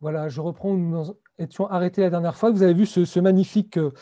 voilà, 0.00 0.28
je 0.28 0.40
reprends 0.40 0.70
où 0.70 0.78
nous 0.78 1.14
étions 1.38 1.66
arrêtés 1.66 2.00
la 2.00 2.10
dernière 2.10 2.36
fois. 2.36 2.50
Vous 2.50 2.62
avez 2.62 2.72
vu 2.72 2.86
ce, 2.86 3.20
magnifique, 3.20 3.76
euh, 3.76 3.92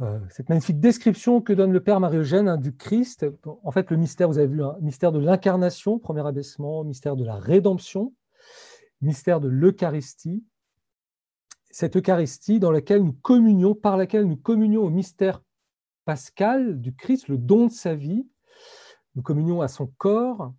euh, 0.00 0.18
cette 0.30 0.48
magnifique 0.48 0.80
description 0.80 1.42
que 1.42 1.52
donne 1.52 1.72
le 1.72 1.82
Père 1.82 2.00
Marie-Eugène 2.00 2.48
hein, 2.48 2.56
du 2.56 2.74
Christ. 2.74 3.26
En 3.62 3.70
fait, 3.70 3.90
le 3.90 3.98
mystère, 3.98 4.28
vous 4.28 4.38
avez 4.38 4.46
vu, 4.46 4.64
hein, 4.64 4.76
mystère 4.80 5.12
de 5.12 5.18
l'incarnation, 5.18 5.98
premier 5.98 6.26
abaissement, 6.26 6.82
mystère 6.82 7.14
de 7.14 7.24
la 7.24 7.36
rédemption, 7.36 8.14
mystère 9.02 9.38
de 9.38 9.48
l'Eucharistie. 9.48 10.42
Cette 11.70 11.96
Eucharistie 11.96 12.58
dans 12.58 12.70
laquelle 12.70 13.02
nous 13.02 13.14
communions, 13.14 13.74
par 13.74 13.98
laquelle 13.98 14.24
nous 14.24 14.36
communions 14.36 14.82
au 14.82 14.90
mystère 14.90 15.42
pascal 16.06 16.80
du 16.80 16.94
Christ, 16.94 17.28
le 17.28 17.36
don 17.36 17.66
de 17.66 17.72
sa 17.72 17.94
vie. 17.94 18.26
Nous 19.14 19.22
communions 19.22 19.60
à 19.60 19.68
son 19.68 19.88
corps, 19.98 20.54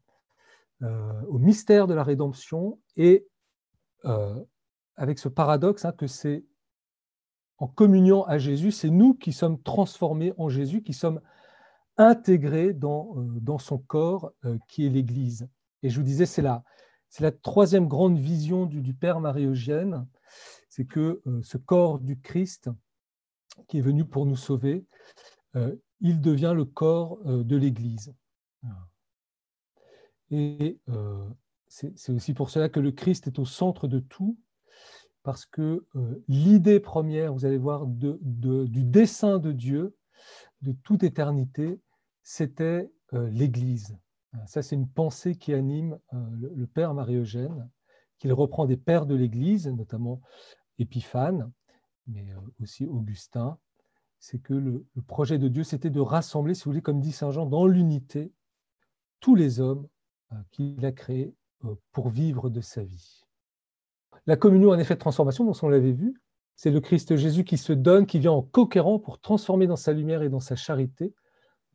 euh, 0.84 1.22
au 1.28 1.40
mystère 1.40 1.88
de 1.88 1.94
la 1.94 2.04
rédemption 2.04 2.80
et 2.98 3.28
euh, 4.06 4.44
avec 4.96 5.20
ce 5.20 5.30
paradoxe 5.30 5.86
hein, 5.86 5.92
que 5.92 6.08
c'est 6.08 6.46
en 7.58 7.68
communion 7.68 8.26
à 8.26 8.38
Jésus, 8.38 8.72
c'est 8.72 8.90
nous 8.90 9.14
qui 9.14 9.32
sommes 9.32 9.62
transformés 9.62 10.34
en 10.38 10.50
Jésus, 10.50 10.84
qui 10.84 10.94
sommes 10.94 11.22
intégrés 11.98 12.74
dans, 12.74 13.16
euh, 13.18 13.40
dans 13.40 13.60
son 13.60 13.78
corps 13.78 14.34
qui 14.68 14.86
est 14.86 14.90
l'Église. 14.90 15.48
Et 15.84 15.90
je 15.90 15.98
vous 15.98 16.06
disais, 16.06 16.26
c'est 16.26 16.42
la, 16.42 16.64
c'est 17.10 17.24
la 17.24 17.32
troisième 17.32 17.88
grande 17.88 18.18
vision 18.18 18.66
du, 18.66 18.94
Père 18.94 19.20
Marie-Eugène, 19.20 20.08
c'est 20.70 20.86
que 20.86 21.22
ce 21.42 21.58
corps 21.58 22.00
du 22.00 22.20
Christ 22.20 22.70
qui 23.68 23.78
est 23.78 23.82
venu 23.82 24.06
pour 24.06 24.26
nous 24.26 24.36
sauver, 24.36 24.86
il 26.00 26.22
devient 26.22 26.54
le 26.56 26.66
corps 26.66 27.20
de 27.24 27.56
l'Église. 27.56 28.14
Et 30.34 30.80
euh, 30.90 31.30
c'est 31.96 32.12
aussi 32.12 32.34
pour 32.36 32.52
cela 32.52 32.70
que 32.70 32.80
le 32.80 32.92
Christ 32.92 33.26
est 33.26 33.40
au 33.40 33.46
centre 33.46 33.88
de 33.88 34.00
tout, 34.00 34.38
parce 35.24 35.46
que 35.46 35.86
euh, 35.96 36.24
l'idée 36.28 36.80
première, 36.80 37.34
vous 37.34 37.46
allez 37.46 37.58
voir, 37.58 37.88
du 37.88 38.84
dessein 38.84 39.40
de 39.40 39.52
Dieu, 39.52 39.96
de 40.62 40.74
toute 40.84 41.04
éternité, 41.04 41.82
c'était 42.22 42.92
euh, 43.14 43.30
l'Église. 43.32 43.98
Ça, 44.48 44.62
c'est 44.62 44.76
une 44.76 44.90
pensée 44.90 45.36
qui 45.36 45.54
anime 45.54 46.00
le, 46.12 46.66
Père 46.66 46.94
Marie-Eugène, 46.96 47.70
qu'il 48.18 48.34
reprend 48.34 48.66
des 48.66 48.78
pères 48.78 49.06
de 49.06 49.14
l'Église, 49.14 49.68
notamment 49.68 50.22
Épiphane, 50.80 51.52
mais 52.08 52.26
aussi 52.60 52.88
Augustin. 52.88 53.60
C'est 54.18 54.40
que 54.40 54.56
le, 54.56 54.88
le 54.96 55.02
projet 55.04 55.38
de 55.38 55.48
Dieu, 55.50 55.64
c'était 55.64 55.92
de 55.92 56.00
rassembler, 56.00 56.56
si 56.56 56.64
vous 56.64 56.72
voulez, 56.72 56.82
comme 56.82 57.00
dit 57.00 57.12
Saint 57.12 57.30
Jean, 57.30 57.46
dans 57.46 57.68
l'unité, 57.68 58.32
tous 59.20 59.36
les 59.36 59.60
hommes 59.60 59.88
euh, 60.34 60.36
qu'il 60.52 60.84
a 60.86 60.92
créé 60.92 61.28
euh, 61.28 61.43
pour 61.92 62.10
vivre 62.10 62.50
de 62.50 62.62
sa 62.62 62.84
vie. 62.84 63.26
La 64.26 64.36
communion, 64.36 64.72
un 64.72 64.80
effet 64.80 64.96
de 64.96 65.00
transformation, 65.00 65.46
dont 65.46 65.54
on 65.62 65.70
l'avait 65.70 65.92
vu, 65.92 66.22
c'est 66.56 66.72
le 66.72 66.80
Christ 66.80 67.16
Jésus 67.16 67.44
qui 67.44 67.58
se 67.58 67.74
donne, 67.74 68.06
qui 68.06 68.20
vient 68.20 68.32
en 68.32 68.42
coquérant 68.42 69.00
pour 69.00 69.20
transformer 69.20 69.68
dans 69.68 69.76
sa 69.76 69.92
lumière 69.92 70.22
et 70.22 70.30
dans 70.30 70.40
sa 70.40 70.56
charité. 70.56 71.14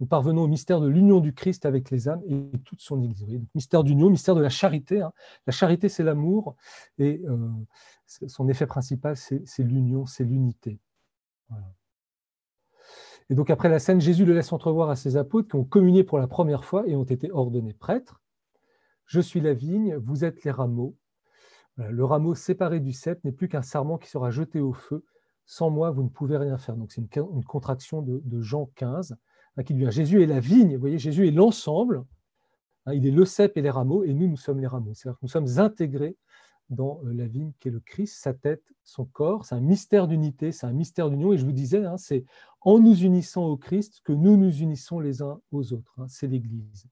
Nous 0.01 0.07
parvenons 0.07 0.43
au 0.43 0.47
mystère 0.47 0.81
de 0.81 0.89
l'union 0.89 1.19
du 1.19 1.35
Christ 1.35 1.67
avec 1.67 1.91
les 1.91 2.09
âmes 2.09 2.23
et 2.29 2.59
toute 2.65 2.81
son 2.81 3.03
Église. 3.03 3.41
Mystère 3.55 3.83
d'union, 3.83 4.09
mystère 4.11 4.37
de 4.37 4.41
la 4.41 4.49
charité. 4.49 5.01
Hein. 5.01 5.13
La 5.47 5.53
charité, 5.53 5.89
c'est 5.89 6.05
l'amour 6.05 6.55
et 6.99 7.21
euh, 7.27 7.51
son 8.07 8.49
effet 8.49 8.67
principal, 8.67 9.17
c'est 9.17 9.43
l'union, 9.59 10.07
c'est 10.07 10.25
l'unité. 10.25 10.79
Et 13.31 13.35
donc 13.35 13.51
après 13.51 13.69
la 13.69 13.79
scène, 13.79 14.01
Jésus 14.01 14.25
le 14.25 14.35
laisse 14.35 14.53
entrevoir 14.53 14.89
à 14.89 14.97
ses 14.97 15.17
apôtres 15.17 15.49
qui 15.49 15.57
ont 15.57 15.65
communié 15.65 16.05
pour 16.05 16.19
la 16.19 16.29
première 16.29 16.65
fois 16.65 16.87
et 16.87 16.97
ont 16.97 17.05
été 17.05 17.31
ordonnés 17.33 17.75
prêtres. 17.75 18.23
Je 19.09 19.21
suis 19.21 19.41
la 19.41 19.55
vigne, 19.55 19.97
vous 19.97 20.25
êtes 20.25 20.45
les 20.45 20.51
rameaux. 20.51 20.95
Le 21.79 22.05
rameau 22.05 22.35
séparé 22.35 22.79
du 22.79 22.93
cep 22.93 23.25
n'est 23.25 23.33
plus 23.33 23.49
qu'un 23.49 23.63
sarment 23.63 23.97
qui 23.97 24.11
sera 24.11 24.31
jeté 24.31 24.61
au 24.61 24.75
feu. 24.75 25.05
Sans 25.47 25.71
moi, 25.71 25.91
vous 25.91 26.03
ne 26.03 26.11
pouvez 26.11 26.37
rien 26.37 26.59
faire. 26.59 26.77
Donc 26.77 26.93
c'est 26.93 27.01
une, 27.01 27.45
contraction 27.45 28.03
de, 28.03 28.41
Jean 28.43 28.71
15 28.75 29.17
hein, 29.57 29.63
qui 29.63 29.73
dit 29.73 29.91
Jésus 29.91 30.23
est 30.23 30.27
la 30.27 30.41
vigne. 30.41 30.75
Vous 30.75 30.81
voyez, 30.81 30.99
Jésus 30.99 31.27
est 31.27 31.31
l'ensemble. 31.31 32.05
Hein, 32.85 32.93
il 32.93 33.07
est 33.07 33.11
le 33.11 33.25
cep 33.25 33.57
et 33.57 33.63
les 33.63 33.71
rameaux, 33.71 34.05
et 34.05 34.13
nous, 34.13 34.29
nous 34.29 34.37
sommes 34.37 34.61
les 34.61 34.67
rameaux. 34.67 34.93
C'est-à-dire 34.93 35.19
que 35.19 35.25
nous 35.25 35.31
sommes 35.31 35.59
intégrés 35.59 36.17
dans 36.69 37.01
euh, 37.07 37.15
la 37.15 37.27
vigne 37.27 37.53
qui 37.61 37.69
est 37.69 37.71
le 37.71 37.81
Christ, 37.81 38.21
sa 38.21 38.35
tête, 38.35 38.63
son 38.85 39.07
corps. 39.07 39.47
C'est 39.47 39.55
un 39.55 39.61
mystère 39.61 40.07
d'unité, 40.07 40.53
c'est 40.53 40.67
un 40.67 40.73
mystère 40.73 41.09
d'union. 41.09 41.33
Et 41.33 41.39
je 41.39 41.47
vous 41.47 41.53
disais, 41.53 41.83
hein, 41.83 41.97
c'est 41.97 42.27
en 42.61 42.79
nous 42.79 42.97
unissant 42.97 43.47
au 43.47 43.57
Christ 43.57 44.03
que 44.05 44.13
nous 44.13 44.37
nous 44.37 44.55
unissons 44.55 45.01
les 45.01 45.23
uns 45.23 45.41
aux 45.51 45.73
autres. 45.73 45.95
c'est 46.09 46.27
l'Église. 46.27 46.87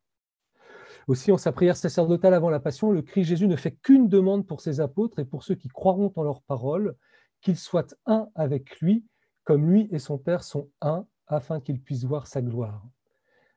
Aussi, 1.06 1.30
en 1.30 1.38
sa 1.38 1.52
prière 1.52 1.76
sacerdotale 1.76 2.34
avant 2.34 2.50
la 2.50 2.58
Passion, 2.58 2.90
le 2.90 3.02
Christ 3.02 3.28
Jésus 3.28 3.46
ne 3.46 3.56
fait 3.56 3.72
qu'une 3.72 4.08
demande 4.08 4.46
pour 4.46 4.60
ses 4.60 4.80
apôtres 4.80 5.20
et 5.20 5.24
pour 5.24 5.44
ceux 5.44 5.54
qui 5.54 5.68
croiront 5.68 6.12
en 6.16 6.22
leurs 6.22 6.42
paroles, 6.42 6.96
qu'ils 7.40 7.56
soient 7.56 7.86
un 8.06 8.28
avec 8.34 8.80
lui, 8.80 9.04
comme 9.44 9.70
lui 9.70 9.88
et 9.92 10.00
son 10.00 10.18
Père 10.18 10.42
sont 10.42 10.68
un, 10.80 11.06
afin 11.28 11.60
qu'ils 11.60 11.80
puissent 11.80 12.04
voir 12.04 12.26
sa 12.26 12.42
gloire. 12.42 12.84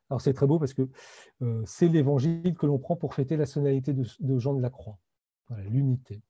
Alors 0.09 0.21
c'est 0.21 0.33
très 0.33 0.47
beau 0.47 0.59
parce 0.59 0.73
que 0.73 0.87
euh, 1.41 1.61
c'est 1.65 1.87
l'évangile 1.87 2.55
que 2.55 2.65
l'on 2.65 2.77
prend 2.77 2.95
pour 2.95 3.13
fêter 3.13 3.37
la 3.37 3.45
sonalité 3.45 3.93
de, 3.93 4.37
Jean 4.37 4.53
de 4.53 4.61
la 4.61 4.69
Croix, 4.69 4.99
voilà, 5.47 5.63
l'unité. 5.63 6.21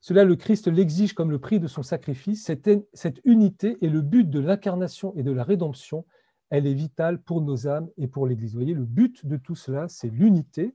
Cela, 0.00 0.24
le 0.24 0.34
Christ 0.34 0.66
l'exige 0.66 1.12
comme 1.12 1.30
le 1.30 1.38
prix 1.38 1.60
de 1.60 1.68
son 1.68 1.84
sacrifice. 1.84 2.44
cette 2.44 3.20
unité 3.24 3.78
est 3.84 3.88
le 3.88 4.00
but 4.00 4.28
de 4.28 4.40
l'incarnation 4.40 5.14
et 5.16 5.22
de 5.22 5.30
la 5.30 5.44
rédemption 5.44 6.04
elle 6.52 6.66
est 6.66 6.74
vitale 6.74 7.18
pour 7.18 7.40
nos 7.40 7.66
âmes 7.66 7.88
et 7.96 8.06
pour 8.06 8.26
l'Église. 8.26 8.52
Vous 8.52 8.58
voyez, 8.58 8.74
le 8.74 8.84
but 8.84 9.24
de 9.24 9.38
tout 9.38 9.54
cela, 9.54 9.88
c'est 9.88 10.10
l'unité, 10.10 10.74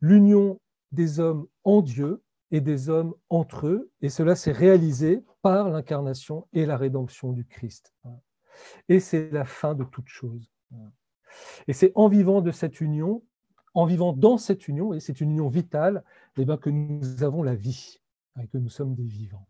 l'union 0.00 0.60
des 0.90 1.20
hommes 1.20 1.46
en 1.62 1.82
Dieu 1.82 2.24
et 2.50 2.60
des 2.60 2.88
hommes 2.88 3.14
entre 3.30 3.68
eux, 3.68 3.92
et 4.02 4.08
cela 4.08 4.34
s'est 4.34 4.50
réalisé 4.50 5.24
par 5.40 5.70
l'incarnation 5.70 6.48
et 6.52 6.66
la 6.66 6.76
rédemption 6.76 7.32
du 7.32 7.44
Christ. 7.44 7.94
Et 8.88 8.98
c'est 8.98 9.30
la 9.30 9.44
fin 9.44 9.76
de 9.76 9.84
toute 9.84 10.08
chose. 10.08 10.50
Et 11.68 11.74
c'est 11.74 11.92
en 11.94 12.08
vivant 12.08 12.40
de 12.40 12.50
cette 12.50 12.80
union, 12.80 13.22
en 13.74 13.86
vivant 13.86 14.12
dans 14.12 14.36
cette 14.36 14.66
union, 14.66 14.94
et 14.94 14.98
c'est 14.98 15.20
une 15.20 15.30
union 15.30 15.48
vitale, 15.48 16.02
eh 16.36 16.44
bien, 16.44 16.56
que 16.56 16.70
nous 16.70 17.22
avons 17.22 17.44
la 17.44 17.54
vie, 17.54 18.00
et 18.42 18.48
que 18.48 18.58
nous 18.58 18.68
sommes 18.68 18.96
des 18.96 19.06
vivants. 19.06 19.46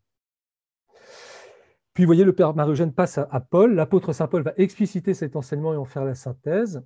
Puis, 1.99 2.05
vous 2.05 2.11
voyez, 2.11 2.23
le 2.23 2.33
Père 2.33 2.55
Marie-Eugène 2.55 2.93
passe 2.93 3.19
à, 3.19 3.41
Paul. 3.41 3.75
L'apôtre 3.75 4.13
Saint 4.13 4.29
Paul 4.29 4.45
va 4.45 4.53
expliciter 4.57 5.15
cet 5.15 5.35
enseignement 5.35 5.73
et 5.73 5.77
en 5.77 5.85
faire 5.85 6.05
la 6.05 6.15
synthèse. 6.15 6.81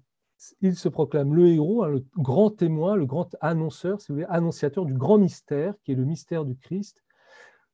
Il 0.62 0.74
se 0.74 0.88
proclame 0.88 1.34
le 1.34 1.48
héros, 1.48 1.84
hein, 1.84 1.88
le 1.88 2.02
grand 2.16 2.48
témoin, 2.48 2.96
le 2.96 3.04
grand 3.04 3.36
annonceur, 3.42 4.00
si 4.00 4.08
vous 4.08 4.14
voulez, 4.14 4.26
annonciateur 4.30 4.86
du 4.86 4.94
grand 4.94 5.18
mystère, 5.18 5.74
qui 5.84 5.92
est 5.92 5.96
le 5.96 6.06
mystère 6.06 6.46
du 6.46 6.56
Christ, 6.56 7.04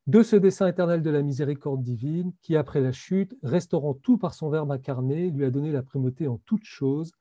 de 0.05 0.21
ce 0.21 0.35
dessein 0.35 0.67
éternel 0.67 1.01
de 1.01 1.09
la 1.09 1.21
miséricorde 1.21 1.81
divine, 1.81 2.33
qui, 2.41 2.57
après 2.57 2.81
la 2.81 2.91
chute, 2.91 3.33
restaurant 3.41 3.93
tout 3.93 4.17
par 4.17 4.33
son 4.33 4.49
Verbe 4.49 4.73
incarné, 4.73 5.29
lui 5.29 5.45
a 5.45 5.49
donné 5.49 5.71
la 5.71 5.81
primauté 5.81 6.27
en 6.27 6.41
toutes 6.45 6.65
choses, 6.65 7.13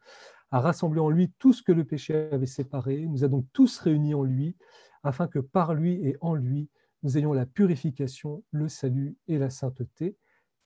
a 0.50 0.58
rassemblé 0.58 0.98
en 0.98 1.10
lui 1.10 1.32
tout 1.38 1.52
ce 1.52 1.62
que 1.62 1.70
le 1.70 1.84
péché 1.84 2.28
avait 2.32 2.46
séparé, 2.46 3.06
nous 3.06 3.22
a 3.22 3.28
donc 3.28 3.44
tous 3.52 3.78
réunis 3.78 4.14
en 4.14 4.24
lui, 4.24 4.56
afin 5.04 5.28
que 5.28 5.38
par 5.38 5.74
lui 5.74 6.04
et 6.04 6.16
en 6.20 6.34
lui, 6.34 6.68
nous 7.02 7.16
ayons 7.16 7.32
la 7.32 7.46
purification, 7.46 8.42
le 8.50 8.68
salut 8.68 9.16
et 9.28 9.38
la 9.38 9.50
sainteté, 9.50 10.16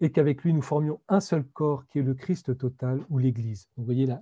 et 0.00 0.10
qu'avec 0.10 0.42
lui 0.42 0.52
nous 0.52 0.62
formions 0.62 1.00
un 1.08 1.20
seul 1.20 1.44
corps 1.44 1.86
qui 1.86 1.98
est 1.98 2.02
le 2.02 2.14
Christ 2.14 2.56
total 2.56 3.04
ou 3.08 3.18
l'Église. 3.18 3.68
Vous 3.76 3.84
voyez 3.84 4.06
la, 4.06 4.20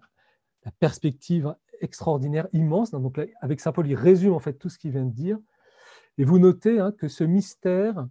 perspective 0.78 1.54
extraordinaire, 1.80 2.46
immense. 2.52 2.94
Avec 3.40 3.60
Saint 3.60 3.72
Paul, 3.72 3.86
il 3.86 3.94
résume 3.94 4.34
en 4.34 4.40
fait 4.40 4.52
tout 4.54 4.68
ce 4.68 4.78
qu'il 4.78 4.90
vient 4.90 5.06
de 5.06 5.14
dire. 5.14 5.38
Et 6.18 6.24
vous 6.24 6.38
notez 6.38 6.78
hein, 6.78 6.92
que 6.92 7.08
ce 7.08 7.24
mystère 7.24 8.06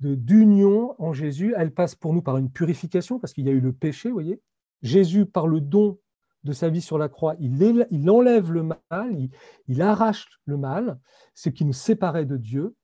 d'union 0.00 0.94
en 0.98 1.12
Jésus, 1.12 1.54
elle 1.56 1.72
passe 1.72 1.94
pour 1.94 2.14
nous 2.14 2.22
par 2.22 2.38
une 2.38 2.50
purification, 2.50 3.18
parce 3.18 3.34
qu'il 3.34 3.44
y 3.44 3.50
a 3.50 3.52
eu 3.52 3.60
le 3.60 3.72
péché, 3.72 4.08
vous 4.08 4.14
voyez. 4.14 4.40
Jésus, 4.80 5.26
par 5.26 5.46
le 5.46 5.60
don 5.60 5.98
de 6.44 6.52
sa 6.52 6.70
vie 6.70 6.80
sur 6.80 6.98
la 6.98 7.08
croix, 7.08 7.36
il, 7.38 8.10
enlève 8.10 8.50
le 8.50 8.62
mal, 8.62 9.28
il 9.68 9.82
arrache 9.82 10.40
le 10.46 10.56
mal, 10.56 10.98
ce 11.34 11.50
qui 11.50 11.64
nous 11.64 11.72
séparait 11.72 12.24
de 12.24 12.36
Dieu, 12.36 12.74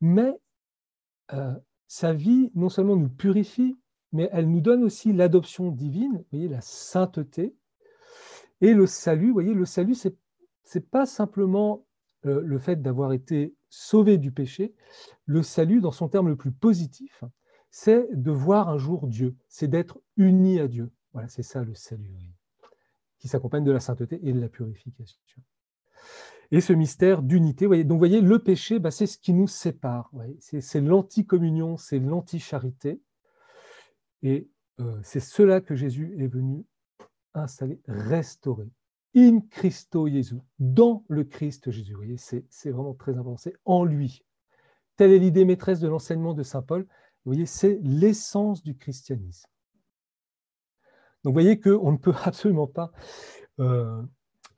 mais 0.00 0.40
euh, 1.32 1.54
sa 1.86 2.12
vie, 2.12 2.50
non 2.54 2.68
seulement 2.68 2.96
nous 2.96 3.08
purifie, 3.08 3.76
mais 4.12 4.28
elle 4.32 4.50
nous 4.50 4.60
donne 4.60 4.82
aussi 4.82 5.12
l'adoption 5.12 5.70
divine, 5.70 6.24
la 6.32 6.60
sainteté, 6.60 7.54
et 8.60 8.74
le 8.74 8.86
salut. 8.86 9.32
voyez, 9.32 9.54
le 9.54 9.64
salut, 9.64 9.94
c'est 9.94 10.16
n'est 10.74 10.80
pas 10.80 11.06
simplement 11.06 11.84
euh, 12.26 12.42
le 12.42 12.58
fait 12.58 12.80
d'avoir 12.80 13.12
été 13.12 13.54
sauvé 13.70 14.18
du 14.18 14.30
péché. 14.30 14.74
Le 15.24 15.42
salut, 15.42 15.80
dans 15.80 15.90
son 15.90 16.08
terme 16.08 16.28
le 16.28 16.36
plus 16.36 16.52
positif, 16.52 17.24
c'est 17.70 18.08
de 18.12 18.30
voir 18.30 18.68
un 18.68 18.78
jour 18.78 19.06
Dieu, 19.06 19.36
c'est 19.48 19.68
d'être 19.68 20.00
uni 20.16 20.60
à 20.60 20.68
Dieu. 20.68 20.90
Voilà, 21.12 21.28
c'est 21.28 21.42
ça 21.42 21.64
le 21.64 21.74
salut, 21.74 22.12
qui 23.18 23.26
s'accompagne 23.26 23.64
de 23.64 23.72
la 23.72 23.80
sainteté 23.80 24.20
et 24.22 24.32
de 24.32 24.40
la 24.40 24.48
purification 24.48 25.18
et 26.50 26.60
ce 26.60 26.72
mystère 26.72 27.22
d'unité. 27.22 27.66
Donc, 27.66 27.92
vous 27.92 27.98
voyez, 27.98 28.20
le 28.20 28.38
péché, 28.38 28.78
bah, 28.78 28.90
c'est 28.90 29.06
ce 29.06 29.18
qui 29.18 29.32
nous 29.32 29.46
sépare. 29.46 30.10
C'est 30.40 30.80
l'anticommunion, 30.80 31.76
c'est 31.76 31.98
l'anticharité. 31.98 33.00
Et 34.22 34.48
euh, 34.80 34.98
c'est 35.02 35.20
cela 35.20 35.60
que 35.60 35.74
Jésus 35.74 36.14
est 36.18 36.26
venu 36.26 36.64
installer, 37.34 37.80
restaurer. 37.86 38.68
in 39.14 39.40
Christo 39.50 40.08
Jésus, 40.08 40.40
dans 40.58 41.04
le 41.08 41.24
Christ 41.24 41.70
Jésus. 41.70 41.92
Vous 41.92 41.98
voyez, 41.98 42.16
c'est 42.16 42.70
vraiment 42.70 42.94
très 42.94 43.12
important, 43.12 43.36
c'est 43.36 43.56
en 43.64 43.84
lui. 43.84 44.24
Telle 44.96 45.12
est 45.12 45.18
l'idée 45.18 45.44
maîtresse 45.44 45.80
de 45.80 45.88
l'enseignement 45.88 46.34
de 46.34 46.42
Saint 46.42 46.62
Paul. 46.62 46.82
Vous 47.24 47.32
voyez, 47.32 47.46
c'est 47.46 47.78
l'essence 47.82 48.62
du 48.62 48.76
christianisme. 48.76 49.48
Donc 51.22 51.32
vous 51.32 51.40
voyez 51.40 51.60
qu'on 51.60 51.92
ne 51.92 51.96
peut 51.96 52.14
absolument 52.24 52.66
pas 52.66 52.92
euh, 53.58 54.02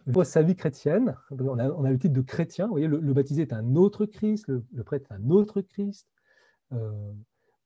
voir 0.06 0.26
sa 0.26 0.42
vie 0.42 0.56
chrétienne. 0.56 1.16
On 1.30 1.58
a, 1.58 1.90
le 1.90 1.98
titre 1.98 2.14
de 2.14 2.20
chrétien. 2.20 2.66
Vous 2.66 2.72
voyez, 2.72 2.88
le, 2.88 3.12
baptisé 3.12 3.42
est 3.42 3.52
un 3.52 3.76
autre 3.76 4.06
Christ, 4.06 4.48
le, 4.48 4.64
prêtre 4.84 5.10
est 5.10 5.14
un 5.14 5.30
autre 5.30 5.60
Christ. 5.60 6.08
Euh, 6.72 7.12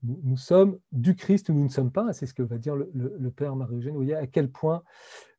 nous, 0.03 0.37
sommes 0.37 0.79
du 0.93 1.15
Christ 1.15 1.49
ou 1.49 1.55
nous 1.55 1.65
ne 1.65 1.69
sommes 1.69 1.93
pas. 1.93 2.13
C'est 2.13 2.27
ce 2.27 2.35
que 2.35 2.43
va 2.43 2.59
dire 2.59 2.77
le, 2.77 3.31
Père 3.31 3.57
Marie-Eugène. 3.57 3.93
Vous 3.93 4.01
voyez 4.01 4.15
à 4.15 4.27
quel 4.27 4.51
point 4.51 4.83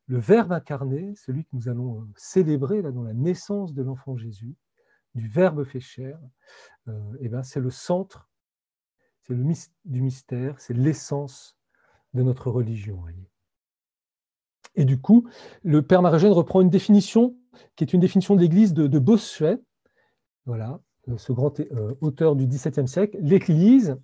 le 0.06 0.18
Verbe 0.18 0.52
incarné, 0.52 1.14
celui 1.16 1.44
que 1.44 1.50
nous 1.52 1.68
allons 1.68 2.00
euh, 2.00 2.04
célébrer 2.16 2.82
dans 2.82 3.02
la 3.02 3.12
naissance 3.12 3.74
de 3.74 3.82
l'enfant 3.82 4.16
Jésus, 4.16 4.54
du 5.14 5.28
Verbe 5.28 5.64
fait 5.64 5.80
chair, 5.80 6.18
euh, 6.88 6.98
eh 7.20 7.28
ben, 7.28 7.42
c'est 7.42 7.60
le 7.60 7.70
centre 7.70 8.28
c'est 9.28 9.34
le 9.34 9.44
du 9.84 10.00
mystère, 10.00 10.58
c'est 10.58 10.72
l'essence 10.72 11.58
de 12.14 12.22
notre 12.22 12.50
religion. 12.50 13.04
Et 14.78 14.84
du 14.84 15.00
coup, 15.00 15.28
le 15.64 15.82
Père 15.82 16.02
Marie-Eugène 16.02 16.32
reprend 16.32 16.60
une 16.60 16.70
définition 16.70 17.36
qui 17.74 17.82
est 17.82 17.92
une 17.92 18.00
définition 18.00 18.36
de 18.36 18.40
l'Église 18.40 18.72
de, 18.72 18.86
de 18.86 18.98
Bossuet, 19.00 19.58
voilà, 20.46 20.80
euh, 21.08 21.18
ce 21.18 21.32
grand 21.32 21.58
euh, 21.58 21.94
auteur 22.00 22.36
du 22.36 22.46
XVIIe 22.46 22.86
siècle. 22.86 23.18
L'Église, 23.20 23.98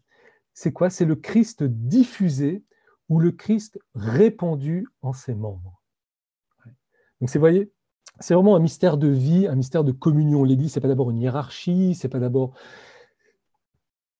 c'est 0.52 0.72
quoi? 0.72 0.90
C'est 0.90 1.04
le 1.04 1.14
Christ 1.14 1.62
diffusé 1.62 2.64
ou 3.08 3.20
le 3.20 3.30
Christ 3.30 3.78
répandu 3.94 4.88
en 5.00 5.12
ses 5.12 5.34
membres. 5.34 5.80
Donc, 7.20 7.30
c'est, 7.30 7.38
voyez, 7.38 7.70
c'est 8.18 8.34
vraiment 8.34 8.56
un 8.56 8.60
mystère 8.60 8.96
de 8.96 9.08
vie, 9.08 9.46
un 9.46 9.54
mystère 9.54 9.84
de 9.84 9.92
communion. 9.92 10.42
L'Église, 10.42 10.72
c'est 10.72 10.80
pas 10.80 10.88
d'abord 10.88 11.10
une 11.12 11.18
hiérarchie, 11.18 11.94
c'est 11.94 12.08
pas 12.08 12.18
d'abord, 12.18 12.52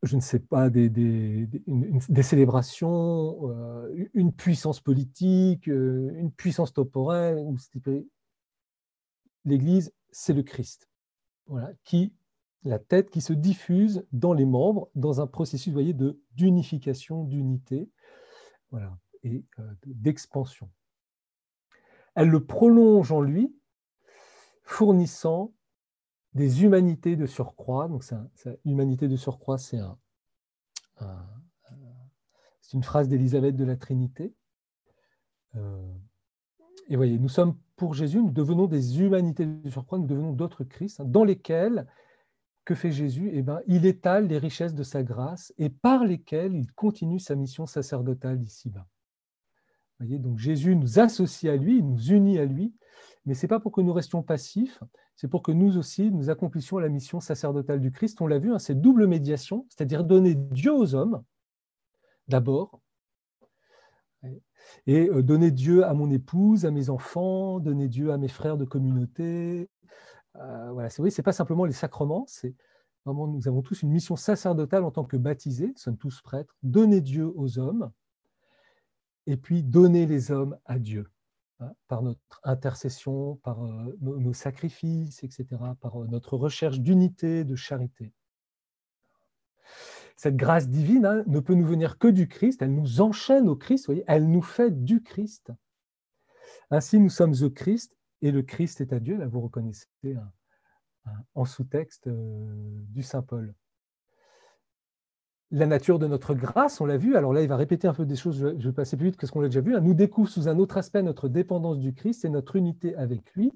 je 0.04 0.16
ne 0.16 0.20
sais 0.20 0.38
pas, 0.38 0.70
des, 0.70 0.88
des, 0.88 2.22
célébrations, 2.22 3.50
euh, 3.50 4.08
une 4.14 4.32
puissance 4.32 4.80
politique, 4.80 5.68
euh, 5.68 6.10
une 6.16 6.32
puissance 6.32 6.72
temporelle. 6.72 7.44
L'Église, 9.44 9.92
c'est 10.10 10.32
le 10.32 10.42
Christ, 10.42 10.88
voilà, 11.46 11.72
qui 11.84 12.14
la 12.64 12.78
tête 12.78 13.10
qui 13.10 13.20
se 13.20 13.32
diffuse 13.32 14.06
dans 14.12 14.32
les 14.32 14.46
membres 14.46 14.90
dans 14.94 15.20
un 15.20 15.26
processus, 15.26 15.72
voyez, 15.72 15.92
de 15.92 16.18
d'unification, 16.34 17.24
d'unité, 17.24 17.90
voilà, 18.70 18.98
et 19.22 19.44
euh, 19.58 19.72
d'expansion. 19.84 20.70
Elle 22.14 22.28
le 22.28 22.44
prolonge 22.44 23.12
en 23.12 23.20
lui 23.20 23.54
fournissant 24.62 25.52
des 26.34 26.64
humanités 26.64 27.16
de 27.16 27.26
surcroît. 27.26 27.88
Donc, 27.88 28.04
humanité 28.64 29.08
de 29.08 29.16
surcroît, 29.16 29.58
c'est 29.58 29.78
un, 29.78 29.96
une 32.75 32.82
phrase 32.82 33.08
d'Élisabeth 33.08 33.56
de 33.56 33.64
la 33.64 33.76
Trinité. 33.76 34.34
Euh, 35.54 35.94
et 36.88 36.96
voyez, 36.96 37.19
nous 37.19 37.28
sommes 37.28 37.56
pour 37.76 37.94
Jésus, 37.94 38.19
nous 38.19 38.31
devenons 38.31 38.66
des 38.66 39.00
humanités 39.00 39.46
de 39.46 39.70
surcroît, 39.70 39.98
nous 39.98 40.06
devenons 40.06 40.32
d'autres 40.32 40.64
Christ, 40.64 41.00
hein, 41.00 41.04
dans 41.06 41.25
lesquels, 41.25 41.86
que 42.64 42.75
fait 42.75 42.90
Jésus? 42.90 43.30
Eh 43.32 43.42
ben, 43.42 43.60
Il 43.66 43.84
étale 43.84 44.26
les 44.26 44.38
richesses 44.38 44.75
de 44.75 44.82
sa 44.82 45.02
grâce 45.02 45.52
et 45.58 45.69
par 45.69 46.04
lesquelles 46.04 46.54
il 46.54 46.72
continue 46.72 47.20
sa 47.20 47.34
mission 47.34 47.66
sacerdotale 47.66 48.42
ici-bas. 48.42 48.87
Voyez, 50.00 50.19
donc 50.19 50.38
Jésus 50.38 50.75
nous 50.75 50.98
associe 50.98 51.52
à 51.52 51.56
lui, 51.56 51.82
nous 51.82 52.10
unit 52.10 52.38
à 52.38 52.46
lui, 52.46 52.75
mais 53.26 53.35
ce 53.35 53.43
n'est 53.43 53.49
pas 53.49 53.61
pour 53.61 53.73
que 53.73 53.81
nous 53.81 53.93
restions 53.93 54.23
passifs, 54.23 54.82
c'est 55.17 55.29
pour 55.29 55.43
que 55.43 55.53
nous 55.53 55.79
aussi, 55.79 56.11
nous 56.11 56.31
accomplissions 56.31 56.79
la 56.79 56.88
mission 56.88 57.21
sacerdotale 57.21 57.81
du 57.81 57.91
Christ. 57.91 58.21
On 58.21 58.26
l'a 58.26 58.38
vu, 58.38 58.53
hein, 58.53 58.59
c'est 58.59 58.81
double 58.81 59.06
médiation, 59.06 59.67
c'est-à-dire 59.69 60.05
donner 60.05 60.35
Dieu 60.35 60.75
aux 60.75 60.94
hommes, 60.94 61.23
d'abord, 62.29 62.81
et 64.87 65.09
euh, 65.09 65.23
donner 65.23 65.50
Dieu 65.50 65.85
à 65.85 65.94
mon 65.94 66.11
épouse, 66.11 66.67
à 66.67 66.71
mes 66.71 66.91
enfants, 66.91 67.61
donner 67.61 67.88
Dieu 67.88 68.12
à 68.12 68.19
mes 68.19 68.29
frères 68.29 68.56
de 68.56 68.65
communauté. 68.65 69.69
Euh, 70.37 70.73
voilà, 70.73 70.91
c'est 70.91 71.09
ce 71.09 71.21
n'est 71.21 71.25
pas 71.25 71.32
simplement 71.32 71.65
les 71.65 71.73
sacrements, 71.73 72.25
c'est 72.26 72.55
nous 73.06 73.49
avons 73.49 73.61
tous 73.61 73.82
une 73.82 73.91
mission 73.91 74.17
sacerdotale 74.17 74.82
en 74.82 74.91
tant 74.91 75.05
que 75.05 75.19
baptisés, 75.19 75.67
nous 75.67 75.76
sommes 75.76 75.99
tous 75.99 76.23
prêtres, 76.23 76.56
donner 76.62 77.03
Dieu 77.03 77.31
aux 77.37 77.59
hommes, 77.59 77.91
et 79.26 79.37
puis 79.37 79.62
donner 79.62 80.06
les 80.06 80.31
hommes 80.31 80.56
à 80.65 80.79
Dieu. 80.79 81.11
Par 81.88 82.02
notre 82.02 82.40
intercession, 82.44 83.37
par 83.37 83.64
euh, 83.64 83.96
nos, 84.00 84.32
sacrifices, 84.32 85.22
etc., 85.22 85.46
par 85.81 86.02
euh, 86.02 86.06
notre 86.06 86.37
recherche 86.37 86.81
d'unité, 86.81 87.44
de 87.44 87.56
charité. 87.56 88.12
Cette 90.16 90.37
grâce 90.37 90.69
divine 90.69 91.06
hein, 91.06 91.25
ne 91.26 91.40
peut 91.40 91.55
nous 91.55 91.66
venir 91.66 91.99
que 91.99 92.08
du 92.08 92.28
Christ, 92.28 92.62
elle 92.62 92.75
nous 92.75 93.00
enchaîne 93.00 93.49
au 93.49 93.56
Christ, 93.56 93.87
voyez, 93.87 94.05
elle 94.06 94.31
nous 94.31 94.43
fait 94.43 94.70
du 94.70 95.02
Christ. 95.02 95.52
Ainsi, 96.70 96.99
nous 96.99 97.11
sommes 97.11 97.34
au 97.43 97.50
Christ 97.50 97.96
et 98.22 98.31
le 98.31 98.43
Christ 98.43 98.81
est 98.81 98.93
à 98.93 99.00
Dieu. 99.00 99.16
Là, 99.16 99.26
vous 99.26 99.40
reconnaissez 99.40 99.88
en 101.34 101.44
sous-texte 101.44 102.06
euh, 102.06 102.46
du 102.88 103.02
Saint 103.02 103.22
Paul 103.22 103.55
la 105.54 105.66
nature 105.66 106.00
de 106.00 106.08
notre 106.08 106.34
grâce, 106.34 106.80
on 106.80 106.84
l'a 106.84 106.96
vu. 106.96 107.16
Alors 107.16 107.32
là, 107.32 107.40
il 107.40 107.48
va 107.48 107.56
répéter 107.56 107.86
un 107.86 107.94
peu 107.94 108.04
des 108.04 108.16
choses, 108.16 108.54
je 108.58 108.68
vais 108.68 108.74
passer 108.74 108.96
plus 108.96 109.06
vite 109.06 109.16
que 109.16 109.24
ce 109.24 109.30
qu'on 109.30 109.40
l'a 109.40 109.48
déjà 109.48 109.60
vu. 109.60 109.80
Nous 109.80 109.94
découvre 109.94 110.28
sous 110.28 110.48
un 110.48 110.58
autre 110.58 110.76
aspect 110.76 111.00
notre 111.00 111.28
dépendance 111.28 111.78
du 111.78 111.94
Christ 111.94 112.24
et 112.24 112.28
notre 112.28 112.56
unité 112.56 112.96
avec 112.96 113.32
lui. 113.34 113.52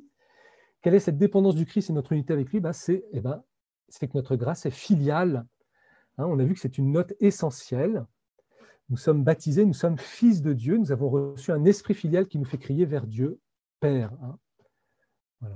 Quelle 0.80 0.94
est 0.94 1.00
cette 1.00 1.18
dépendance 1.18 1.56
du 1.56 1.66
Christ 1.66 1.90
et 1.90 1.92
notre 1.92 2.12
unité 2.12 2.32
avec 2.32 2.50
lui? 2.50 2.60
Bah, 2.60 2.70
eh 2.88 3.20
ben, 3.20 3.42
C'est 3.88 4.06
que 4.06 4.16
notre 4.16 4.36
grâce 4.36 4.64
est 4.64 4.70
filiale. 4.70 5.44
Hein, 6.18 6.26
on 6.28 6.38
a 6.38 6.44
vu 6.44 6.54
que 6.54 6.60
c'est 6.60 6.78
une 6.78 6.92
note 6.92 7.14
essentielle. 7.18 8.06
Nous 8.90 8.96
sommes 8.96 9.24
baptisés, 9.24 9.64
nous 9.64 9.74
sommes 9.74 9.98
fils 9.98 10.40
de 10.40 10.52
Dieu, 10.52 10.78
nous 10.78 10.92
avons 10.92 11.10
reçu 11.10 11.50
un 11.50 11.64
esprit 11.64 11.94
filial 11.94 12.28
qui 12.28 12.38
nous 12.38 12.44
fait 12.44 12.58
crier 12.58 12.86
vers 12.86 13.08
Dieu, 13.08 13.40
Père. 13.80 14.12
Hein. 14.22 15.48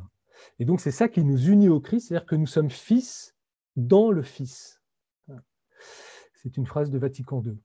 Et 0.58 0.64
donc 0.64 0.80
c'est 0.80 0.90
ça 0.90 1.08
qui 1.08 1.22
nous 1.22 1.48
unit 1.48 1.68
au 1.68 1.78
Christ, 1.78 2.08
c'est-à-dire 2.08 2.26
que 2.26 2.34
nous 2.34 2.48
sommes 2.48 2.70
fils 2.70 3.36
dans 3.76 4.10
le 4.10 4.22
Fils. 4.22 4.81
C'est 6.42 6.56
une 6.56 6.66
phrase 6.66 6.90
de 6.90 6.98
Vatican 6.98 7.40
II, 7.40 7.56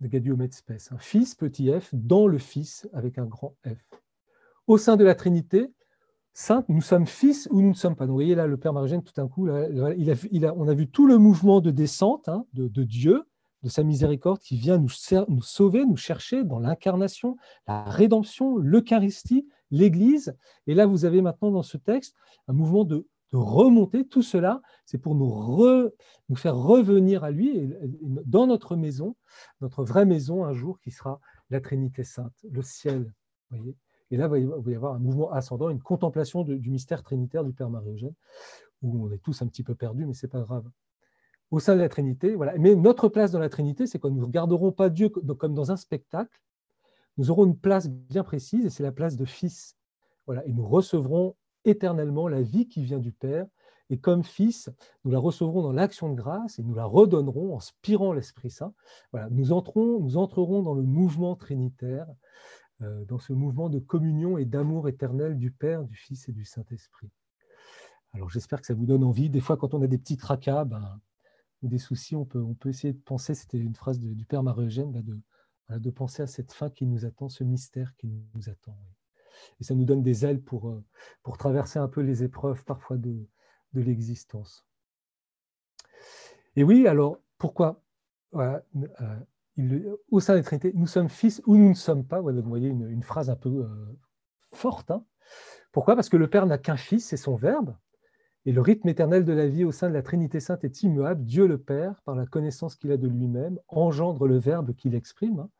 de 0.00 0.08
Gaudium 0.08 0.44
Spes. 0.50 0.90
Un 0.90 0.98
fils, 0.98 1.36
petit 1.36 1.70
f, 1.70 1.90
dans 1.92 2.26
le 2.26 2.38
Fils, 2.38 2.88
avec 2.92 3.16
un 3.16 3.26
grand 3.26 3.54
F. 3.64 4.00
Au 4.66 4.76
sein 4.76 4.96
de 4.96 5.04
la 5.04 5.14
Trinité, 5.14 5.72
sainte, 6.32 6.68
nous 6.68 6.80
sommes 6.80 7.06
fils 7.06 7.48
ou 7.52 7.60
nous 7.62 7.68
ne 7.68 7.74
sommes 7.74 7.94
pas. 7.94 8.06
Vous 8.06 8.14
voyez 8.14 8.34
là, 8.34 8.48
le 8.48 8.56
Père 8.56 8.72
Margène, 8.72 9.04
tout 9.04 9.12
d'un 9.14 9.28
coup, 9.28 9.48
on 9.48 10.68
a 10.68 10.74
vu 10.74 10.88
tout 10.88 11.06
le 11.06 11.18
mouvement 11.18 11.60
de 11.60 11.70
descente 11.70 12.28
hein, 12.28 12.44
de, 12.54 12.82
Dieu, 12.82 13.22
de 13.62 13.68
sa 13.68 13.84
miséricorde, 13.84 14.40
qui 14.40 14.56
vient 14.56 14.78
nous, 14.78 14.90
nous 15.28 15.42
sauver, 15.42 15.84
nous 15.84 15.96
chercher 15.96 16.42
dans 16.42 16.58
l'incarnation, 16.58 17.36
la 17.68 17.84
rédemption, 17.84 18.56
l'Eucharistie, 18.56 19.46
l'Église. 19.70 20.36
Et 20.66 20.74
là, 20.74 20.86
vous 20.86 21.04
avez 21.04 21.22
maintenant 21.22 21.52
dans 21.52 21.62
ce 21.62 21.76
texte 21.76 22.16
un 22.48 22.52
mouvement 22.52 22.84
de 22.84 23.06
remonter. 23.38 24.06
Tout 24.06 24.22
cela, 24.22 24.62
c'est 24.84 24.98
pour 24.98 25.14
nous, 25.14 25.90
faire 26.36 26.56
revenir 26.56 27.24
à 27.24 27.30
lui 27.30 27.72
dans 28.26 28.46
notre 28.46 28.76
maison, 28.76 29.16
notre 29.60 29.84
vraie 29.84 30.06
maison 30.06 30.44
un 30.44 30.52
jour 30.52 30.78
qui 30.80 30.90
sera 30.90 31.20
la 31.50 31.60
Trinité 31.60 32.04
Sainte, 32.04 32.34
le 32.50 32.62
ciel. 32.62 33.12
Voyez 33.50 33.76
et 34.10 34.16
là, 34.16 34.30
il 34.36 34.46
va 34.46 34.70
y 34.70 34.74
avoir 34.74 34.94
un 34.94 34.98
mouvement 34.98 35.32
ascendant, 35.32 35.70
une 35.70 35.82
contemplation 35.82 36.44
du 36.44 36.70
mystère 36.70 37.02
trinitaire 37.02 37.42
du 37.42 37.52
Père 37.52 37.70
Marie-Eugène, 37.70 38.14
où 38.82 39.06
on 39.06 39.10
est 39.10 39.18
tous 39.18 39.42
un 39.42 39.46
petit 39.46 39.62
peu 39.62 39.74
perdus, 39.74 40.06
mais 40.06 40.14
ce 40.14 40.26
n'est 40.26 40.30
pas 40.30 40.40
grave. 40.40 40.70
Au 41.50 41.58
sein 41.58 41.74
de 41.74 41.80
la 41.80 41.88
Trinité, 41.88 42.34
voilà. 42.34 42.54
Mais 42.58 42.74
notre 42.74 43.08
place 43.08 43.32
dans 43.32 43.38
la 43.38 43.48
Trinité, 43.48 43.86
c'est 43.86 43.98
quoi? 43.98 44.10
Nous 44.10 44.20
ne 44.20 44.24
regarderons 44.24 44.72
pas 44.72 44.88
Dieu 44.88 45.08
comme 45.08 45.54
dans 45.54 45.70
un 45.70 45.76
spectacle, 45.76 46.40
nous 47.16 47.30
aurons 47.30 47.46
une 47.46 47.58
place 47.58 47.88
bien 47.88 48.24
précise, 48.24 48.66
et 48.66 48.70
c'est 48.70 48.82
la 48.82 48.92
place 48.92 49.16
de 49.16 49.24
fils. 49.24 49.76
Voilà. 50.26 50.46
Et 50.46 50.52
nous 50.52 50.66
recevrons 50.66 51.34
éternellement 51.64 52.28
la 52.28 52.42
vie 52.42 52.68
qui 52.68 52.82
vient 52.82 52.98
du 52.98 53.12
Père. 53.12 53.46
Et 53.90 53.98
comme 53.98 54.24
fils, 54.24 54.70
nous 55.04 55.10
la 55.10 55.18
recevrons 55.18 55.62
dans 55.62 55.72
l'action 55.72 56.08
de 56.08 56.14
grâce 56.14 56.58
et 56.58 56.62
nous 56.62 56.74
la 56.74 56.86
redonnerons 56.86 57.54
en 57.54 57.60
spirant 57.60 58.12
l'Esprit 58.12 58.50
Saint. 58.50 58.72
Nous, 59.30 59.52
entrons, 59.52 60.00
nous 60.00 60.16
entrerons 60.16 60.62
dans 60.62 60.74
le 60.74 60.82
mouvement 60.82 61.36
trinitaire, 61.36 62.06
euh, 62.80 63.04
dans 63.04 63.18
ce 63.18 63.32
mouvement 63.32 63.68
de 63.68 63.78
communion 63.78 64.38
et 64.38 64.46
d'amour 64.46 64.88
éternel 64.88 65.38
du 65.38 65.50
Père, 65.50 65.84
du 65.84 65.96
Fils 65.96 66.28
et 66.28 66.32
du 66.32 66.44
Saint-Esprit. 66.44 67.10
Alors 68.14 68.30
j'espère 68.30 68.60
que 68.60 68.66
ça 68.66 68.74
vous 68.74 68.86
donne 68.86 69.04
envie. 69.04 69.28
Des 69.28 69.40
fois, 69.40 69.56
quand 69.56 69.74
on 69.74 69.82
a 69.82 69.86
des 69.86 69.98
petits 69.98 70.16
tracas 70.16 70.64
ben, 70.64 71.00
ou 71.62 71.68
des 71.68 71.78
soucis, 71.78 72.16
on 72.16 72.24
peut, 72.24 72.44
essayer 72.66 72.92
de 72.92 72.98
penser, 72.98 73.34
c'était 73.34 73.58
une 73.58 73.74
phrase 73.74 74.00
du 74.00 74.24
Père 74.24 74.42
Marie-Eugène, 74.42 74.92
ben, 74.92 75.78
de 75.78 75.90
penser 75.90 76.22
à 76.22 76.26
cette 76.26 76.52
fin 76.52 76.70
qui 76.70 76.86
nous 76.86 77.04
attend, 77.04 77.28
ce 77.28 77.44
mystère 77.44 77.94
qui 77.96 78.08
nous 78.34 78.48
attend 78.48 78.76
et 79.60 79.64
ça 79.64 79.74
nous 79.74 79.84
donne 79.84 80.02
des 80.02 80.24
ailes 80.24 80.40
pour, 80.40 80.68
euh, 80.70 80.82
pour 81.22 81.38
traverser 81.38 81.78
un 81.78 81.88
peu 81.88 82.00
les 82.00 82.22
épreuves 82.22 82.64
parfois 82.64 82.96
de, 82.96 83.26
l'existence. 83.74 84.64
Et 86.54 86.62
oui, 86.62 86.86
alors 86.86 87.18
pourquoi 87.38 87.82
euh, 88.34 88.60
Au 90.10 90.20
sein 90.20 90.34
de 90.34 90.38
la 90.38 90.44
Trinité, 90.44 90.70
nous 90.74 90.86
sommes 90.86 91.08
fils 91.08 91.42
ou 91.46 91.56
nous 91.56 91.70
ne 91.70 91.74
sommes 91.74 92.06
pas. 92.06 92.20
vous 92.20 92.42
voyez 92.42 92.68
une, 92.68 93.02
phrase 93.02 93.30
un 93.30 93.36
peu 93.36 93.48
euh, 93.48 93.98
forte. 94.52 94.92
Hein. 94.92 95.04
Pourquoi? 95.72 95.96
Parce 95.96 96.08
que 96.08 96.16
le 96.16 96.30
Père 96.30 96.46
n'a 96.46 96.58
qu'un 96.58 96.76
Fils, 96.76 97.04
c'est 97.04 97.16
son 97.16 97.34
Verbe, 97.34 97.74
et 98.46 98.52
le 98.52 98.60
rythme 98.60 98.88
éternel 98.88 99.24
de 99.24 99.32
la 99.32 99.48
vie 99.48 99.64
au 99.64 99.72
sein 99.72 99.88
de 99.88 99.94
la 99.94 100.02
Trinité 100.02 100.38
Sainte 100.38 100.64
est 100.64 100.82
immuable. 100.82 101.24
Dieu 101.24 101.46
le 101.46 101.58
Père, 101.58 102.00
par 102.04 102.14
la 102.14 102.26
connaissance 102.26 102.76
qu'il 102.76 102.92
a 102.92 102.96
de 102.96 103.08
lui-même, 103.08 103.58
engendre 103.68 104.26
le 104.26 104.36
Verbe 104.36 104.74
qu'il 104.74 104.94
exprime. 104.94 105.40
Hein. 105.40 105.50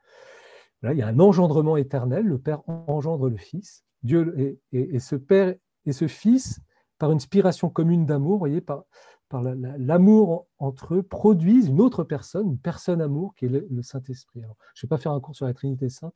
Il 0.92 0.98
y 0.98 1.02
a 1.02 1.08
un 1.08 1.18
engendrement 1.18 1.76
éternel, 1.76 2.26
le 2.26 2.38
Père 2.38 2.62
engendre 2.68 3.28
le 3.28 3.36
Fils. 3.36 3.84
Dieu 4.02 4.60
et, 4.72 4.98
ce 4.98 5.16
Père 5.16 5.54
et 5.86 5.92
ce 5.92 6.08
Fils, 6.08 6.60
par 6.98 7.10
une 7.10 7.20
spiration 7.20 7.70
commune 7.70 8.06
d'amour, 8.06 8.38
voyez, 8.38 8.60
par, 8.60 8.84
l'amour 9.32 10.46
entre 10.58 10.94
eux, 10.94 11.02
produisent 11.02 11.68
une 11.68 11.80
autre 11.80 12.04
personne, 12.04 12.50
une 12.50 12.58
personne 12.58 13.00
amour, 13.00 13.34
qui 13.34 13.46
est 13.46 13.48
le, 13.48 13.82
Saint-Esprit. 13.82 14.42
je 14.42 14.46
ne 14.46 14.52
vais 14.82 14.88
pas 14.88 14.98
faire 14.98 15.12
un 15.12 15.20
cours 15.20 15.34
sur 15.34 15.46
la 15.46 15.54
Trinité 15.54 15.88
Sainte. 15.88 16.14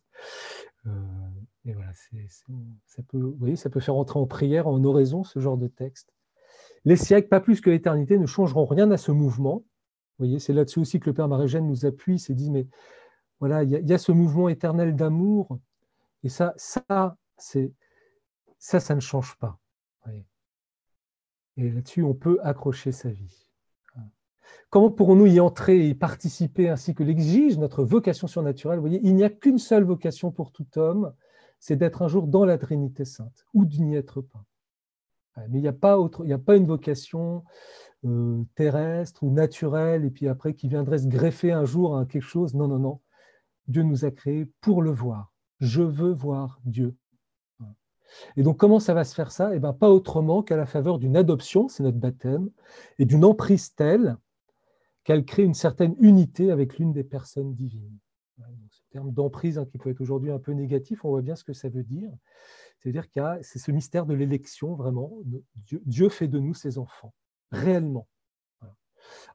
Euh, 0.86 0.90
voilà, 1.64 1.92
ça, 2.86 3.02
peut, 3.08 3.34
ça 3.56 3.70
peut 3.70 3.80
faire 3.80 3.96
entrer 3.96 4.20
en 4.20 4.26
prière, 4.26 4.68
en 4.68 4.82
oraison, 4.84 5.24
ce 5.24 5.40
genre 5.40 5.56
de 5.56 5.66
texte. 5.66 6.12
Les 6.84 6.96
siècles, 6.96 7.28
pas 7.28 7.40
plus 7.40 7.60
que 7.60 7.70
l'éternité, 7.70 8.18
ne 8.18 8.26
changeront 8.26 8.66
rien 8.66 8.90
à 8.90 8.96
ce 8.96 9.10
mouvement. 9.10 9.64
Voyez, 10.18 10.38
c'est 10.38 10.52
là-dessus 10.52 10.80
aussi 10.80 11.00
que 11.00 11.10
le 11.10 11.14
Père 11.14 11.28
Marie-Jeanne 11.28 11.66
nous 11.66 11.86
appuie, 11.86 12.18
c'est 12.18 12.34
dit, 12.34 12.50
mais 12.50 12.66
voilà, 13.40 13.62
il 13.62 13.70
y, 13.70 13.92
a 13.92 13.98
ce 13.98 14.10
mouvement 14.10 14.48
éternel 14.48 14.96
d'amour, 14.96 15.58
et 16.24 16.28
ça, 16.28 16.54
ça, 16.56 17.16
ça, 18.58 18.94
ne 18.94 19.00
change 19.00 19.36
pas. 19.38 19.58
Et 21.56 21.70
là-dessus, 21.70 22.02
on 22.02 22.14
peut 22.14 22.38
accrocher 22.42 22.92
sa 22.92 23.10
vie. 23.10 23.48
Comment 24.70 24.90
pourrons-nous 24.90 25.26
y 25.26 25.40
entrer 25.40 25.78
et 25.78 25.88
y 25.88 25.94
participer 25.94 26.68
ainsi 26.68 26.94
que 26.94 27.02
l'exige 27.02 27.58
notre 27.58 27.84
vocation 27.84 28.26
surnaturelle? 28.26 28.78
Voyez, 28.80 29.00
il 29.02 29.14
n'y 29.14 29.24
a 29.24 29.30
qu'une 29.30 29.58
seule 29.58 29.84
vocation 29.84 30.30
pour 30.30 30.52
tout 30.52 30.66
homme, 30.76 31.12
c'est 31.58 31.76
d'être 31.76 32.02
un 32.02 32.08
jour 32.08 32.26
dans 32.26 32.44
la 32.44 32.58
Trinité 32.58 33.04
sainte, 33.04 33.44
ou 33.54 33.64
de 33.64 33.76
n'y 33.76 33.96
être 33.96 34.20
pas. 34.20 34.44
Mais 35.48 35.58
il 35.58 35.62
n'y 35.62 35.68
a, 35.68 35.72
pas 35.72 35.98
autre, 35.98 36.22
il 36.24 36.32
a 36.32 36.38
pas 36.38 36.56
une 36.56 36.66
vocation 36.66 37.44
euh, 38.04 38.42
terrestre 38.56 39.22
ou 39.22 39.30
naturelle, 39.30 40.04
et 40.04 40.10
puis 40.10 40.28
après 40.28 40.54
qui 40.54 40.68
viendrait 40.68 40.98
se 40.98 41.06
greffer 41.06 41.52
un 41.52 41.64
jour 41.64 41.96
à 41.96 42.06
quelque 42.06 42.22
chose. 42.22 42.54
Non, 42.54 42.66
non, 42.66 42.78
non. 42.78 43.00
Dieu 43.68 43.82
nous 43.82 44.04
a 44.04 44.10
créés 44.10 44.46
pour 44.60 44.82
le 44.82 44.90
voir. 44.90 45.32
Je 45.60 45.82
veux 45.82 46.12
voir 46.12 46.60
Dieu. 46.64 46.96
Et 48.36 48.42
donc, 48.42 48.56
comment 48.56 48.80
ça 48.80 48.94
va 48.94 49.04
se 49.04 49.14
faire 49.14 49.30
ça? 49.30 49.54
Eh 49.54 49.60
bien, 49.60 49.72
pas 49.72 49.90
autrement 49.90 50.42
qu'à 50.42 50.56
la 50.56 50.66
faveur 50.66 50.98
d'une 50.98 51.16
adoption, 51.16 51.68
c'est 51.68 51.82
notre 51.82 51.98
baptême, 51.98 52.50
et 52.98 53.04
d'une 53.04 53.24
emprise 53.24 53.74
telle 53.74 54.16
qu'elle 55.04 55.24
crée 55.24 55.44
une 55.44 55.54
certaine 55.54 55.94
unité 56.00 56.50
avec 56.50 56.78
l'une 56.78 56.92
des 56.92 57.04
personnes 57.04 57.54
divines. 57.54 57.98
ce 58.70 58.80
terme 58.90 59.12
d'emprise, 59.12 59.58
hein, 59.58 59.66
qui 59.66 59.78
peut 59.78 59.90
être 59.90 60.00
aujourd'hui 60.00 60.30
un 60.30 60.38
peu 60.38 60.52
négatif, 60.52 61.04
on 61.04 61.10
voit 61.10 61.22
bien 61.22 61.36
ce 61.36 61.44
que 61.44 61.52
ça 61.52 61.68
veut 61.68 61.82
dire. 61.82 62.10
C'est-à-dire 62.78 63.06
a, 63.16 63.38
c'est 63.42 63.58
ce 63.58 63.70
mystère 63.72 64.06
de 64.06 64.14
l'élection, 64.14 64.74
vraiment. 64.74 65.12
Dieu, 65.64 66.08
fait 66.08 66.28
de 66.28 66.38
nous 66.38 66.54
ses 66.54 66.78
enfants, 66.78 67.12
réellement, 67.50 68.08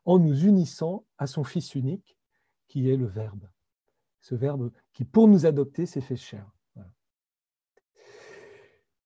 en 0.06 0.20
nous 0.20 0.46
unissant 0.46 1.06
à 1.18 1.28
son 1.28 1.44
Fils 1.44 1.76
unique, 1.76 2.18
qui 2.68 2.90
est 2.90 2.98
le 2.98 3.06
Verbe. 3.06 3.48
Ce 4.24 4.36
Verbe 4.36 4.72
qui, 4.94 5.04
pour 5.04 5.28
nous 5.28 5.46
adopter, 5.46 5.86
s'est 5.86 6.02
fait 6.02 6.16
chair. 6.16 6.50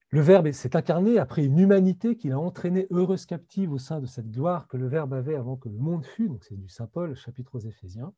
Le 0.09 0.21
Verbe 0.21 0.51
s'est 0.51 0.75
incarné 0.75 1.17
après 1.17 1.43
une 1.43 1.57
humanité 1.59 2.15
qu'il 2.15 2.31
a 2.31 2.39
entraînée 2.39 2.87
heureuse 2.91 3.25
captive 3.25 3.73
au 3.73 3.79
sein 3.79 3.99
de 3.99 4.05
cette 4.05 4.29
gloire 4.29 4.67
que 4.67 4.77
le 4.77 4.87
Verbe 4.87 5.13
avait 5.13 5.35
avant 5.35 5.57
que 5.57 5.69
le 5.69 5.77
monde 5.77 6.05
fût, 6.05 6.29
donc 6.29 6.45
c'est 6.45 6.55
du 6.55 6.69
Saint 6.69 6.85
Paul, 6.85 7.15
chapitre 7.15 7.55
aux 7.55 7.59
Éphésiens. 7.59 8.13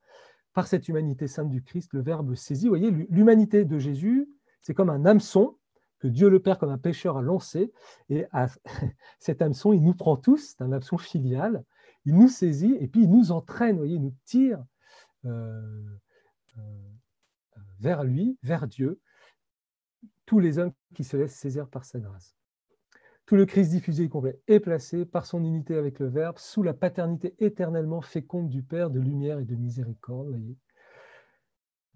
Par 0.53 0.67
cette 0.67 0.89
humanité 0.89 1.27
sainte 1.27 1.49
du 1.49 1.63
Christ, 1.63 1.93
le 1.93 2.01
Verbe 2.01 2.35
saisit. 2.35 2.65
Vous 2.67 2.75
voyez, 2.75 2.91
l'humanité 2.91 3.63
de 3.63 3.79
Jésus, 3.79 4.29
c'est 4.59 4.73
comme 4.73 4.89
un 4.89 5.05
hameçon 5.05 5.57
que 5.99 6.09
Dieu 6.09 6.29
le 6.29 6.41
Père, 6.41 6.59
comme 6.59 6.69
un 6.69 6.77
pécheur, 6.77 7.17
a 7.17 7.21
lancé. 7.21 7.71
Et 8.09 8.25
cet 9.19 9.41
hameçon, 9.41 9.71
il 9.71 9.81
nous 9.81 9.95
prend 9.95 10.17
tous, 10.17 10.55
c'est 10.57 10.61
un 10.61 10.71
hameçon 10.73 10.97
filial. 10.97 11.63
Il 12.05 12.15
nous 12.15 12.27
saisit 12.27 12.75
et 12.79 12.87
puis 12.87 13.03
il 13.03 13.09
nous 13.09 13.31
entraîne, 13.31 13.77
vous 13.77 13.83
voyez, 13.83 13.95
il 13.95 14.01
nous 14.01 14.15
tire 14.25 14.61
euh, 15.25 15.61
vers 17.79 18.03
lui, 18.03 18.37
vers 18.43 18.67
Dieu 18.67 18.99
tous 20.25 20.39
les 20.39 20.59
hommes 20.59 20.73
qui 20.93 21.03
se 21.03 21.17
laissent 21.17 21.35
saisir 21.35 21.67
par 21.67 21.85
sa 21.85 21.99
grâce. 21.99 22.35
Tout 23.25 23.35
le 23.35 23.45
Christ 23.45 23.69
diffusé 23.69 24.03
et 24.03 24.09
complet 24.09 24.39
est 24.47 24.59
placé 24.59 25.05
par 25.05 25.25
son 25.25 25.43
unité 25.43 25.75
avec 25.75 25.99
le 25.99 26.07
Verbe 26.07 26.37
sous 26.39 26.63
la 26.63 26.73
paternité 26.73 27.35
éternellement 27.39 28.01
féconde 28.01 28.49
du 28.49 28.63
Père 28.63 28.89
de 28.89 28.99
lumière 28.99 29.39
et 29.39 29.45
de 29.45 29.55
miséricorde. 29.55 30.39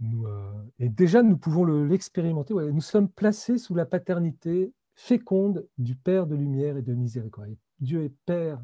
Euh, 0.02 0.64
et 0.80 0.90
déjà, 0.90 1.24
nous 1.24 1.38
pouvons 1.38 1.66
l'expérimenter. 1.66 2.54
nous 2.54 2.82
sommes 2.82 3.10
placés 3.10 3.58
sous 3.58 3.74
la 3.74 3.86
paternité 3.86 4.74
féconde 4.96 5.68
du 5.78 5.96
Père 5.96 6.28
de 6.28 6.36
lumière 6.36 6.78
et 6.78 6.84
de 6.84 6.94
miséricorde. 6.94 7.56
Dieu 7.80 8.04
est 8.04 8.14
Père 8.26 8.64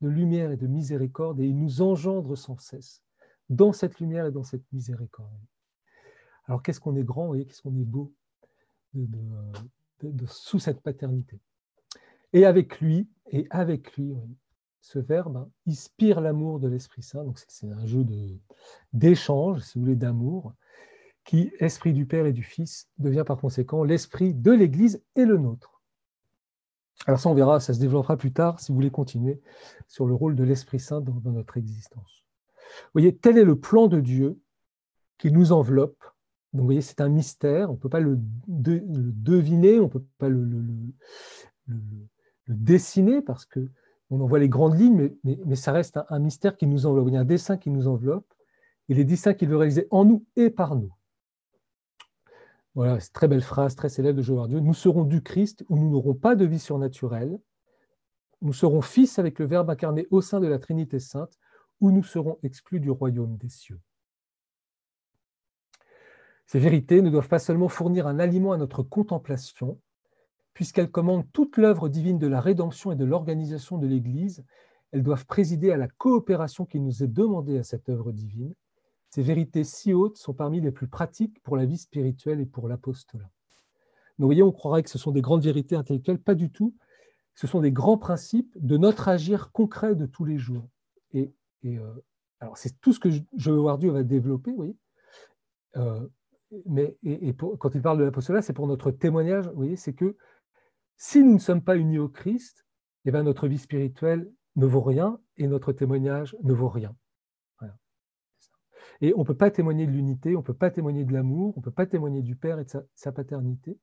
de 0.00 0.08
lumière 0.08 0.50
et 0.50 0.56
de 0.56 0.66
miséricorde 0.66 1.40
et 1.40 1.46
il 1.46 1.58
nous 1.58 1.82
engendre 1.82 2.36
sans 2.36 2.58
cesse 2.58 3.02
dans 3.50 3.72
cette 3.72 4.00
lumière 4.00 4.24
et 4.24 4.32
dans 4.32 4.44
cette 4.44 4.64
miséricorde. 4.72 5.28
Alors 6.46 6.62
qu'est-ce 6.62 6.80
qu'on 6.80 6.96
est 6.96 7.04
grand, 7.04 7.26
voyez, 7.26 7.44
qu'est-ce 7.44 7.62
qu'on 7.62 7.76
est 7.76 7.84
beau 7.84 8.14
sous 10.26 10.58
cette 10.58 10.80
paternité. 10.80 11.38
Et 12.32 12.46
avec 12.46 12.80
lui, 12.80 13.08
et 13.30 13.46
avec 13.50 13.96
lui, 13.96 14.16
ce 14.80 14.98
verbe 14.98 15.36
hein, 15.36 15.50
inspire 15.68 16.20
l'amour 16.20 16.58
de 16.58 16.68
l'Esprit 16.68 17.02
Saint. 17.02 17.24
Donc 17.24 17.38
c'est 17.46 17.70
un 17.70 17.86
jeu 17.86 18.06
d'échange, 18.92 19.60
si 19.60 19.78
vous 19.78 19.84
voulez, 19.84 19.96
d'amour, 19.96 20.54
qui, 21.24 21.52
esprit 21.58 21.92
du 21.92 22.06
Père 22.06 22.26
et 22.26 22.32
du 22.32 22.42
Fils, 22.42 22.88
devient 22.98 23.24
par 23.26 23.38
conséquent 23.38 23.84
l'esprit 23.84 24.32
de 24.32 24.52
l'Église 24.52 25.02
et 25.16 25.24
le 25.24 25.36
nôtre. 25.36 25.82
Alors 27.06 27.20
ça, 27.20 27.28
on 27.28 27.34
verra, 27.34 27.60
ça 27.60 27.74
se 27.74 27.80
développera 27.80 28.16
plus 28.16 28.32
tard, 28.32 28.60
si 28.60 28.72
vous 28.72 28.76
voulez 28.76 28.90
continuer, 28.90 29.40
sur 29.86 30.06
le 30.06 30.14
rôle 30.14 30.34
de 30.34 30.44
l'Esprit 30.44 30.80
Saint 30.80 31.00
dans 31.00 31.32
notre 31.32 31.56
existence. 31.56 32.19
Voyez, 32.92 33.16
tel 33.16 33.38
est 33.38 33.44
le 33.44 33.58
plan 33.58 33.86
de 33.86 34.00
Dieu 34.00 34.38
qui 35.18 35.30
nous 35.30 35.52
enveloppe 35.52 36.02
donc, 36.52 36.62
vous 36.62 36.66
voyez, 36.66 36.80
c'est 36.80 37.00
un 37.00 37.08
mystère, 37.08 37.70
on 37.70 37.74
ne 37.74 37.78
peut 37.78 37.88
pas 37.88 38.00
le, 38.00 38.18
deviner, 38.48 39.78
on 39.78 39.84
ne 39.84 39.88
peut 39.88 40.04
pas 40.18 40.28
le, 40.28 40.64
dessiner 42.48 43.22
parce 43.22 43.46
que 43.46 43.68
on 44.12 44.20
en 44.20 44.26
voit 44.26 44.40
les 44.40 44.48
grandes 44.48 44.76
lignes, 44.76 45.12
mais, 45.22 45.54
ça 45.54 45.70
reste 45.70 46.00
un, 46.08 46.18
mystère 46.18 46.56
qui 46.56 46.66
nous 46.66 46.86
enveloppe. 46.86 47.06
Il 47.08 47.14
y 47.14 47.16
a 47.16 47.20
un 47.20 47.24
dessin 47.24 47.56
qui 47.56 47.70
nous 47.70 47.86
enveloppe, 47.86 48.26
et 48.88 48.94
les 48.94 49.04
dessins 49.04 49.34
qu'il 49.34 49.48
veut 49.48 49.56
réaliser 49.56 49.86
en 49.92 50.04
nous 50.04 50.24
et 50.34 50.50
par 50.50 50.74
nous. 50.74 50.92
Voilà, 52.74 52.98
c'est 52.98 53.12
très 53.12 53.28
belle 53.28 53.42
phrase, 53.42 53.76
très 53.76 53.88
célèbre 53.88 54.18
de 54.18 54.22
Joël 54.22 54.48
Dieu. 54.48 54.58
Nous 54.58 54.74
serons 54.74 55.04
du 55.04 55.22
Christ 55.22 55.64
où 55.68 55.78
nous 55.78 55.90
n'aurons 55.90 56.14
pas 56.14 56.34
de 56.34 56.44
vie 56.44 56.58
surnaturelle. 56.58 57.38
Nous 58.42 58.52
serons 58.52 58.80
fils 58.80 59.20
avec 59.20 59.38
le 59.38 59.46
Verbe 59.46 59.70
incarné 59.70 60.08
au 60.10 60.20
sein 60.20 60.40
de 60.40 60.48
la 60.48 60.58
Trinité 60.58 60.98
sainte, 60.98 61.38
où 61.80 61.90
nous 61.90 62.02
serons 62.02 62.38
exclus 62.42 62.80
du 62.80 62.90
royaume 62.90 63.36
des 63.36 63.48
cieux. 63.48 63.80
Ces 66.46 66.58
vérités 66.58 67.00
ne 67.00 67.10
doivent 67.10 67.28
pas 67.28 67.38
seulement 67.38 67.68
fournir 67.68 68.06
un 68.06 68.18
aliment 68.18 68.52
à 68.52 68.56
notre 68.56 68.82
contemplation, 68.82 69.80
puisqu'elles 70.52 70.90
commandent 70.90 71.30
toute 71.32 71.56
l'œuvre 71.56 71.88
divine 71.88 72.18
de 72.18 72.26
la 72.26 72.40
rédemption 72.40 72.90
et 72.90 72.96
de 72.96 73.04
l'organisation 73.04 73.78
de 73.78 73.86
l'Église, 73.86 74.44
elles 74.92 75.02
doivent 75.02 75.26
présider 75.26 75.70
à 75.70 75.76
la 75.76 75.88
coopération 75.88 76.66
qui 76.66 76.80
nous 76.80 77.02
est 77.02 77.08
demandée 77.08 77.58
à 77.58 77.62
cette 77.62 77.88
œuvre 77.88 78.12
divine. 78.12 78.54
Ces 79.10 79.22
vérités 79.22 79.64
si 79.64 79.92
hautes 79.92 80.16
sont 80.16 80.34
parmi 80.34 80.60
les 80.60 80.72
plus 80.72 80.88
pratiques 80.88 81.40
pour 81.42 81.56
la 81.56 81.66
vie 81.66 81.78
spirituelle 81.78 82.40
et 82.40 82.46
pour 82.46 82.68
l'apostolat. 82.68 83.30
Nous 84.18 84.26
voyez, 84.26 84.42
on 84.42 84.52
croirait 84.52 84.82
que 84.82 84.90
ce 84.90 84.98
sont 84.98 85.12
des 85.12 85.22
grandes 85.22 85.42
vérités 85.42 85.76
intellectuelles, 85.76 86.20
pas 86.20 86.34
du 86.34 86.50
tout. 86.50 86.74
Ce 87.34 87.46
sont 87.46 87.60
des 87.60 87.72
grands 87.72 87.96
principes 87.96 88.52
de 88.60 88.76
notre 88.76 89.08
agir 89.08 89.50
concret 89.52 89.94
de 89.94 90.06
tous 90.06 90.24
les 90.24 90.36
jours. 90.36 90.68
Et, 91.12 91.32
euh, 91.64 92.04
alors, 92.40 92.56
c'est 92.56 92.80
tout 92.80 92.92
ce 92.92 93.00
que 93.00 93.10
je 93.10 93.50
veux 93.50 93.58
voir 93.58 93.78
Dieu 93.78 93.90
va 93.90 94.02
développer. 94.02 94.52
Euh, 95.76 96.08
mais 96.66 96.96
et, 97.02 97.34
quand 97.34 97.74
il 97.74 97.82
parle 97.82 97.98
de 97.98 98.04
l'apostolat, 98.04 98.42
c'est 98.42 98.52
pour 98.52 98.66
notre 98.66 98.90
témoignage, 98.90 99.48
voyez, 99.54 99.76
c'est 99.76 99.94
que 99.94 100.16
si 100.96 101.22
nous 101.22 101.34
ne 101.34 101.38
sommes 101.38 101.62
pas 101.62 101.76
unis 101.76 101.98
au 101.98 102.08
Christ, 102.08 102.66
eh 103.04 103.12
bien 103.12 103.22
notre 103.22 103.46
vie 103.46 103.58
spirituelle 103.58 104.30
ne 104.56 104.66
vaut 104.66 104.80
rien 104.80 105.20
et 105.36 105.46
notre 105.46 105.72
témoignage 105.72 106.36
ne 106.42 106.52
vaut 106.52 106.68
rien. 106.68 106.94
Et 109.00 109.14
on 109.14 109.20
ne 109.20 109.24
peut 109.24 109.36
pas 109.36 109.50
témoigner 109.50 109.86
de 109.86 109.92
l'unité, 109.92 110.36
on 110.36 110.40
ne 110.40 110.44
peut 110.44 110.54
pas 110.54 110.70
témoigner 110.70 111.04
de 111.04 111.12
l'amour, 111.12 111.54
on 111.56 111.60
ne 111.60 111.64
peut 111.64 111.70
pas 111.70 111.86
témoigner 111.86 112.22
du 112.22 112.36
Père 112.36 112.58
et 112.58 112.64
de 112.64 112.70
sa, 112.94 113.12
paternité 113.12 113.78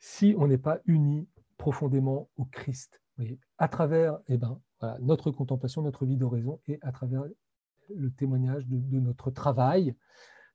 si 0.00 0.34
on 0.38 0.48
n'est 0.48 0.58
pas 0.58 0.80
uni 0.86 1.28
profondément 1.56 2.30
au 2.36 2.46
Christ. 2.46 3.00
Voyez, 3.16 3.38
à 3.58 3.68
travers 3.68 4.18
eh 4.28 4.38
ben, 4.38 4.60
notre 5.00 5.30
contemplation, 5.30 5.82
notre 5.82 6.06
vie 6.06 6.16
d'oraison 6.16 6.60
et 6.66 6.78
à 6.82 6.92
travers 6.92 7.24
le 7.94 8.10
témoignage 8.10 8.66
de 8.66 9.00
notre 9.00 9.30
travail, 9.30 9.94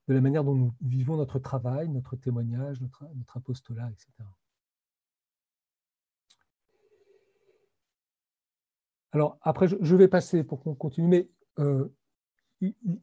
de 0.08 0.14
la 0.14 0.22
manière 0.22 0.44
dont 0.44 0.56
nous 0.56 0.74
vivons 0.82 1.18
notre 1.18 1.40
travail, 1.40 1.90
notre 1.90 2.16
témoignage, 2.16 2.82
notre, 2.82 3.06
apostolat, 3.36 3.90
etc. 3.92 4.12
Alors, 9.12 9.38
après, 9.42 9.68
je 9.68 9.96
vais 9.96 10.08
passer 10.08 10.44
pour 10.44 10.62
qu'on 10.62 10.76
continue, 10.76 11.08
mais 11.08 11.30
euh, 11.60 11.88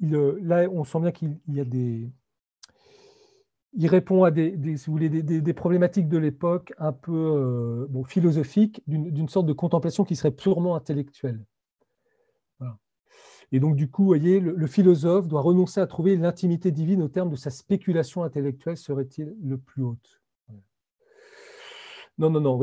là, 0.00 0.68
on 0.70 0.84
sent 0.84 1.00
bien 1.00 1.12
qu'il 1.12 1.40
y 1.48 1.60
a 1.60 1.64
des, 1.64 2.12
il 3.74 3.86
répond 3.86 4.24
à 4.24 4.30
des, 4.30 4.50
des, 4.50 5.52
problématiques 5.54 6.08
de 6.08 6.18
l'époque 6.18 6.72
un 6.78 6.92
peu 6.92 7.12
euh, 7.12 8.04
philosophiques, 8.04 8.82
d'une 8.86 9.28
sorte 9.28 9.46
de 9.46 9.52
contemplation 9.52 10.04
qui 10.04 10.16
serait 10.16 10.30
purement 10.30 10.76
intellectuelle. 10.76 11.44
Et 13.54 13.60
donc, 13.60 13.76
du 13.76 13.90
coup, 13.90 14.04
voyez, 14.04 14.40
le, 14.40 14.66
philosophe 14.66 15.28
doit 15.28 15.42
renoncer 15.42 15.80
à 15.80 15.86
trouver 15.86 16.16
l'intimité 16.16 16.70
divine 16.70 17.02
au 17.02 17.08
terme 17.08 17.28
de 17.28 17.36
sa 17.36 17.50
spéculation 17.50 18.22
intellectuelle 18.24 18.78
serait-il 18.78 19.36
le 19.42 19.58
plus 19.58 19.82
haute? 19.82 20.22
Non, 22.18 22.30
non, 22.30 22.40
non, 22.40 22.60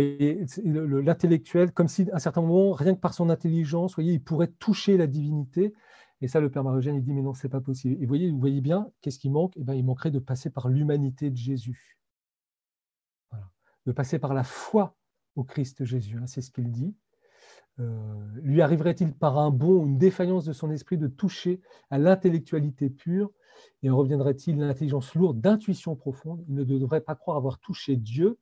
l'intellectuel, 0.65 1.71
comme 1.71 1.87
si 1.87 2.09
à 2.11 2.15
un 2.15 2.19
certain 2.19 2.41
moment, 2.41 2.71
rien 2.71 2.95
que 2.95 2.99
par 2.99 3.13
son 3.13 3.29
intelligence, 3.29 3.95
voyez, 3.95 4.13
il 4.13 4.23
pourrait 4.23 4.51
toucher 4.59 4.97
la 4.97 5.05
divinité, 5.05 5.73
et 6.21 6.27
ça, 6.27 6.39
le 6.39 6.49
Père 6.49 6.63
Marogène, 6.63 6.95
il 6.95 7.03
dit, 7.03 7.13
mais 7.13 7.21
non, 7.21 7.33
c'est 7.33 7.49
pas 7.49 7.61
possible. 7.61 7.95
Et 8.01 8.05
vous 8.05 8.39
voyez, 8.39 8.61
bien, 8.61 8.91
qu'est-ce 9.01 9.19
qui 9.19 9.29
manque? 9.29 9.53
Eh 9.55 9.63
bien, 9.63 9.75
Il 9.75 9.85
manquerait 9.85 10.11
de 10.11 10.19
passer 10.19 10.49
par 10.49 10.67
l'humanité 10.67 11.29
de 11.29 11.37
Jésus. 11.37 11.97
De 13.85 13.91
passer 13.93 14.19
par 14.19 14.33
la 14.33 14.43
foi 14.43 14.95
au 15.35 15.43
Christ 15.43 15.85
Jésus, 15.85 16.17
hein, 16.17 16.27
c'est 16.27 16.41
ce 16.41 16.51
qu'il 16.51 16.71
dit. 16.71 16.93
Euh, 17.79 18.27
lui 18.41 18.61
arriverait-il 18.61 19.13
par 19.13 19.37
un 19.37 19.51
bon, 19.51 19.85
une 19.85 19.97
défaillance 19.97 20.43
de 20.43 20.51
son 20.51 20.69
esprit 20.69 20.97
de 20.97 21.07
toucher 21.07 21.61
à 21.89 21.97
l'intellectualité 21.97 22.89
pure? 22.89 23.31
Et 23.81 23.89
en 23.89 23.97
reviendrait-il 23.97 24.57
l'intelligence 24.57 25.15
lourde 25.15 25.39
d'intuition 25.39 25.95
profonde? 25.95 26.43
Il 26.49 26.55
ne 26.55 26.63
devrait 26.63 27.01
pas 27.01 27.15
croire 27.15 27.37
avoir 27.37 27.59
touché 27.59 27.95
Dieu 27.95 28.37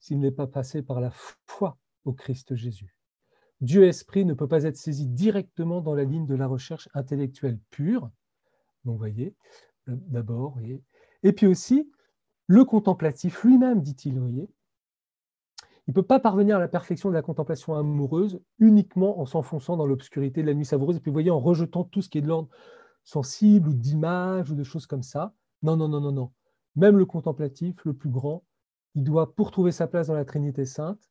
s'il 0.00 0.18
n'est 0.18 0.30
pas 0.30 0.46
passé 0.46 0.82
par 0.82 1.00
la 1.00 1.10
foi 1.46 1.78
au 2.04 2.12
Christ 2.12 2.54
Jésus. 2.54 2.97
Dieu 3.60 3.84
esprit 3.84 4.24
ne 4.24 4.34
peut 4.34 4.48
pas 4.48 4.64
être 4.64 4.76
saisi 4.76 5.06
directement 5.06 5.80
dans 5.80 5.94
la 5.94 6.04
ligne 6.04 6.26
de 6.26 6.34
la 6.34 6.46
recherche 6.46 6.88
intellectuelle 6.94 7.58
pure. 7.70 8.10
Donc, 8.84 8.98
voyez, 8.98 9.34
euh, 9.88 9.96
d'abord. 10.08 10.58
Et 11.22 11.32
puis 11.32 11.46
aussi, 11.46 11.90
le 12.46 12.64
contemplatif 12.64 13.42
lui-même, 13.44 13.82
dit-il, 13.82 14.18
voyez, 14.18 14.48
il 15.86 15.92
ne 15.92 15.94
peut 15.94 16.02
pas 16.02 16.20
parvenir 16.20 16.56
à 16.56 16.58
la 16.58 16.68
perfection 16.68 17.08
de 17.08 17.14
la 17.14 17.22
contemplation 17.22 17.74
amoureuse 17.74 18.40
uniquement 18.58 19.20
en 19.20 19.26
s'enfonçant 19.26 19.76
dans 19.76 19.86
l'obscurité 19.86 20.42
de 20.42 20.46
la 20.46 20.54
nuit 20.54 20.66
savoureuse, 20.66 20.96
et 20.96 21.00
puis 21.00 21.10
vous 21.10 21.14
voyez, 21.14 21.30
en 21.30 21.40
rejetant 21.40 21.84
tout 21.84 22.02
ce 22.02 22.10
qui 22.10 22.18
est 22.18 22.22
de 22.22 22.26
l'ordre 22.26 22.50
sensible 23.04 23.70
ou 23.70 23.72
d'image 23.72 24.50
ou 24.50 24.54
de 24.54 24.64
choses 24.64 24.86
comme 24.86 25.02
ça. 25.02 25.34
Non, 25.62 25.76
non, 25.76 25.88
non, 25.88 26.00
non, 26.00 26.12
non. 26.12 26.32
Même 26.76 26.98
le 26.98 27.06
contemplatif, 27.06 27.84
le 27.84 27.94
plus 27.94 28.10
grand, 28.10 28.44
il 28.94 29.02
doit, 29.02 29.34
pour 29.34 29.50
trouver 29.50 29.72
sa 29.72 29.86
place 29.86 30.08
dans 30.08 30.14
la 30.14 30.26
Trinité 30.26 30.64
sainte, 30.66 31.10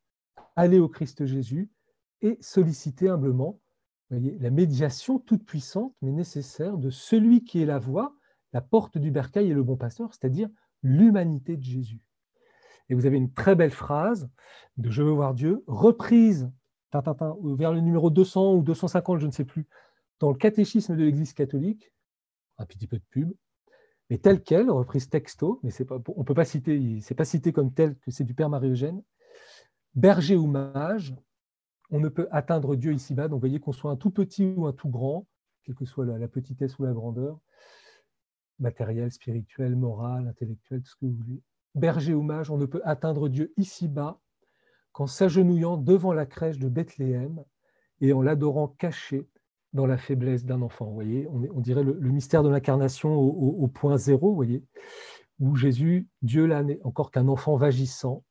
aller 0.55 0.79
au 0.79 0.87
Christ 0.87 1.25
Jésus, 1.25 1.71
et 2.21 2.37
solliciter 2.41 3.09
humblement 3.09 3.59
la 4.09 4.49
médiation 4.49 5.19
toute 5.19 5.45
puissante 5.45 5.93
mais 6.01 6.11
nécessaire 6.11 6.77
de 6.77 6.89
celui 6.89 7.43
qui 7.43 7.61
est 7.61 7.65
la 7.65 7.79
voie, 7.79 8.15
la 8.53 8.61
porte 8.61 8.97
du 8.97 9.11
bercail 9.11 9.49
et 9.49 9.53
le 9.53 9.63
bon 9.63 9.75
pasteur, 9.75 10.13
c'est-à-dire 10.13 10.49
l'humanité 10.81 11.57
de 11.57 11.63
Jésus. 11.63 12.01
Et 12.89 12.95
vous 12.95 13.05
avez 13.05 13.17
une 13.17 13.33
très 13.33 13.55
belle 13.55 13.71
phrase 13.71 14.29
de 14.77 14.89
Je 14.89 15.03
veux 15.03 15.11
voir 15.11 15.33
Dieu, 15.33 15.63
reprise 15.67 16.49
vers 16.93 17.73
le 17.73 17.81
numéro 17.81 18.09
200 18.09 18.55
ou 18.55 18.63
250, 18.63 19.19
je 19.19 19.27
ne 19.27 19.31
sais 19.31 19.43
plus, 19.43 19.67
dans 20.19 20.31
le 20.31 20.37
catéchisme 20.37 20.95
de 20.95 21.03
l'Église 21.03 21.33
catholique, 21.33 21.91
un 22.57 22.65
petit 22.65 22.87
peu 22.87 22.97
de 22.97 23.03
pub, 23.09 23.33
mais 24.09 24.17
telle 24.17 24.41
qu'elle, 24.41 24.69
reprise 24.71 25.09
texto, 25.09 25.59
mais 25.63 25.71
on 25.91 26.19
ne 26.19 26.23
peut 26.23 26.33
pas 26.33 26.45
citer, 26.45 26.99
c'est 27.01 27.13
pas 27.13 27.25
cité 27.25 27.51
comme 27.51 27.73
tel 27.73 27.97
que 27.99 28.09
c'est 28.09 28.23
du 28.23 28.33
Père 28.33 28.49
Marie-Eugène, 28.49 29.03
berger 29.95 30.37
ou 30.37 30.47
mage, 30.47 31.13
on 31.89 31.99
ne 31.99 32.09
peut 32.09 32.27
atteindre 32.31 32.75
Dieu 32.75 32.93
ici-bas. 32.93 33.27
Donc, 33.27 33.39
voyez 33.39 33.59
qu'on 33.59 33.71
soit 33.71 33.91
un 33.91 33.95
tout 33.95 34.11
petit 34.11 34.53
ou 34.55 34.65
un 34.65 34.73
tout 34.73 34.89
grand, 34.89 35.25
quelle 35.63 35.75
que 35.75 35.85
soit 35.85 36.05
la, 36.05 36.27
petitesse 36.27 36.77
ou 36.79 36.83
la 36.83 36.93
grandeur, 36.93 37.39
matériel, 38.59 39.11
spirituel, 39.11 39.75
moral, 39.75 40.27
intellectuel, 40.27 40.81
tout 40.81 40.89
ce 40.89 40.95
que 40.95 41.05
vous 41.05 41.15
voulez. 41.15 41.41
Berger 41.75 42.13
ou 42.13 42.23
mage, 42.23 42.49
on 42.49 42.57
ne 42.57 42.65
peut 42.65 42.81
atteindre 42.83 43.29
Dieu 43.29 43.53
ici-bas 43.57 44.19
qu'en 44.91 45.07
s'agenouillant 45.07 45.77
devant 45.77 46.13
la 46.13 46.25
crèche 46.25 46.57
de 46.57 46.69
Bethléem 46.69 47.43
et 48.01 48.13
en 48.13 48.21
l'adorant 48.21 48.67
caché 48.67 49.27
dans 49.73 49.85
la 49.85 49.97
faiblesse 49.97 50.45
d'un 50.45 50.61
enfant. 50.61 50.85
Vous 50.85 50.93
voyez, 50.93 51.27
on, 51.27 51.59
dirait 51.59 51.83
le, 51.83 51.93
mystère 52.09 52.41
de 52.41 52.49
l'incarnation 52.49 53.13
au, 53.15 53.67
point 53.67 53.97
zéro, 53.97 54.29
vous 54.29 54.35
voyez, 54.35 54.63
où 55.39 55.55
Jésus, 55.55 56.07
Dieu 56.21 56.45
là 56.45 56.63
n'est 56.63 56.81
encore 56.83 57.11
qu'un 57.11 57.27
enfant 57.27 57.57
vagissant, 57.57 58.23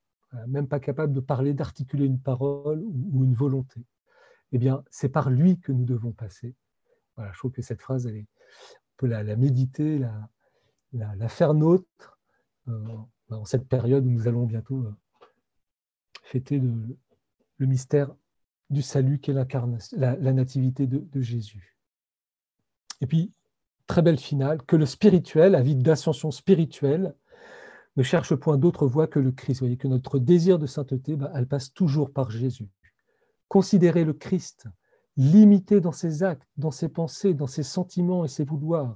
même 0.47 0.67
pas 0.67 0.79
capable 0.79 1.13
de 1.13 1.19
parler, 1.19 1.53
d'articuler 1.53 2.05
une 2.05 2.19
parole 2.19 2.83
ou 2.83 3.23
une 3.23 3.33
volonté. 3.33 3.81
Eh 4.51 4.57
bien, 4.57 4.83
c'est 4.89 5.09
par 5.09 5.29
lui 5.29 5.59
que 5.59 5.71
nous 5.71 5.85
devons 5.85 6.11
passer. 6.11 6.55
Voilà, 7.15 7.31
je 7.33 7.37
trouve 7.37 7.51
que 7.51 7.61
cette 7.61 7.81
phrase, 7.81 8.05
elle 8.07 8.17
est, 8.17 8.27
on 8.27 8.97
peut 8.97 9.07
la, 9.07 9.23
méditer, 9.35 9.99
la, 10.93 11.15
la, 11.15 11.29
faire 11.29 11.53
nôtre 11.53 12.19
euh, 12.67 12.97
en 13.29 13.45
cette 13.45 13.67
période 13.67 14.05
où 14.05 14.09
nous 14.09 14.27
allons 14.27 14.45
bientôt 14.45 14.83
euh, 14.83 14.95
fêter 16.23 16.59
le, 16.59 16.97
mystère 17.65 18.13
du 18.69 18.81
salut 18.81 19.19
qu'est 19.19 19.33
la, 19.33 19.45
la 20.15 20.33
nativité 20.33 20.87
de, 20.87 20.99
de 20.99 21.21
Jésus. 21.21 21.77
Et 23.01 23.07
puis, 23.07 23.31
très 23.87 24.01
belle 24.01 24.19
finale, 24.19 24.61
que 24.63 24.75
le 24.75 24.85
spirituel, 24.85 25.55
à 25.55 25.61
vie 25.61 25.75
d'ascension 25.75 26.31
spirituelle, 26.31 27.15
ne 27.97 28.03
cherche 28.03 28.35
point 28.35 28.57
d'autre 28.57 28.87
voie 28.87 29.07
que 29.07 29.19
le 29.19 29.31
Christ. 29.31 29.59
Vous 29.59 29.65
voyez 29.65 29.77
que 29.77 29.87
notre 29.87 30.19
désir 30.19 30.59
de 30.59 30.67
sainteté, 30.67 31.15
bah, 31.15 31.31
elle 31.35 31.47
passe 31.47 31.73
toujours 31.73 32.11
par 32.11 32.29
Jésus. 32.29 32.69
Considérer 33.47 34.05
le 34.05 34.13
Christ, 34.13 34.67
l'imiter 35.17 35.81
dans 35.81 35.91
ses 35.91 36.23
actes, 36.23 36.47
dans 36.57 36.71
ses 36.71 36.89
pensées, 36.89 37.33
dans 37.33 37.47
ses 37.47 37.63
sentiments 37.63 38.23
et 38.23 38.27
ses 38.27 38.45
vouloirs. 38.45 38.95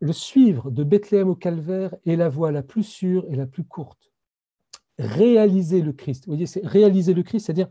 Le 0.00 0.12
suivre 0.12 0.70
de 0.70 0.82
Bethléem 0.82 1.28
au 1.28 1.34
calvaire 1.34 1.94
est 2.06 2.16
la 2.16 2.28
voie 2.28 2.52
la 2.52 2.62
plus 2.62 2.84
sûre 2.84 3.26
et 3.28 3.36
la 3.36 3.46
plus 3.46 3.64
courte. 3.64 4.10
Réaliser 4.98 5.82
le 5.82 5.92
Christ. 5.92 6.26
Voyez, 6.26 6.46
c'est 6.46 6.64
réaliser 6.64 7.12
le 7.12 7.22
Christ, 7.22 7.46
c'est-à-dire 7.46 7.68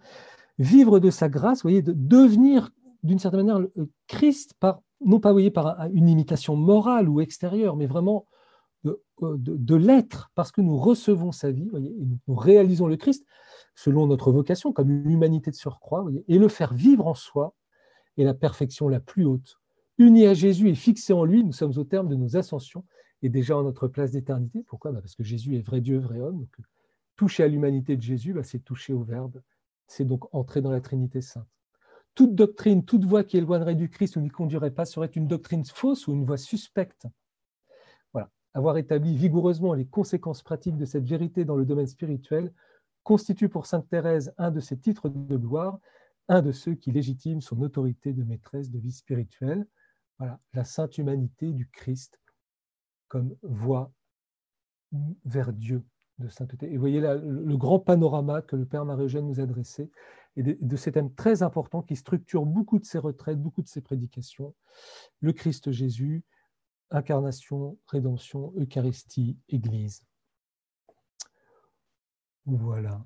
vivre 0.60 1.00
de 1.00 1.10
sa 1.10 1.28
grâce, 1.28 1.62
voyez, 1.62 1.82
de 1.82 1.94
devenir 1.94 2.70
d'une 3.04 3.20
certaine 3.20 3.46
manière 3.46 3.60
le 3.60 3.90
Christ 4.08 4.54
par 4.60 4.82
non 5.06 5.20
pas 5.20 5.34
par 5.52 5.88
une 5.94 6.10
imitation 6.10 6.56
morale 6.56 7.08
ou 7.08 7.22
extérieure, 7.22 7.76
mais 7.76 7.86
vraiment 7.86 8.26
euh, 9.24 9.36
de, 9.38 9.76
l'être, 9.76 10.32
parce 10.36 10.52
que 10.52 10.62
nous 10.62 10.78
recevons 10.78 11.32
sa 11.32 11.52
vie, 11.52 11.70
nous 12.28 12.36
réalisons 12.36 12.88
le 12.88 12.98
Christ 12.98 13.26
selon 13.76 14.08
notre 14.08 14.32
vocation, 14.32 14.74
comme 14.74 14.90
une 14.90 15.10
humanité 15.10 15.52
de 15.52 15.56
surcroît, 15.56 16.06
et 16.28 16.38
le 16.38 16.48
faire 16.48 16.74
vivre 16.74 17.08
en 17.08 17.16
soi 17.16 17.56
est 18.18 18.24
la 18.24 18.34
perfection 18.34 18.90
la 18.90 19.00
plus 19.00 19.26
haute. 19.26 19.60
Unis 19.98 20.28
à 20.28 20.34
Jésus 20.34 20.70
et 20.70 20.76
fixés 20.76 21.14
en 21.14 21.26
lui, 21.26 21.44
nous 21.44 21.52
sommes 21.52 21.78
au 21.78 21.84
terme 21.84 22.08
de 22.08 22.16
nos 22.16 22.38
ascensions 22.38 22.86
et 23.22 23.30
déjà 23.30 23.58
en 23.58 23.64
notre 23.64 23.88
place 23.88 24.12
d'éternité. 24.12 24.64
Pourquoi? 24.68 24.92
Bah, 24.92 25.02
Parce 25.02 25.16
que 25.16 25.24
Jésus 25.24 25.56
est 25.56 25.66
vrai 25.66 25.82
Dieu, 25.82 25.98
vrai 25.98 26.20
homme. 26.20 26.46
Toucher 27.16 27.44
à 27.44 27.48
l'humanité 27.48 27.96
de 27.96 28.02
Jésus, 28.02 28.34
bah, 28.34 28.44
c'est 28.44 28.60
toucher 28.60 28.94
au 28.94 29.02
Verbe, 29.02 29.42
c'est 29.88 30.06
donc 30.06 30.34
entrer 30.34 30.62
dans 30.62 30.72
la 30.72 30.82
Trinité 30.82 31.22
sainte. 31.22 31.48
Toute 32.14 32.36
doctrine, 32.36 32.84
toute 32.84 33.06
voie 33.06 33.24
qui 33.24 33.38
éloignerait 33.38 33.76
du 33.76 33.90
Christ 33.90 34.16
ou 34.16 34.22
n'y 34.22 34.30
conduirait 34.30 34.72
pas 34.72 34.86
serait 34.86 35.08
une 35.08 35.28
doctrine 35.28 35.64
fausse 35.66 36.08
ou 36.08 36.14
une 36.14 36.26
voie 36.26 36.38
suspecte 36.38 37.08
avoir 38.54 38.78
établi 38.78 39.16
vigoureusement 39.16 39.74
les 39.74 39.86
conséquences 39.86 40.42
pratiques 40.42 40.78
de 40.78 40.86
cette 40.86 41.06
vérité 41.06 41.46
dans 41.46 41.56
le 41.56 41.66
domaine 41.66 41.88
spirituel 41.88 42.52
constitue 43.04 43.50
pour 43.50 43.66
Sainte 43.66 43.88
Thérèse 43.90 44.34
un 44.38 44.52
de 44.52 44.60
ses 44.60 44.78
titres 44.78 45.10
de 45.10 45.38
gloire, 45.38 45.80
un 46.28 46.42
de 46.42 46.52
ceux 46.52 46.76
qui 46.76 46.92
légitiment 46.92 47.40
son 47.40 47.62
autorité 47.62 48.14
de 48.14 48.24
maîtresse 48.24 48.70
de 48.70 48.80
vie 48.80 48.92
spirituelle. 48.92 49.66
Voilà, 50.20 50.40
la 50.54 50.64
sainte 50.64 50.98
humanité 50.98 51.54
du 51.54 51.70
Christ 51.70 52.20
comme 53.08 53.36
voie 53.44 53.92
vers 55.26 55.54
Dieu 55.54 55.84
de 56.20 56.28
sainteté. 56.28 56.72
Et 56.74 56.78
voyez 56.78 57.00
là 57.00 57.16
le 57.16 57.58
grand 57.58 57.80
panorama 57.80 58.42
que 58.42 58.56
le 58.56 58.66
Père 58.66 58.86
Marie-Eugène 58.86 59.28
nous 59.28 59.40
a 59.40 59.46
dressé, 59.46 59.92
et 60.36 60.44
de, 60.44 60.58
de, 60.60 60.76
ces 60.76 60.92
thèmes 60.92 61.14
très 61.14 61.44
importants 61.44 61.82
qui 61.82 61.96
structurent 61.96 62.46
beaucoup 62.46 62.80
de 62.80 62.86
ses 62.86 62.98
retraites, 62.98 63.40
beaucoup 63.40 63.62
de 63.62 63.68
ses 63.68 63.82
prédications. 63.82 64.56
Le 65.22 65.32
Christ 65.34 65.72
Jésus, 65.72 66.24
incarnation, 66.92 67.78
rédemption, 67.88 68.54
Eucharistie, 68.58 69.38
Église. 69.50 70.04
Voilà. 72.46 73.04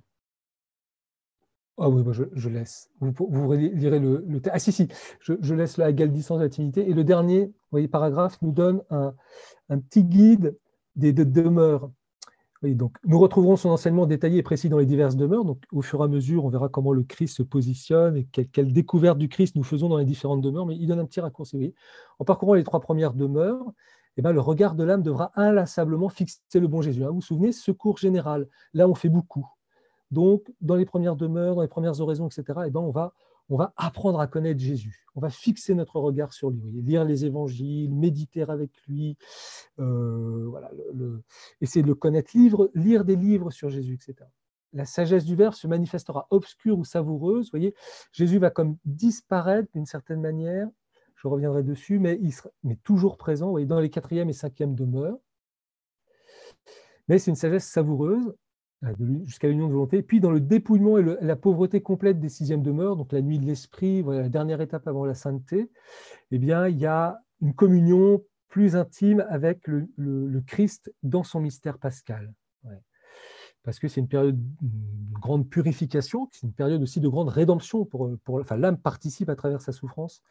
Ah 1.78 1.89
oui, 1.89 2.04
je, 2.34 2.50
laisse. 2.50 2.91
Vous, 3.00 3.54
lirez 3.54 4.00
le, 4.00 4.24
le, 4.28 4.41
Ah 4.52 4.60
si, 4.60 4.72
si, 4.72 4.88
je, 5.20 5.54
laisse 5.56 5.78
la 5.78 5.89
égale 5.89 6.12
distance 6.12 6.38
de 6.38 6.44
la 6.44 6.50
Trinité. 6.50 6.88
Et 6.88 6.94
le 6.94 7.04
dernier, 7.04 7.52
paragraphe 7.88 8.39
nous 8.44 8.52
donne 8.52 8.84
un, 8.91 9.15
un 9.70 9.80
petit 9.80 10.04
guide 10.04 10.56
des 10.96 11.13
demeures 11.13 11.91
donc, 12.63 12.95
nous 13.06 13.17
retrouverons 13.17 13.56
son 13.56 13.69
enseignement 13.69 14.06
détaillé 14.06 14.38
et 14.38 14.43
précis 14.43 14.69
dans 14.69 14.78
les 14.78 14.86
diverses 14.86 15.15
demeures. 15.15 15.45
Donc, 15.45 15.63
au 15.71 15.82
fur 15.82 16.02
et 16.02 16.04
à 16.04 16.08
mesure, 16.08 16.45
on 16.45 16.50
verra 16.50 16.69
comment 16.69 16.93
le 16.93 17.02
Christ 17.04 17.38
se 17.38 17.43
positionne 17.43 18.17
et 18.17 18.26
quelle, 18.26 18.71
découverte 18.71 19.17
du 19.17 19.30
Christ 19.30 19.56
nous 19.56 19.63
faisons 19.63 19.89
dans 19.89 19.97
les 19.97 20.06
différentes 20.06 20.41
demeures. 20.41 20.67
Mais 20.67 20.76
il 20.76 20.88
donne 20.88 21.00
un 21.00 21.06
petit 21.06 21.21
raccourci. 21.21 21.74
En 22.19 22.26
parcourant 22.26 22.54
les 22.54 22.63
trois 22.63 22.80
premières 22.80 23.13
demeures, 23.13 23.65
eh 24.17 24.21
ben, 24.21 24.32
le 24.32 24.41
regard 24.41 24.76
de 24.76 24.84
l'âme 24.84 25.02
devra 25.02 25.32
inlassablement 25.36 26.10
fixer 26.10 26.60
le 26.60 26.67
bon 26.67 26.84
Jésus. 26.84 27.04
Hein, 27.04 27.08
vous 27.08 27.15
vous 27.15 27.21
souvenez, 27.21 27.52
secours 27.52 27.97
général. 27.97 28.47
Là, 28.76 28.88
on 28.88 28.93
fait 28.93 29.10
beaucoup. 29.10 29.47
Donc, 30.12 30.43
dans 30.62 30.76
les 30.76 30.86
premières 30.86 31.15
demeures, 31.15 31.56
dans 31.56 31.62
les 31.63 31.67
premières 31.67 32.00
oraisons, 32.00 32.28
etc., 32.28 32.43
eh 32.67 32.69
ben, 32.69 32.82
on, 32.82 32.91
va, 32.91 33.13
on 33.51 33.57
va 33.57 33.73
apprendre 33.75 34.21
à 34.21 34.27
connaître 34.27 34.61
Jésus. 34.61 35.05
On 35.13 35.19
va 35.19 35.29
fixer 35.29 35.75
notre 35.75 35.99
regard 35.99 36.31
sur 36.31 36.49
lui, 36.49 36.81
lire 36.81 37.03
les 37.03 37.25
évangiles, 37.25 37.93
méditer 37.93 38.43
avec 38.43 38.71
lui, 38.87 39.17
euh, 39.77 40.47
voilà, 40.47 40.71
essayer 41.59 41.83
de 41.83 41.87
le 41.87 41.95
connaître, 41.95 42.31
lire 42.73 43.03
des 43.03 43.17
livres 43.17 43.51
sur 43.51 43.69
Jésus, 43.69 43.95
etc. 43.95 44.29
La 44.71 44.85
sagesse 44.85 45.25
du 45.25 45.35
Verbe 45.35 45.53
se 45.53 45.67
manifestera 45.67 46.27
obscure 46.29 46.79
ou 46.79 46.85
savoureuse. 46.85 47.47
Vous 47.47 47.51
voyez, 47.51 47.75
Jésus 48.13 48.39
va 48.39 48.51
comme 48.51 48.77
disparaître 48.85 49.69
d'une 49.73 49.85
certaine 49.85 50.21
manière. 50.21 50.69
Je 51.15 51.27
reviendrai 51.27 51.61
dessus, 51.61 51.99
mais 51.99 52.17
il 52.21 52.31
sera 52.31 52.49
toujours 52.83 53.17
présent. 53.17 53.47
Vous 53.47 53.51
voyez, 53.51 53.67
dans 53.67 53.81
les 53.81 53.89
quatrième 53.89 54.29
et 54.29 54.33
cinquième 54.33 54.75
demeures. 54.75 55.19
Mais 57.09 57.19
c'est 57.19 57.31
une 57.31 57.35
sagesse 57.35 57.65
savoureuse 57.65 58.33
jusqu'à 59.24 59.48
l'union 59.48 59.67
de 59.67 59.74
volonté. 59.74 60.02
Puis 60.02 60.20
dans 60.20 60.32
le 60.32 60.39
dépouillement 60.39 60.98
et 60.98 61.04
la 61.22 61.36
pauvreté 61.36 61.82
complète 61.82 62.20
des 62.20 62.30
sixièmes 62.30 62.63
demeures, 62.63 62.96
donc 62.96 63.12
la 63.12 63.22
nuit 63.22 63.39
de 63.39 63.46
l'esprit, 63.46 64.02
voilà, 64.02 64.24
la 64.24 64.30
dernière 64.30 64.62
étape 64.62 64.88
avant 64.88 65.06
la 65.06 65.13
sainteté, 65.13 65.70
eh 66.32 66.38
bien, 66.39 66.67
il 66.67 66.78
y 66.78 66.86
a 66.86 67.20
une 67.41 67.54
communion 67.54 68.24
plus 68.50 68.76
intime 68.76 69.26
avec 69.30 69.67
le, 69.67 70.41
Christ 70.46 70.94
dans 71.04 71.24
son 71.24 71.41
mystère 71.41 71.78
pascal. 71.78 72.34
Parce 73.63 73.78
que 73.78 73.88
c'est 73.88 74.02
une 74.02 74.08
période 74.08 74.39
de 74.39 75.20
grande 75.20 75.48
purification, 75.48 76.28
c'est 76.32 76.48
une 76.48 76.54
période 76.54 76.82
aussi 76.82 77.00
de 77.00 77.08
grande 77.08 77.30
rédemption. 77.30 77.86
Pour, 77.86 78.12
pour, 78.24 78.39
enfin, 78.39 78.58
l'âme 78.58 78.78
participe 78.78 79.30
à 79.30 79.36
travers 79.36 79.62
sa 79.62 79.72
souffrance 79.72 80.24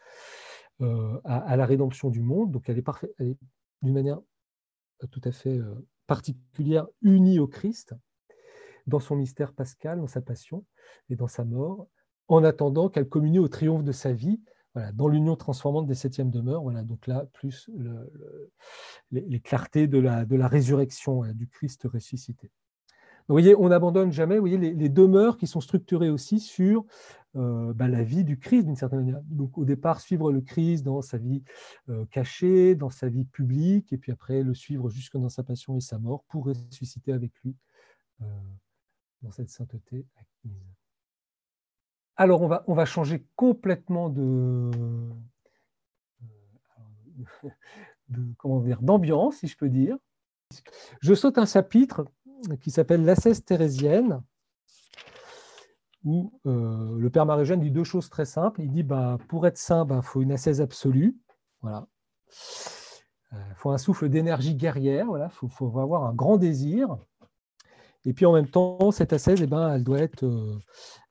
euh, 0.81 1.21
à, 1.25 1.57
la 1.57 1.65
rédemption 1.65 2.11
du 2.11 2.23
monde, 2.23 2.51
donc 2.51 2.69
elle 2.69 2.79
est, 2.79 2.83
parfaite, 2.83 3.15
d'une 3.83 3.95
manière 3.95 4.19
tout 5.13 5.21
à 5.25 5.31
fait 5.31 5.57
euh, 5.59 5.87
particulière 6.09 6.89
unie 7.03 7.39
au 7.39 7.47
Christ 7.47 7.95
dans 8.91 9.01
son 9.01 9.17
mystère 9.17 9.55
pascal, 9.55 9.99
dans 10.01 10.07
sa 10.07 10.21
passion 10.21 10.65
et 11.09 11.17
dans 11.17 11.29
sa 11.29 11.45
mort, 11.45 11.89
en 12.29 12.45
attendant 12.45 12.89
qu'elle 12.89 13.09
communie 13.09 13.39
au 13.39 13.49
triomphe 13.49 13.85
de 13.85 13.93
sa 13.93 14.13
vie, 14.13 14.41
voilà, 14.75 14.93
dans 14.93 15.09
l'union 15.09 15.35
transformante 15.35 15.87
des 15.87 15.95
septièmes 15.95 16.31
demeures. 16.31 16.63
Voilà, 16.63 16.83
donc 16.83 17.07
là, 17.07 17.27
plus 17.33 17.69
les, 19.11 19.41
clartés 19.41 19.87
de 19.87 19.99
la, 19.99 20.25
de 20.25 20.37
la 20.37 20.47
résurrection 20.47 21.23
du 21.33 21.49
Christ 21.49 21.89
ressuscité. 21.93 22.51
vous 23.29 23.35
voyez, 23.35 23.57
on 23.57 23.69
n'abandonne 23.69 24.13
jamais 24.13 24.37
vous 24.37 24.43
voyez, 24.43 24.59
les, 24.59 24.89
demeures 24.89 25.39
qui 25.39 25.47
sont 25.47 25.61
structurées 25.61 26.11
aussi 26.11 26.39
sur 26.39 26.85
euh, 27.37 27.73
bah, 27.75 27.89
la 27.89 28.03
vie 28.03 28.25
du 28.25 28.39
Christ 28.39 28.65
d'une 28.65 28.77
certaine 28.77 29.01
manière. 29.01 29.23
Donc 29.25 29.59
au 29.59 29.65
départ, 29.65 30.01
suivre 30.01 30.33
le 30.33 30.41
Christ 30.41 30.85
dans 30.85 31.03
sa 31.03 31.19
vie 31.19 31.43
euh, 31.89 32.05
cachée, 32.07 32.77
dans 32.77 32.91
sa 32.91 33.09
vie 33.09 33.25
publique, 33.25 33.93
et 33.93 33.99
puis 33.99 34.13
après 34.13 34.43
le 34.43 34.55
suivre 34.55 34.89
jusque 34.89 35.17
dans 35.17 35.29
sa 35.29 35.43
passion 35.43 35.77
et 35.77 35.81
sa 35.81 35.99
mort 35.99 36.25
pour 36.29 36.47
ressusciter 36.47 37.13
avec 37.13 37.33
lui 37.43 37.57
euh, 38.23 38.25
dans 39.23 39.31
cette 39.33 39.51
sainteté 39.51 40.07
acquise. 40.17 40.53
Alors, 42.17 42.43
on 42.43 42.49
va, 42.49 42.65
on 42.67 42.75
va 42.75 42.85
changer 42.85 43.25
complètement 43.37 44.11
de, 44.11 44.71
de 48.09 48.35
comment 48.39 48.61
dire, 48.61 48.83
d'ambiance, 48.83 49.37
si 49.37 49.47
je 49.47 49.57
peux 49.57 49.69
dire. 49.69 49.97
Je 51.01 51.15
saute 51.15 51.39
un 51.39 51.47
chapitre 51.47 52.05
qui 52.61 52.71
s'appelle 52.71 53.05
l'ascèse 53.05 53.45
thérésienne, 53.45 54.23
où 56.05 56.33
euh, 56.47 56.99
le 56.99 57.11
père 57.11 57.27
Marie-Jeanne 57.27 57.61
dit 57.61 57.71
deux 57.71 57.85
choses 57.85 58.09
très 58.09 58.25
simples. 58.25 58.63
Il 58.63 58.71
dit 58.71 58.83
bah, 58.83 59.19
pour 59.29 59.47
être 59.47 59.59
saint, 59.59 59.85
il 59.85 59.89
bah, 59.89 60.03
faut 60.03 60.23
une 60.23 60.33
ascèse 60.33 60.61
absolue. 60.61 61.17
Voilà. 61.61 61.87
Il 63.33 63.39
euh, 63.39 63.55
faut 63.57 63.71
un 63.71 63.79
souffle 63.79 64.09
d'énergie 64.09 64.55
guerrière. 64.55 65.07
Voilà. 65.07 65.27
Il 65.27 65.35
faut, 65.35 65.49
faut, 65.49 65.79
avoir 65.79 66.05
un 66.05 66.15
grand 66.15 66.39
désir. 66.39 66.97
Et 68.07 68.13
puis 68.13 68.27
en 68.27 68.33
même 68.33 68.49
temps, 68.49 68.91
cette 68.91 69.13
ascèse, 69.13 69.43
eh 69.43 69.47
ben, 69.47 69.75
elle 69.75 69.85
doit 69.85 70.01
être, 70.01 70.25
euh, 70.25 70.59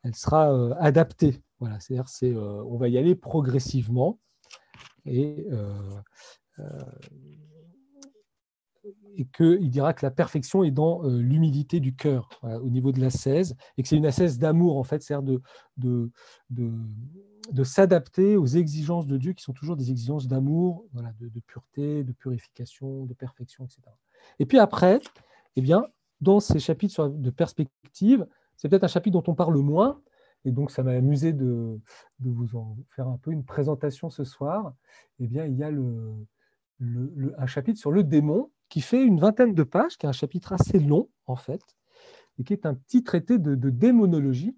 elle 0.04 0.16
sera 0.16 0.52
euh, 0.54 0.74
adaptée. 0.80 1.44
Voilà, 1.60 1.80
c'est-à-dire, 1.80 2.08
c'est, 2.08 2.34
euh, 2.34 2.64
on 2.66 2.78
va 2.78 2.88
y 2.88 2.98
aller 2.98 3.16
progressivement 3.16 4.20
et, 5.06 5.48
et 9.16 9.26
qu'il 9.26 9.70
dira 9.70 9.94
que 9.94 10.06
la 10.06 10.12
perfection 10.12 10.64
est 10.64 10.72
dans 10.72 11.04
l'humilité 11.04 11.80
du 11.80 11.96
cœur 11.96 12.30
au 12.44 12.70
niveau 12.70 12.92
de 12.92 13.00
l'ascèse 13.00 13.56
et 13.78 13.84
que 13.84 13.88
c'est 13.88 13.96
une 13.96 14.06
ascèse 14.06 14.38
d'amour 14.40 14.78
en 14.78 14.84
fait, 14.84 15.02
c'est-à-dire 15.02 15.24
de, 15.24 15.42
de, 15.78 16.12
de, 16.50 16.72
de 17.52 17.64
s'adapter 17.64 18.36
aux 18.36 18.46
exigences 18.46 19.08
de 19.08 19.18
Dieu 19.18 19.34
qui 19.34 19.44
sont 19.44 19.54
toujours 19.54 19.78
des 19.78 19.90
exigences 19.90 20.28
d'amour, 20.28 20.86
voilà, 20.94 21.14
de, 21.20 21.30
de, 21.30 21.40
pureté, 21.40 22.04
de 22.04 22.12
purification, 22.12 23.06
de 23.06 23.14
perfection, 23.14 23.66
etc. 23.66 23.82
Et 24.40 24.46
puis 24.46 24.60
après, 24.60 25.00
eh 25.56 25.62
bien, 25.62 25.86
dans 26.22 26.40
ces 26.40 26.60
chapitres 26.60 27.08
de 27.08 27.30
perspective, 27.30 28.28
c'est 28.56 28.70
peut-être 28.70 28.84
un 28.84 28.88
chapitre 28.88 29.22
dont 29.22 29.32
on 29.32 29.36
parle 29.36 29.58
moins, 29.58 30.02
et 30.46 30.52
donc 30.52 30.72
ça 30.72 30.84
m'a 30.84 30.92
amusé 30.92 31.34
de, 31.34 31.80
vous 32.20 32.56
en 32.56 32.78
faire 32.96 33.08
un 33.08 33.18
peu 33.18 33.32
une 33.32 33.44
présentation 33.44 34.10
ce 34.10 34.24
soir. 34.24 34.74
Eh 35.20 35.28
bien, 35.28 35.46
il 35.46 35.56
y 35.56 35.64
a 35.64 35.70
un 37.38 37.48
chapitre 37.48 37.80
sur 37.80 37.92
le 37.92 38.04
démon 38.04 38.52
qui 38.70 38.82
fait 38.82 39.04
une 39.04 39.20
vingtaine 39.20 39.54
de 39.54 39.64
pages, 39.64 39.98
qui 39.98 40.06
est 40.06 40.10
un 40.10 40.14
chapitre 40.14 40.54
assez 40.54 40.80
long 40.80 41.10
en 41.26 41.36
fait, 41.36 41.62
et 42.38 42.44
qui 42.44 42.54
est 42.54 42.66
un 42.66 42.74
petit 42.74 43.04
traité 43.04 43.38
de, 43.38 43.70
démonologie, 43.70 44.56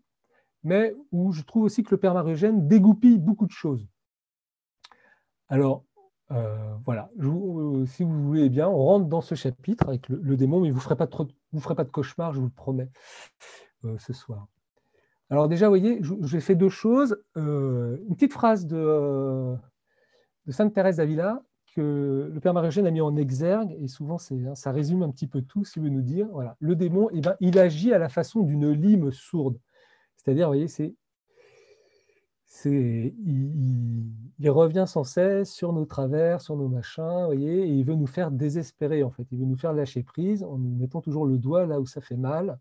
mais 0.64 0.96
où 1.12 1.32
je 1.32 1.42
trouve 1.42 1.64
aussi 1.64 1.84
que 1.84 1.92
le 1.92 1.98
Père 1.98 2.14
Marugène 2.14 2.68
dégoupille 2.68 3.18
beaucoup 3.18 3.48
de 3.48 3.52
choses. 3.52 3.88
Alors, 5.50 5.84
euh, 6.32 6.76
voilà, 6.86 7.10
euh, 7.20 7.86
si 7.88 8.04
vous 8.04 8.24
voulez 8.24 8.50
bien, 8.50 8.70
on 8.70 8.86
rentre 8.86 9.08
dans 9.08 9.22
ce 9.22 9.36
chapitre 9.36 9.88
avec 9.88 10.08
le, 10.08 10.38
démon, 10.38 10.62
mais 10.62 10.70
vous 10.70 10.78
ne 10.78 10.82
ferez, 10.82 10.96
pas 10.96 11.08
vous 11.52 11.60
ferez 11.60 11.76
pas 11.76 11.84
de 11.84 11.90
cauchemar, 11.90 12.34
je 12.34 12.40
vous 12.40 12.46
le 12.46 12.52
promets, 12.52 12.90
euh, 13.86 13.98
ce 13.98 14.14
soir. 14.14 14.48
Alors 15.30 15.48
déjà, 15.48 15.68
vous 15.68 15.72
voyez, 15.72 16.02
j'ai 16.24 16.42
fait 16.42 16.56
deux 16.56 16.70
choses. 16.70 17.18
une 17.36 18.16
petite 18.16 18.34
phrase 18.34 18.66
de, 18.66 19.56
de 20.46 20.52
Sainte 20.52 20.74
Thérèse 20.74 20.98
d'Avila 20.98 21.42
que 21.74 22.30
le 22.32 22.40
Père 22.40 22.54
Marie-Eugène 22.54 22.86
a 22.86 22.92
mis 22.92 23.02
en 23.02 23.16
exergue, 23.16 23.76
et 23.80 23.88
souvent 23.88 24.18
hein, 24.18 24.56
ça 24.56 24.72
résume 24.72 25.04
un 25.04 25.10
petit 25.10 25.28
peu 25.28 25.42
tout, 25.42 25.64
s'il 25.64 25.84
veut 25.84 25.90
nous 25.90 26.02
dire. 26.02 26.28
Le 26.60 26.76
démon, 26.76 27.10
eh 27.14 27.22
ben, 27.22 27.36
il 27.40 27.58
agit 27.58 27.94
à 27.94 27.98
la 27.98 28.10
façon 28.10 28.42
d'une 28.42 28.70
lime 28.72 29.12
sourde. 29.12 29.58
C'est-à-dire, 30.18 30.48
vous 30.48 30.54
voyez, 30.54 30.68
c'est 30.68 30.94
il, 32.66 34.50
revient 34.50 34.86
sans 34.88 35.04
cesse 35.04 35.52
sur 35.52 35.74
nos 35.74 35.86
travers, 35.86 36.42
sur 36.42 36.56
nos 36.56 36.68
machins, 36.68 37.26
voyez, 37.26 37.64
et 37.64 37.74
il 37.74 37.84
veut 37.86 37.96
nous 37.96 38.08
faire 38.08 38.32
désespérer, 38.32 39.04
en 39.04 39.12
fait. 39.12 39.26
Il 39.32 39.40
veut 39.40 39.46
nous 39.46 39.58
faire 39.58 39.74
lâcher 39.74 40.04
prise 40.04 40.44
en 40.44 40.58
nous 40.58 40.76
mettant 40.78 41.02
toujours 41.02 41.26
le 41.26 41.38
doigt 41.38 41.66
là 41.66 41.80
où 41.80 41.86
ça 41.86 42.02
fait 42.02 42.18
mal. 42.18 42.60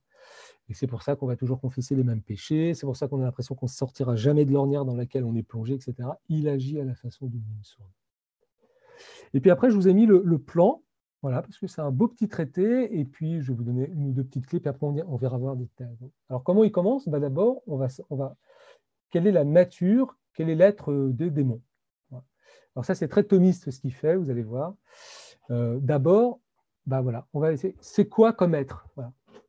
Et 0.68 0.74
c'est 0.74 0.86
pour 0.86 1.02
ça 1.02 1.16
qu'on 1.16 1.26
va 1.26 1.36
toujours 1.36 1.60
confesser 1.60 1.96
les 1.96 2.04
mêmes 2.04 2.22
péchés, 2.22 2.74
c'est 2.74 2.86
pour 2.86 2.96
ça 2.96 3.08
qu'on 3.08 3.20
a 3.20 3.24
l'impression 3.24 3.56
qu'on 3.56 3.66
ne 3.66 3.70
sortira 3.70 4.14
jamais 4.14 4.44
de 4.44 4.52
l'ornière 4.52 4.84
dans 4.84 4.94
laquelle 4.94 5.24
on 5.24 5.34
est 5.34 5.42
plongé, 5.42 5.74
etc. 5.74 5.94
Il 6.28 6.48
agit 6.48 6.80
à 6.80 6.84
la 6.84 6.94
façon 6.94 7.26
d'une 7.26 7.42
sourde. 7.62 7.90
Et 9.34 9.40
puis 9.40 9.50
après, 9.50 9.70
je 9.70 9.74
vous 9.74 9.88
ai 9.88 9.94
mis 9.94 10.06
le, 10.06 10.38
plan, 10.38 10.82
voilà, 11.22 11.42
parce 11.42 11.58
que 11.58 11.66
c'est 11.66 11.80
un 11.80 11.90
beau 11.90 12.06
petit 12.06 12.28
traité, 12.28 12.98
et 12.98 13.04
puis 13.04 13.40
je 13.40 13.50
vais 13.50 13.56
vous 13.56 13.64
donner 13.64 13.88
une 13.90 14.08
ou 14.08 14.12
deux 14.12 14.24
petites 14.24 14.46
clés, 14.46 14.60
puis 14.60 14.68
après 14.68 14.86
on, 14.86 15.16
verra 15.16 15.38
voir 15.38 15.56
des 15.56 15.66
thèmes. 15.76 15.96
Alors 16.28 16.44
comment 16.44 16.62
il 16.62 16.70
commence? 16.70 17.08
Bah, 17.08 17.18
D'abord, 17.18 17.62
on 17.66 17.76
va, 17.76 17.88
on 18.10 18.16
va 18.16 18.36
quelle 19.10 19.26
est 19.26 19.32
la 19.32 19.44
nature, 19.44 20.16
quel 20.34 20.48
est 20.48 20.54
l'être 20.54 20.92
euh, 20.92 21.10
des 21.12 21.30
démons. 21.30 21.62
Alors 22.74 22.84
ça, 22.84 22.94
c'est 22.94 23.08
très 23.08 23.24
thomiste 23.24 23.70
ce 23.70 23.80
qu'il 23.80 23.92
fait, 23.92 24.16
vous 24.16 24.30
allez 24.30 24.42
voir. 24.42 24.74
Euh, 25.50 25.78
d'abord, 25.80 26.40
bah 26.86 27.00
voilà, 27.00 27.26
on 27.32 27.40
va 27.40 27.52
essayer, 27.52 27.74
c'est 27.80 28.08
quoi 28.08 28.32
comme 28.32 28.54
être? 28.54 28.86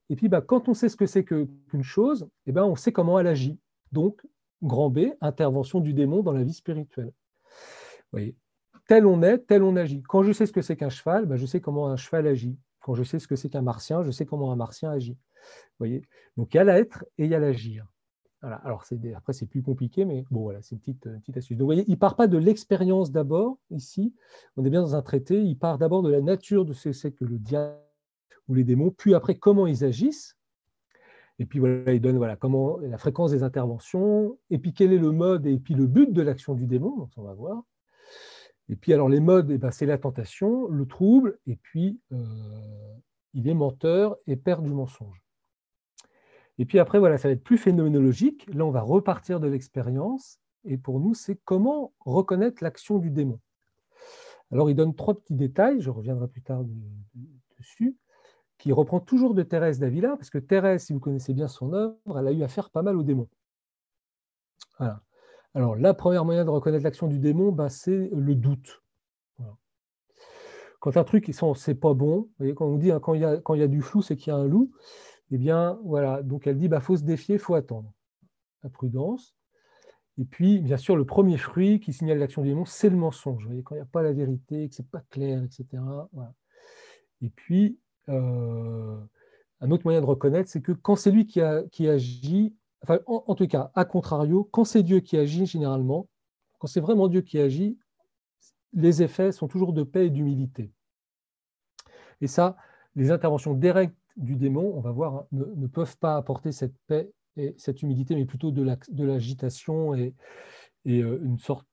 Et 0.09 0.15
puis, 0.15 0.27
bah, 0.27 0.41
quand 0.41 0.67
on 0.67 0.73
sait 0.73 0.89
ce 0.89 0.97
que 0.97 1.05
c'est 1.05 1.23
qu'une 1.23 1.83
chose, 1.83 2.27
eh 2.45 2.51
ben, 2.51 2.65
on 2.65 2.75
sait 2.75 2.91
comment 2.91 3.19
elle 3.19 3.27
agit. 3.27 3.59
Donc, 3.91 4.25
grand 4.61 4.89
B, 4.89 5.11
intervention 5.21 5.79
du 5.79 5.93
démon 5.93 6.23
dans 6.23 6.33
la 6.33 6.43
vie 6.43 6.53
spirituelle. 6.53 7.13
Voyez, 8.11 8.35
tel 8.87 9.05
on 9.05 9.21
est, 9.21 9.37
tel 9.39 9.63
on 9.63 9.75
agit. 9.75 10.01
Quand 10.01 10.23
je 10.23 10.33
sais 10.33 10.45
ce 10.45 10.51
que 10.51 10.61
c'est 10.61 10.75
qu'un 10.75 10.89
cheval, 10.89 11.25
bah, 11.25 11.37
je 11.37 11.45
sais 11.45 11.61
comment 11.61 11.87
un 11.87 11.95
cheval 11.95 12.27
agit. 12.27 12.57
Quand 12.81 12.95
je 12.95 13.03
sais 13.03 13.19
ce 13.19 13.27
que 13.27 13.35
c'est 13.35 13.49
qu'un 13.49 13.61
martien, 13.61 14.03
je 14.03 14.11
sais 14.11 14.25
comment 14.25 14.51
un 14.51 14.55
martien 14.55 14.91
agit. 14.91 15.17
Voyez 15.79 16.01
Donc, 16.35 16.53
il 16.53 16.57
y 16.57 16.59
a 16.59 16.63
l'être 16.63 17.05
et 17.17 17.25
il 17.25 17.31
y 17.31 17.35
a 17.35 17.39
l'agir. 17.39 17.85
Alors, 18.43 18.83
après, 19.15 19.33
c'est 19.33 19.45
plus 19.45 19.61
compliqué, 19.61 20.03
mais 20.03 20.25
bon, 20.31 20.41
voilà, 20.41 20.61
c'est 20.63 20.73
une 20.73 20.79
petite, 20.79 21.03
petite 21.19 21.37
astuce. 21.37 21.57
Donc, 21.57 21.65
vous 21.65 21.67
voyez, 21.67 21.85
il 21.87 21.91
ne 21.91 21.95
part 21.95 22.15
pas 22.15 22.25
de 22.25 22.37
l'expérience 22.37 23.11
d'abord, 23.11 23.59
ici. 23.69 24.15
On 24.57 24.65
est 24.65 24.69
bien 24.71 24.81
dans 24.81 24.95
un 24.95 25.03
traité. 25.03 25.43
Il 25.43 25.57
part 25.57 25.77
d'abord 25.77 26.01
de 26.01 26.09
la 26.09 26.21
nature 26.21 26.65
de 26.65 26.73
ce 26.73 26.89
que 26.89 26.93
c'est 26.93 27.11
que 27.11 27.23
le 27.23 27.37
diable 27.37 27.77
ou 28.47 28.55
les 28.55 28.63
démons, 28.63 28.89
puis 28.89 29.13
après, 29.13 29.35
comment 29.35 29.67
ils 29.67 29.83
agissent. 29.83 30.37
Et 31.37 31.45
puis, 31.45 31.59
voilà, 31.59 31.93
il 31.93 32.01
donne 32.01 32.17
voilà, 32.17 32.35
comment, 32.35 32.79
la 32.79 32.97
fréquence 32.97 33.31
des 33.31 33.43
interventions, 33.43 34.37
et 34.49 34.57
puis 34.57 34.73
quel 34.73 34.91
est 34.91 34.97
le 34.97 35.11
mode 35.11 35.45
et 35.45 35.59
puis 35.59 35.75
le 35.75 35.85
but 35.85 36.11
de 36.11 36.21
l'action 36.23 36.55
du 36.55 36.65
démon. 36.65 36.97
Donc, 36.97 37.11
on 37.17 37.23
va 37.23 37.33
voir. 37.35 37.63
Et 38.69 38.75
puis, 38.75 38.91
alors, 38.93 39.07
les 39.09 39.19
modes, 39.19 39.51
eh 39.51 39.59
ben, 39.59 39.69
c'est 39.69 39.85
la 39.85 39.99
tentation, 39.99 40.67
le 40.67 40.87
trouble, 40.87 41.37
et 41.45 41.57
puis, 41.57 41.99
euh, 42.11 42.17
il 43.35 43.47
est 43.47 43.53
menteur 43.53 44.17
et 44.25 44.35
père 44.35 44.63
du 44.63 44.73
mensonge. 44.73 45.20
Et 46.61 46.65
puis 46.65 46.77
après, 46.77 46.99
voilà, 46.99 47.17
ça 47.17 47.27
va 47.27 47.31
être 47.31 47.43
plus 47.43 47.57
phénoménologique. 47.57 48.45
Là, 48.53 48.67
on 48.67 48.69
va 48.69 48.81
repartir 48.81 49.39
de 49.39 49.47
l'expérience. 49.47 50.37
Et 50.63 50.77
pour 50.77 50.99
nous, 50.99 51.15
c'est 51.15 51.35
comment 51.43 51.91
reconnaître 52.01 52.63
l'action 52.63 52.99
du 52.99 53.09
démon. 53.09 53.39
Alors, 54.51 54.69
il 54.69 54.75
donne 54.75 54.93
trois 54.93 55.15
petits 55.15 55.33
détails, 55.33 55.81
je 55.81 55.89
reviendrai 55.89 56.27
plus 56.27 56.43
tard 56.43 56.63
dessus, 57.57 57.97
qui 58.59 58.71
reprend 58.71 58.99
toujours 58.99 59.33
de 59.33 59.41
Thérèse 59.41 59.79
d'Avila, 59.79 60.09
parce 60.17 60.29
que 60.29 60.37
Thérèse, 60.37 60.83
si 60.83 60.93
vous 60.93 60.99
connaissez 60.99 61.33
bien 61.33 61.47
son 61.47 61.73
œuvre, 61.73 61.97
elle 62.19 62.27
a 62.27 62.31
eu 62.31 62.43
affaire 62.43 62.69
pas 62.69 62.83
mal 62.83 62.95
aux 62.95 63.01
démons. 63.01 63.27
Voilà. 64.77 65.01
Alors, 65.55 65.75
la 65.75 65.95
première 65.95 66.25
moyen 66.25 66.45
de 66.45 66.51
reconnaître 66.51 66.83
l'action 66.83 67.07
du 67.07 67.17
démon, 67.17 67.51
bah, 67.51 67.69
c'est 67.69 68.11
le 68.13 68.35
doute. 68.35 68.83
Quand 70.79 70.95
un 70.97 71.03
truc, 71.03 71.31
c'est 71.55 71.75
pas 71.75 71.95
bon, 71.95 72.29
quand 72.55 72.65
on 72.65 72.77
dit 72.77 72.91
hein, 72.91 72.99
quand 72.99 73.15
il 73.15 73.21
y 73.21 73.25
a, 73.25 73.37
quand 73.37 73.53
il 73.53 73.61
y 73.61 73.63
a 73.63 73.67
du 73.67 73.81
flou, 73.81 74.01
c'est 74.01 74.15
qu'il 74.15 74.31
y 74.31 74.35
a 74.35 74.37
un 74.37 74.47
loup, 74.47 74.71
eh 75.31 75.37
bien, 75.37 75.79
voilà. 75.83 76.21
Donc, 76.21 76.47
elle 76.47 76.57
dit, 76.57 76.67
bah, 76.67 76.81
faut 76.81 76.97
se 76.97 77.03
défier, 77.03 77.37
faut 77.37 77.55
attendre. 77.55 77.91
La 78.63 78.69
prudence. 78.69 79.35
Et 80.17 80.25
puis, 80.25 80.59
bien 80.59 80.77
sûr, 80.77 80.95
le 80.95 81.05
premier 81.05 81.37
fruit 81.37 81.79
qui 81.79 81.93
signale 81.93 82.19
l'action 82.19 82.41
du 82.41 82.49
démon, 82.49 82.65
c'est 82.65 82.89
le 82.89 82.97
mensonge. 82.97 83.41
Vous 83.41 83.47
voyez, 83.47 83.63
quand 83.63 83.75
il 83.75 83.79
n'y 83.79 83.83
a 83.83 83.85
pas 83.85 84.03
la 84.03 84.11
vérité, 84.11 84.67
que 84.69 84.75
ce 84.75 84.81
n'est 84.81 84.87
pas 84.87 85.01
clair, 85.09 85.43
etc. 85.43 85.81
Et 87.21 87.29
puis, 87.29 87.79
euh, 88.09 88.97
un 89.61 89.71
autre 89.71 89.83
moyen 89.85 90.01
de 90.01 90.05
reconnaître, 90.05 90.49
c'est 90.49 90.61
que 90.61 90.73
quand 90.73 90.95
c'est 90.95 91.11
lui 91.11 91.25
qui, 91.25 91.39
agit, 91.41 92.55
enfin, 92.83 92.99
en, 93.05 93.35
tout 93.35 93.47
cas, 93.47 93.71
à 93.73 93.85
contrario, 93.85 94.47
quand 94.51 94.65
c'est 94.65 94.83
Dieu 94.83 94.99
qui 94.99 95.17
agit, 95.17 95.45
généralement, 95.45 96.07
quand 96.59 96.67
c'est 96.67 96.81
vraiment 96.81 97.07
Dieu 97.07 97.21
qui 97.21 97.39
agit, 97.39 97.79
les 98.73 99.01
effets 99.01 99.31
sont 99.31 99.47
toujours 99.47 99.73
de 99.73 99.83
paix 99.83 100.07
et 100.07 100.09
d'humilité. 100.09 100.71
Et 102.19 102.27
ça, 102.27 102.57
les 102.95 103.11
interventions 103.11 103.53
directes 103.53 103.95
du 104.17 104.35
démon, 104.35 104.73
on 104.75 104.81
va 104.81 104.91
voir, 104.91 105.15
hein, 105.15 105.27
ne, 105.31 105.67
peuvent 105.67 105.97
pas 105.97 106.17
apporter 106.17 106.51
cette 106.51 106.75
paix 106.87 107.11
et 107.37 107.55
cette 107.57 107.81
humilité, 107.81 108.15
mais 108.15 108.25
plutôt 108.25 108.51
de 108.51 109.03
l'agitation 109.03 109.95
et, 109.95 110.13
euh, 110.87 111.19
une 111.23 111.37
sorte 111.37 111.67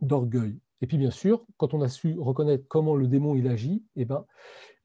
d'orgueil. 0.00 0.58
Et 0.80 0.86
puis 0.86 0.98
bien 0.98 1.10
sûr, 1.10 1.46
quand 1.56 1.74
on 1.74 1.80
a 1.80 1.88
su 1.88 2.18
reconnaître 2.18 2.66
comment 2.68 2.96
le 2.96 3.08
démon 3.08 3.34
il 3.34 3.48
agit, 3.48 3.84
eh 3.96 4.04
ben, 4.04 4.24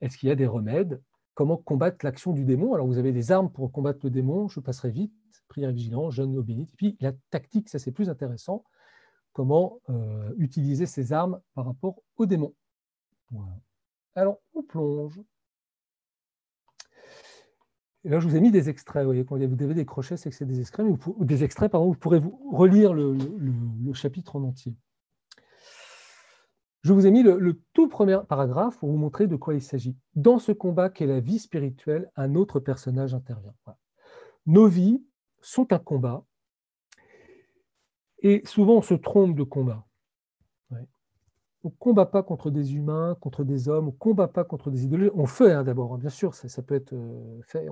est-ce 0.02 0.18
qu'il 0.18 0.30
y 0.30 0.32
a 0.32 0.36
des 0.36 0.48
remèdes? 0.48 1.02
Comment 1.34 1.58
combattre 1.58 2.06
l'action 2.06 2.34
du 2.34 2.46
démon? 2.46 2.74
Alors 2.74 2.88
vous 2.88 2.98
avez 2.98 3.12
des 3.12 3.32
armes 3.32 3.52
pour 3.52 3.72
combattre 3.72 4.00
le 4.04 4.10
démon, 4.10 4.48
je 4.48 4.60
passerai 4.60 4.92
vite, 4.92 5.14
prière 5.48 5.72
vigilante, 5.72 6.12
jeûne 6.12 6.38
obéite. 6.38 6.72
Et 6.74 6.76
puis 6.76 6.98
la 7.00 7.14
tactique, 7.32 7.70
ça 7.70 7.80
c'est 7.80 7.92
plus 7.92 8.10
intéressant, 8.10 8.64
comment 9.34 9.80
euh, 9.90 10.34
utiliser 10.38 10.86
ces 10.86 11.14
armes 11.14 11.40
par 11.54 11.66
rapport 11.66 12.02
au 12.18 12.26
démon. 12.26 12.54
Alors 14.16 14.40
on 14.54 14.64
plonge. 14.64 15.20
Là, 18.06 18.20
je 18.20 18.28
vous 18.28 18.36
ai 18.36 18.40
mis 18.40 18.52
des 18.52 18.70
extraits. 18.70 19.06
Vous 19.06 19.24
voyez, 19.24 19.48
vous 19.48 19.64
avez 19.64 19.74
des 19.74 19.86
crochets, 19.86 20.16
c'est 20.16 20.30
que 20.30 20.36
c'est 20.36 20.46
des 20.46 20.62
extraits, 20.62 20.86
vous, 20.86 21.26
des 21.26 21.44
extraits, 21.44 21.72
vous 21.74 21.96
pourrez 21.96 22.22
relire 22.52 22.94
le, 22.94 23.18
chapitre 23.94 24.38
en 24.38 24.44
entier. 24.44 24.74
Je 26.82 26.94
vous 26.94 27.06
ai 27.06 27.12
mis 27.12 27.24
le, 27.24 27.62
tout 27.74 27.90
premier 27.90 28.20
paragraphe 28.28 28.78
pour 28.80 28.90
vous 28.90 28.98
montrer 28.98 29.28
de 29.28 29.36
quoi 29.36 29.54
il 29.54 29.62
s'agit. 29.62 29.98
Dans 30.16 30.40
ce 30.40 30.54
combat 30.54 30.90
qu'est 30.90 31.08
la 31.08 31.20
vie 31.20 31.40
spirituelle, 31.40 32.10
un 32.16 32.36
autre 32.36 32.62
personnage 32.62 33.14
intervient. 33.14 33.54
Nos 34.46 34.68
vies 34.68 35.04
sont 35.42 35.74
un 35.74 35.80
combat, 35.80 36.24
et 38.22 38.42
souvent 38.46 38.78
on 38.78 38.82
se 38.82 38.94
trompe 38.94 39.36
de 39.36 39.44
combat. 39.44 39.86
On 41.64 41.70
ne 41.70 41.74
combat 41.78 42.06
pas 42.06 42.24
contre 42.24 42.52
des 42.52 42.76
humains, 42.76 43.18
contre 43.20 43.44
des 43.44 43.68
hommes, 43.68 43.90
on 43.90 43.92
ne 43.92 43.98
combat 43.98 44.30
pas 44.30 44.46
contre 44.46 44.72
des 44.72 44.86
idéologies. 44.86 45.12
On 45.14 45.26
fait 45.26 45.52
hein, 45.52 45.64
d'abord, 45.64 45.94
hein, 45.94 45.98
bien 45.98 46.10
sûr, 46.10 46.34
ça, 46.34 46.62
peut 46.62 46.76
être 46.76 46.94
euh, 46.94 47.42
fait. 47.44 47.68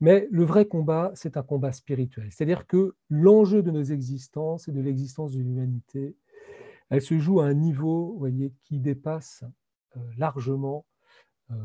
Mais 0.00 0.28
le 0.30 0.44
vrai 0.44 0.64
combat, 0.64 1.10
c'est 1.14 1.36
un 1.36 1.42
combat 1.42 1.72
spirituel. 1.72 2.28
C'est-à-dire 2.30 2.66
que 2.66 2.94
l'enjeu 3.10 3.62
de 3.62 3.70
nos 3.70 3.82
existences 3.82 4.68
et 4.68 4.72
de 4.72 4.80
l'existence 4.80 5.32
de 5.32 5.40
l'humanité, 5.40 6.16
elle 6.88 7.02
se 7.02 7.18
joue 7.18 7.40
à 7.40 7.46
un 7.46 7.54
niveau 7.54 8.14
voyez, 8.18 8.54
qui 8.64 8.78
dépasse 8.78 9.44
euh, 9.96 10.00
largement 10.16 10.86
euh, 11.50 11.56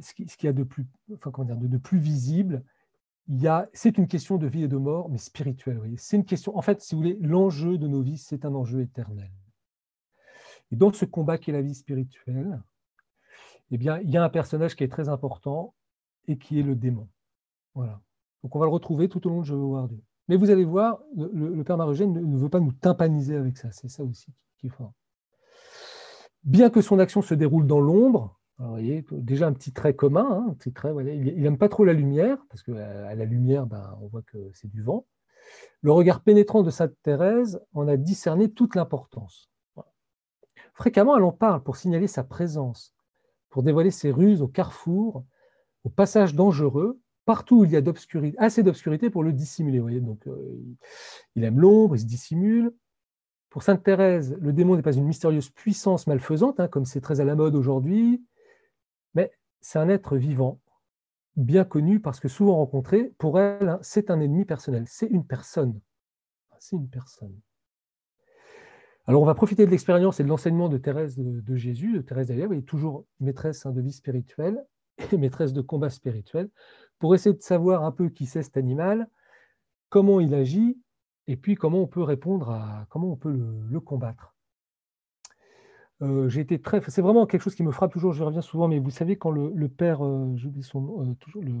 ce 0.00 0.14
qu'il 0.14 0.44
y 0.44 0.48
a 0.48 0.52
de 0.52 0.62
plus, 0.62 0.86
enfin, 1.14 1.30
comment 1.30 1.46
dire, 1.46 1.56
de, 1.56 1.78
plus 1.78 1.98
visible. 1.98 2.64
C'est 3.72 3.98
une 3.98 4.06
question 4.06 4.36
de 4.36 4.46
vie 4.46 4.64
et 4.64 4.68
de 4.68 4.76
mort, 4.76 5.08
mais 5.08 5.18
spirituelle. 5.18 5.80
C'est 5.96 6.16
une 6.16 6.24
question, 6.24 6.56
en 6.56 6.62
fait, 6.62 6.80
si 6.80 6.94
vous 6.94 7.00
voulez, 7.00 7.18
l'enjeu 7.20 7.76
de 7.76 7.88
nos 7.88 8.02
vies, 8.02 8.18
c'est 8.18 8.44
un 8.44 8.54
enjeu 8.54 8.82
éternel. 8.82 9.30
Et 10.70 10.76
dans 10.76 10.92
ce 10.92 11.04
combat 11.04 11.38
qui 11.38 11.50
est 11.50 11.52
la 11.52 11.62
vie 11.62 11.74
spirituelle, 11.74 12.60
eh 13.70 13.78
bien, 13.78 13.98
il 13.98 14.10
y 14.10 14.16
a 14.16 14.24
un 14.24 14.28
personnage 14.28 14.76
qui 14.76 14.84
est 14.84 14.88
très 14.88 15.08
important 15.08 15.74
et 16.28 16.38
qui 16.38 16.60
est 16.60 16.62
le 16.62 16.76
démon. 16.76 17.08
Voilà. 17.74 18.00
Donc 18.42 18.54
on 18.54 18.58
va 18.58 18.66
le 18.66 18.72
retrouver 18.72 19.08
tout 19.08 19.26
au 19.26 19.30
long 19.30 19.40
de 19.40 19.46
Je 19.46 19.54
veux 19.54 19.60
voir 19.60 19.88
Dieu. 19.88 20.02
Mais 20.28 20.36
vous 20.36 20.50
allez 20.50 20.64
voir, 20.64 21.00
le, 21.16 21.62
Père 21.62 21.76
Marugène 21.76 22.12
ne, 22.12 22.36
veut 22.36 22.48
pas 22.48 22.60
nous 22.60 22.72
tympaniser 22.72 23.36
avec 23.36 23.56
ça. 23.56 23.70
C'est 23.72 23.88
ça 23.88 24.02
aussi 24.02 24.32
qui 24.58 24.68
est 24.68 24.70
fort. 24.70 24.92
Bien 26.42 26.70
que 26.70 26.80
son 26.80 26.98
action 26.98 27.22
se 27.22 27.34
déroule 27.34 27.66
dans 27.66 27.80
l'ombre, 27.80 28.35
vous 28.58 28.70
voyez, 28.70 29.04
déjà 29.12 29.46
un 29.46 29.52
petit 29.52 29.72
trait 29.72 29.94
commun, 29.94 30.46
hein, 30.48 30.56
il 30.66 31.42
n'aime 31.42 31.58
pas 31.58 31.68
trop 31.68 31.84
la 31.84 31.92
lumière, 31.92 32.38
parce 32.48 32.62
qu'à 32.62 32.72
euh, 32.72 33.14
la 33.14 33.24
lumière, 33.24 33.66
ben, 33.66 33.98
on 34.00 34.06
voit 34.06 34.22
que 34.22 34.38
c'est 34.54 34.70
du 34.70 34.82
vent. 34.82 35.06
Le 35.82 35.92
regard 35.92 36.22
pénétrant 36.22 36.62
de 36.62 36.70
Sainte 36.70 36.94
Thérèse 37.02 37.60
en 37.74 37.86
a 37.86 37.96
discerné 37.96 38.50
toute 38.50 38.74
l'importance. 38.74 39.50
Fréquemment, 40.74 41.16
elle 41.16 41.22
en 41.22 41.32
parle 41.32 41.62
pour 41.62 41.76
signaler 41.76 42.06
sa 42.06 42.24
présence, 42.24 42.94
pour 43.50 43.62
dévoiler 43.62 43.90
ses 43.90 44.10
ruses 44.10 44.42
au 44.42 44.48
carrefour, 44.48 45.24
au 45.84 45.90
passage 45.90 46.34
dangereux, 46.34 46.98
partout 47.24 47.60
où 47.60 47.64
il 47.64 47.70
y 47.72 47.76
a 47.76 47.82
assez 48.38 48.62
d'obscurité 48.62 49.10
pour 49.10 49.22
le 49.22 49.32
dissimuler. 49.32 49.80
Voyez 49.80 50.00
Donc, 50.00 50.26
euh, 50.26 50.60
il 51.34 51.44
aime 51.44 51.60
l'ombre, 51.60 51.96
il 51.96 52.00
se 52.00 52.06
dissimule. 52.06 52.72
Pour 53.50 53.62
Sainte 53.62 53.82
Thérèse, 53.82 54.36
le 54.40 54.52
démon 54.52 54.76
n'est 54.76 54.82
pas 54.82 54.96
une 54.96 55.06
mystérieuse 55.06 55.50
puissance 55.50 56.06
malfaisante, 56.06 56.60
hein, 56.60 56.68
comme 56.68 56.84
c'est 56.84 57.00
très 57.00 57.20
à 57.20 57.24
la 57.24 57.34
mode 57.34 57.54
aujourd'hui, 57.54 58.22
c'est 59.60 59.78
un 59.78 59.88
être 59.88 60.16
vivant, 60.16 60.60
bien 61.36 61.64
connu 61.64 62.00
parce 62.00 62.20
que 62.20 62.28
souvent 62.28 62.56
rencontré. 62.56 63.12
Pour 63.18 63.38
elle, 63.38 63.68
hein, 63.68 63.78
c'est 63.82 64.10
un 64.10 64.20
ennemi 64.20 64.44
personnel, 64.44 64.84
c'est 64.86 65.06
une 65.06 65.26
personne. 65.26 65.80
C'est 66.58 66.76
une 66.76 66.88
personne. 66.88 67.38
Alors, 69.08 69.22
on 69.22 69.26
va 69.26 69.34
profiter 69.34 69.66
de 69.66 69.70
l'expérience 69.70 70.18
et 70.18 70.24
de 70.24 70.28
l'enseignement 70.28 70.68
de 70.68 70.78
Thérèse 70.78 71.16
de, 71.16 71.56
Jésus, 71.56 71.92
de 71.92 72.00
Thérèse 72.00 72.28
d'Avila, 72.28 72.52
est 72.56 72.62
toujours 72.62 73.06
maîtresse 73.20 73.64
hein, 73.64 73.70
de 73.70 73.80
vie 73.80 73.92
spirituelle 73.92 74.64
et 75.12 75.16
maîtresse 75.16 75.52
de 75.52 75.60
combat 75.60 75.90
spirituel, 75.90 76.50
pour 76.98 77.14
essayer 77.14 77.34
de 77.34 77.42
savoir 77.42 77.84
un 77.84 77.92
peu 77.92 78.08
qui 78.08 78.26
c'est 78.26 78.42
cet 78.42 78.56
animal, 78.56 79.08
comment 79.90 80.18
il 80.18 80.34
agit, 80.34 80.80
et 81.28 81.36
puis 81.36 81.54
comment 81.54 81.80
on 81.80 81.86
peut 81.86 82.02
répondre 82.02 82.50
à 82.50 82.86
comment 82.90 83.12
on 83.12 83.16
peut 83.16 83.32
le, 83.32 83.80
combattre. 83.80 84.35
Euh, 86.02 86.28
j'ai 86.28 86.40
été 86.40 86.60
très, 86.60 86.82
c'est 86.88 87.00
vraiment 87.00 87.26
quelque 87.26 87.42
chose 87.42 87.54
qui 87.54 87.62
me 87.62 87.70
frappe 87.70 87.92
toujours. 87.92 88.12
Je 88.12 88.22
reviens 88.22 88.42
souvent, 88.42 88.68
mais 88.68 88.78
vous 88.78 88.90
savez 88.90 89.16
quand 89.16 89.30
le, 89.30 89.68
père, 89.68 90.04
euh, 90.04 90.32
j'oublie 90.36 90.62
son 90.62 90.80
nom, 90.80 91.02
euh, 91.02 91.14
toujours 91.14 91.42
le, 91.42 91.54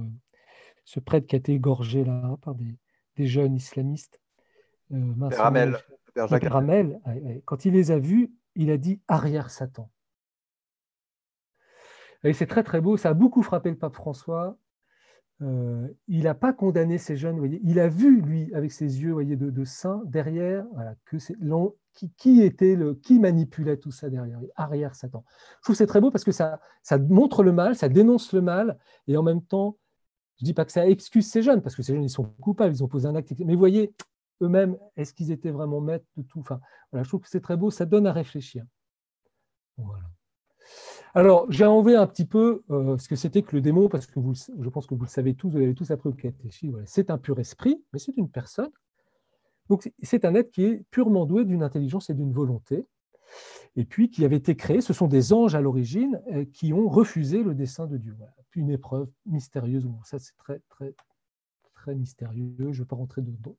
ce 0.84 1.00
prêtre 1.00 1.26
qui 1.26 1.36
a 1.36 1.38
été 1.38 1.52
égorgé 1.52 2.04
là 2.04 2.20
hein, 2.24 2.38
par 2.42 2.54
des, 2.54 3.26
jeunes 3.26 3.56
islamistes. 3.56 4.20
père 4.90 6.30
père 6.38 6.52
quand 7.44 7.64
il 7.64 7.72
les 7.72 7.90
a 7.90 7.98
vus, 7.98 8.32
il 8.54 8.70
a 8.70 8.76
dit 8.76 9.00
arrière 9.08 9.50
Satan. 9.50 9.90
Et 12.24 12.32
c'est 12.32 12.46
très 12.46 12.62
très 12.62 12.80
beau. 12.80 12.96
Ça 12.96 13.10
a 13.10 13.14
beaucoup 13.14 13.42
frappé 13.42 13.70
le 13.70 13.76
pape 13.76 13.94
François. 13.94 14.58
Euh, 15.42 15.86
il 16.08 16.24
n'a 16.24 16.34
pas 16.34 16.52
condamné 16.52 16.98
ces 16.98 17.16
jeunes. 17.16 17.38
Voyez. 17.38 17.60
Il 17.62 17.78
a 17.78 17.88
vu, 17.88 18.20
lui, 18.20 18.52
avec 18.54 18.72
ses 18.72 19.02
yeux 19.02 19.12
voyez, 19.12 19.36
de, 19.36 19.64
saint, 19.64 20.02
derrière, 20.06 20.64
qui, 21.94 22.10
qui, 22.16 22.42
était 22.42 22.74
le, 22.74 22.94
qui 22.94 23.18
manipulait 23.18 23.76
tout 23.76 23.90
ça 23.90 24.08
derrière, 24.08 24.40
arrière 24.56 24.94
Satan. 24.94 25.24
Je 25.58 25.64
trouve 25.64 25.76
c'est 25.76 25.86
très 25.86 26.00
beau 26.00 26.10
parce 26.10 26.24
que 26.24 26.32
ça, 26.32 26.60
ça 26.82 26.98
montre 26.98 27.42
le 27.42 27.52
mal, 27.52 27.76
ça 27.76 27.88
dénonce 27.88 28.32
le 28.32 28.40
mal, 28.40 28.78
et 29.08 29.16
en 29.16 29.22
même 29.22 29.42
temps, 29.42 29.78
je 30.38 30.44
ne 30.44 30.46
dis 30.46 30.54
pas 30.54 30.64
que 30.64 30.72
ça 30.72 30.86
excuse 30.86 31.26
ces 31.28 31.42
jeunes, 31.42 31.62
parce 31.62 31.74
que 31.74 31.82
ces 31.82 31.94
jeunes, 31.94 32.04
ils 32.04 32.10
sont 32.10 32.24
coupables, 32.40 32.74
ils 32.74 32.84
ont 32.84 32.88
posé 32.88 33.06
un 33.06 33.14
acte. 33.14 33.32
Mais 33.38 33.54
vous 33.54 33.58
voyez, 33.58 33.94
eux-mêmes, 34.42 34.76
est-ce 34.96 35.14
qu'ils 35.14 35.30
étaient 35.32 35.50
vraiment 35.50 35.80
maîtres 35.80 36.06
de 36.16 36.22
tout? 36.22 36.40
Enfin, 36.40 36.60
voilà, 36.92 37.04
Je 37.04 37.08
trouve 37.08 37.20
que 37.20 37.28
c'est 37.28 37.40
très 37.40 37.56
beau, 37.56 37.70
ça 37.70 37.86
donne 37.86 38.06
à 38.06 38.12
réfléchir. 38.12 38.64
Voilà. 39.76 40.04
Alors, 41.16 41.50
j'ai 41.50 41.64
enlevé 41.64 41.96
un 41.96 42.06
petit 42.06 42.26
peu 42.26 42.62
euh, 42.68 42.98
ce 42.98 43.08
que 43.08 43.16
c'était 43.16 43.40
que 43.40 43.56
le 43.56 43.62
démon, 43.62 43.88
parce 43.88 44.04
que 44.04 44.20
je 44.20 44.68
pense 44.68 44.86
que 44.86 44.94
vous 44.94 45.04
le 45.04 45.08
savez 45.08 45.32
tous, 45.32 45.48
vous 45.48 45.56
avez 45.56 45.74
tous 45.74 45.90
appris 45.90 46.10
au 46.10 46.12
catéchisme. 46.12 46.82
C'est 46.84 47.08
un 47.08 47.16
pur 47.16 47.40
esprit, 47.40 47.82
mais 47.90 47.98
c'est 47.98 48.14
une 48.18 48.28
personne. 48.28 48.68
Donc, 49.70 49.90
c'est 50.02 50.26
un 50.26 50.34
être 50.34 50.50
qui 50.50 50.64
est 50.64 50.84
purement 50.90 51.24
doué 51.24 51.46
d'une 51.46 51.62
intelligence 51.62 52.10
et 52.10 52.14
d'une 52.14 52.34
volonté, 52.34 52.86
et 53.76 53.86
puis 53.86 54.10
qui 54.10 54.26
avait 54.26 54.36
été 54.36 54.56
créé. 54.56 54.82
Ce 54.82 54.92
sont 54.92 55.06
des 55.06 55.32
anges 55.32 55.54
à 55.54 55.62
l'origine 55.62 56.20
euh, 56.34 56.44
qui 56.52 56.74
ont 56.74 56.86
refusé 56.86 57.42
le 57.42 57.54
dessein 57.54 57.86
de 57.86 57.96
Dieu. 57.96 58.14
Voilà. 58.18 58.34
Une 58.54 58.68
épreuve 58.68 59.08
mystérieuse. 59.24 59.88
ça, 60.04 60.18
c'est 60.18 60.36
très, 60.36 60.60
très, 60.68 60.94
très 61.72 61.94
mystérieux. 61.94 62.52
Je 62.58 62.64
ne 62.64 62.72
vais 62.72 62.84
pas 62.84 62.96
rentrer 62.96 63.22
dedans. 63.22 63.56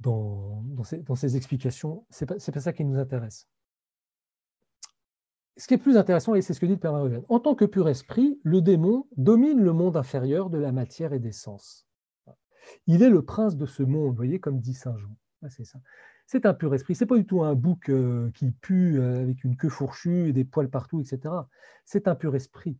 Dans, 0.00 0.64
ces, 1.14 1.36
explications. 1.36 2.04
Ce 2.10 2.24
n'est 2.24 2.36
pas 2.52 2.60
ça 2.60 2.72
qui 2.72 2.84
nous 2.84 2.98
intéresse 2.98 3.46
ce 5.60 5.66
qui 5.66 5.74
est 5.74 5.78
plus 5.78 5.98
intéressant, 5.98 6.34
et 6.34 6.40
c'est 6.40 6.54
ce 6.54 6.60
que 6.60 6.64
dit 6.64 6.72
le 6.72 6.78
Père 6.78 6.92
Marugène, 6.92 7.22
en 7.28 7.38
tant 7.38 7.54
que 7.54 7.66
pur 7.66 7.86
esprit, 7.90 8.40
le 8.44 8.62
démon 8.62 9.06
domine 9.18 9.60
le 9.60 9.74
monde 9.74 9.94
inférieur 9.98 10.48
de 10.48 10.56
la 10.56 10.72
matière 10.72 11.12
et 11.12 11.18
des 11.18 11.32
sens. 11.32 11.86
Il 12.86 13.02
est 13.02 13.10
le 13.10 13.22
prince 13.22 13.56
de 13.56 13.66
ce 13.66 13.82
monde, 13.82 14.16
voyez, 14.16 14.40
comme 14.40 14.58
dit 14.58 14.72
Saint 14.72 14.96
Jean. 14.96 15.14
C'est 15.50 15.64
ça. 15.64 15.78
C'est 16.26 16.46
un 16.46 16.54
pur 16.54 16.74
esprit. 16.74 16.94
C'est 16.94 17.04
pas 17.04 17.16
du 17.16 17.26
tout 17.26 17.42
un 17.42 17.54
bouc 17.54 17.90
euh, 17.90 18.30
qui 18.32 18.52
pue 18.52 18.98
euh, 18.98 19.20
avec 19.20 19.44
une 19.44 19.56
queue 19.56 19.68
fourchue 19.68 20.28
et 20.28 20.32
des 20.32 20.44
poils 20.44 20.70
partout, 20.70 21.00
etc. 21.00 21.34
C'est 21.84 22.08
un 22.08 22.14
pur 22.14 22.34
esprit. 22.34 22.78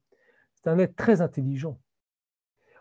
C'est 0.54 0.70
un 0.70 0.78
être 0.78 0.96
très 0.96 1.20
intelligent. 1.20 1.78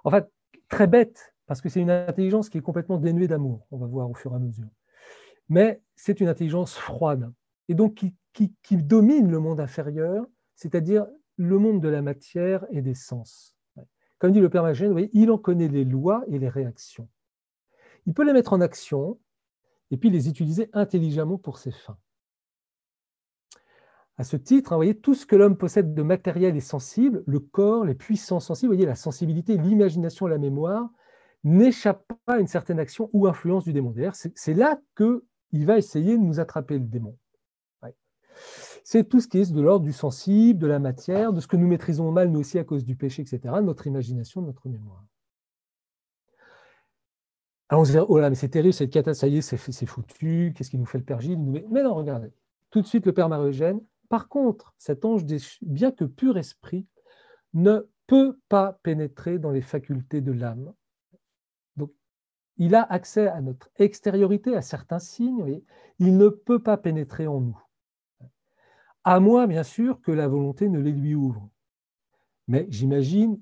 En 0.06 0.12
fait, 0.12 0.32
très 0.70 0.88
bête, 0.88 1.34
parce 1.46 1.60
que 1.60 1.68
c'est 1.68 1.82
une 1.82 1.92
intelligence 1.92 2.48
qui 2.48 2.58
est 2.58 2.62
complètement 2.62 3.00
dénuée 3.00 3.28
d'amour, 3.28 3.68
on 3.72 3.78
va 3.78 3.88
voir 3.88 4.10
au 4.10 4.14
fur 4.14 4.32
et 4.32 4.36
à 4.36 4.40
mesure. 4.40 4.70
Mais 5.50 5.82
c'est 5.98 6.22
une 6.22 6.30
intelligence 6.30 6.76
froide, 6.76 7.34
et 7.68 7.74
donc 7.74 7.96
qui, 7.96 8.16
domine 8.72 9.30
le 9.30 9.40
monde 9.40 9.60
inférieur, 9.60 10.26
c'est-à-dire 10.56 11.06
le 11.38 11.58
monde 11.58 11.82
de 11.82 11.90
la 11.90 12.02
matière 12.02 12.66
et 12.72 12.82
des 12.82 12.96
sens. 12.96 13.56
Comme 14.18 14.32
dit 14.32 14.42
le 14.42 14.50
Père 14.50 14.64
Magène, 14.64 15.10
il 15.14 15.32
en 15.32 15.38
connaît 15.38 15.70
les 15.70 15.86
lois 15.86 16.24
et 16.28 16.40
les 16.40 16.50
réactions. 16.50 17.08
Il 18.06 18.14
peut 18.14 18.26
les 18.26 18.34
mettre 18.34 18.54
en 18.54 18.62
action 18.62 19.18
et 19.92 19.98
puis 19.98 20.10
les 20.10 20.28
utiliser 20.28 20.70
intelligemment 20.74 21.38
pour 21.38 21.58
ses 21.58 21.72
fins. 21.72 21.98
À 24.18 24.26
ce 24.26 24.36
titre, 24.36 24.76
voyez, 24.76 24.96
tout 24.96 25.16
ce 25.16 25.26
que 25.26 25.38
l'homme 25.38 25.56
possède 25.56 25.94
de 25.94 26.02
matériel 26.02 26.58
et 26.58 26.62
sensible, 26.62 27.24
le 27.26 27.40
corps, 27.40 27.86
les 27.86 27.96
puissances 27.96 28.48
sensibles, 28.48 28.76
la 28.76 28.96
sensibilité, 28.96 29.56
l'imagination, 29.58 30.28
la 30.28 30.38
mémoire, 30.38 30.90
n'échappe 31.46 32.06
pas 32.26 32.34
à 32.34 32.40
une 32.40 32.48
certaine 32.48 32.80
action 32.80 33.10
ou 33.14 33.28
influence 33.28 33.64
du 33.64 33.72
démon. 33.72 33.92
D'ailleurs, 33.92 34.16
c'est 34.16 34.54
là 34.54 34.78
qu'il 34.98 35.66
va 35.66 35.78
essayer 35.78 36.18
de 36.18 36.22
nous 36.22 36.42
attraper, 36.42 36.74
le 36.74 36.86
démon. 36.86 37.18
C'est 38.84 39.08
tout 39.08 39.20
ce 39.20 39.28
qui 39.28 39.40
est 39.40 39.52
de 39.52 39.62
l'ordre 39.62 39.86
du 39.86 39.94
sensible, 39.94 40.60
de 40.60 40.68
la 40.68 40.80
matière, 40.80 41.34
de 41.34 41.40
ce 41.40 41.48
que 41.48 41.58
nous 41.58 41.68
maîtrisons 41.68 42.12
mal, 42.12 42.30
nous 42.30 42.40
aussi, 42.40 42.58
à 42.60 42.64
cause 42.64 42.84
du 42.84 42.96
péché, 42.96 43.22
etc., 43.22 43.40
notre 43.62 43.88
imagination, 43.88 44.42
notre 44.42 44.68
mémoire. 44.68 45.04
Alors 47.70 47.82
on 47.82 47.86
se 47.86 47.92
dit, 47.92 47.98
oh 48.00 48.18
là, 48.18 48.30
mais 48.30 48.36
c'est 48.36 48.50
terrible, 48.50 48.74
cette 48.74 48.90
catastrophe, 48.90 49.20
ça 49.20 49.28
y 49.28 49.38
est, 49.38 49.42
c'est 49.42 49.86
foutu, 49.86 50.54
qu'est-ce 50.56 50.72
qui 50.72 50.78
nous 50.80 50.88
fait 50.88 50.98
le 50.98 51.04
Père 51.04 51.22
Gilles 51.22 51.40
Mais 51.40 51.84
non, 51.84 51.94
regardez, 51.94 52.32
tout 52.72 52.82
de 52.82 52.88
suite, 52.88 53.06
le 53.06 53.14
Père 53.14 53.30
Marie-Eugène 53.30 53.80
par 54.10 54.28
contre, 54.28 54.74
cet 54.78 55.06
ange 55.06 55.24
déchu, 55.24 55.60
bien 55.62 55.92
que 55.92 56.04
pur 56.04 56.38
esprit, 56.38 56.88
ne 57.54 57.88
peut 58.08 58.40
pas 58.50 58.80
pénétrer 58.84 59.38
dans 59.38 59.52
les 59.52 59.62
facultés 59.62 60.22
de 60.22 60.32
l'âme. 60.32 60.74
Donc, 61.78 61.92
il 62.58 62.74
a 62.74 62.82
accès 62.82 63.28
à 63.28 63.40
notre 63.40 63.70
extériorité, 63.78 64.56
à 64.56 64.64
certains 64.64 65.00
signes, 65.00 65.62
il 66.00 66.18
ne 66.18 66.30
peut 66.30 66.62
pas 66.62 66.78
pénétrer 66.78 67.28
en 67.28 67.40
nous. 67.40 67.64
À 69.10 69.20
moins, 69.20 69.48
bien 69.48 69.64
sûr, 69.64 70.00
que 70.02 70.12
la 70.12 70.28
volonté 70.28 70.70
ne 70.70 70.78
les 70.80 70.92
lui 70.92 71.16
ouvre. 71.16 71.50
Mais 72.48 72.68
j'imagine 72.70 73.42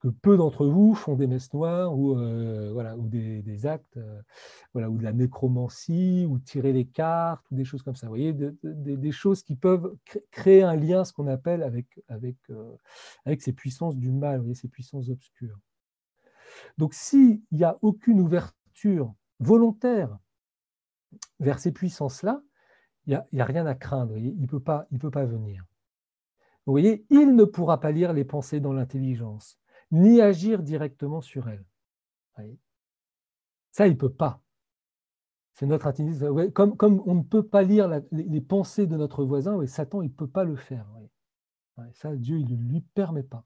que 0.00 0.08
peu 0.08 0.36
d'entre 0.36 0.66
vous 0.66 0.94
font 0.94 1.14
des 1.14 1.26
messes 1.26 1.50
noires 1.54 1.98
ou, 1.98 2.18
euh, 2.18 2.94
ou 2.94 3.08
des, 3.08 3.64
actes, 3.64 3.96
euh, 3.96 4.20
ou 4.74 4.98
de 4.98 5.02
la 5.02 5.14
nécromancie, 5.14 6.26
ou 6.28 6.38
tirer 6.38 6.74
les 6.74 6.84
cartes, 6.84 7.50
ou 7.50 7.54
des 7.54 7.64
choses 7.64 7.82
comme 7.82 7.96
ça. 7.96 8.06
Vous 8.06 8.16
voyez, 8.16 8.34
des 8.62 9.10
choses 9.10 9.42
qui 9.42 9.56
peuvent 9.56 9.96
créer 10.30 10.62
un 10.62 10.76
lien, 10.76 11.06
ce 11.06 11.14
qu'on 11.14 11.26
appelle 11.26 11.62
avec, 11.62 11.86
euh, 12.50 12.76
ces 13.38 13.54
puissances 13.54 13.96
du 13.96 14.12
mal, 14.12 14.42
vous 14.42 14.52
ces 14.52 14.68
puissances 14.68 15.08
obscures. 15.08 15.58
Donc, 16.76 16.92
s'il 16.92 17.40
n'y 17.50 17.64
a 17.64 17.78
aucune 17.80 18.20
ouverture 18.20 19.14
volontaire 19.40 20.18
vers 21.40 21.60
ces 21.60 21.72
puissances-là, 21.72 22.42
n'y 23.08 23.14
a, 23.14 23.26
a, 23.38 23.44
rien 23.44 23.66
à 23.66 23.74
craindre. 23.74 24.16
Il 24.16 24.40
ne 24.40 24.46
peut, 24.46 24.60
pas, 24.60 24.86
il 24.90 24.98
venir. 24.98 25.64
Vous 26.66 26.72
voyez, 26.72 27.06
il 27.10 27.34
ne 27.34 27.44
pourra 27.44 27.80
pas 27.80 27.90
lire 27.90 28.12
les 28.12 28.24
pensées 28.24 28.60
dans 28.60 28.72
l'intelligence 28.72 29.58
ni 29.90 30.20
agir 30.20 30.62
directement 30.62 31.20
sur 31.20 31.48
elle. 31.48 31.64
Ça, 33.72 33.86
il 33.86 33.94
ne 33.94 33.98
peut 33.98 34.12
pas. 34.12 34.40
C'est 35.54 35.66
notre 35.66 35.86
intimité. 35.86 36.26
Comme, 36.52 37.02
on 37.06 37.14
ne 37.14 37.22
peut 37.22 37.42
pas 37.42 37.62
lire 37.62 37.88
les, 38.12 38.40
pensées 38.40 38.86
de 38.86 38.96
notre 38.96 39.24
voisin, 39.24 39.64
Satan, 39.66 40.02
il 40.02 40.08
ne 40.08 40.14
peut 40.14 40.28
pas 40.28 40.44
le 40.44 40.56
faire. 40.56 40.86
Ça, 41.94 42.14
Dieu, 42.14 42.38
il 42.38 42.64
ne 42.64 42.70
lui 42.70 42.80
permet 42.80 43.22
pas. 43.22 43.44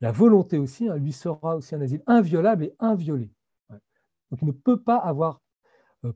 La 0.00 0.12
volonté 0.12 0.58
aussi, 0.58 0.88
hein, 0.88 0.96
lui 0.96 1.12
sera 1.12 1.56
aussi 1.56 1.74
un 1.74 1.80
asile 1.80 2.02
inviolable 2.06 2.64
et 2.64 2.74
inviolé. 2.78 3.30
Donc 4.30 4.40
il 4.42 4.46
ne 4.46 4.52
peut 4.52 4.80
pas 4.80 4.96
avoir 4.96 5.40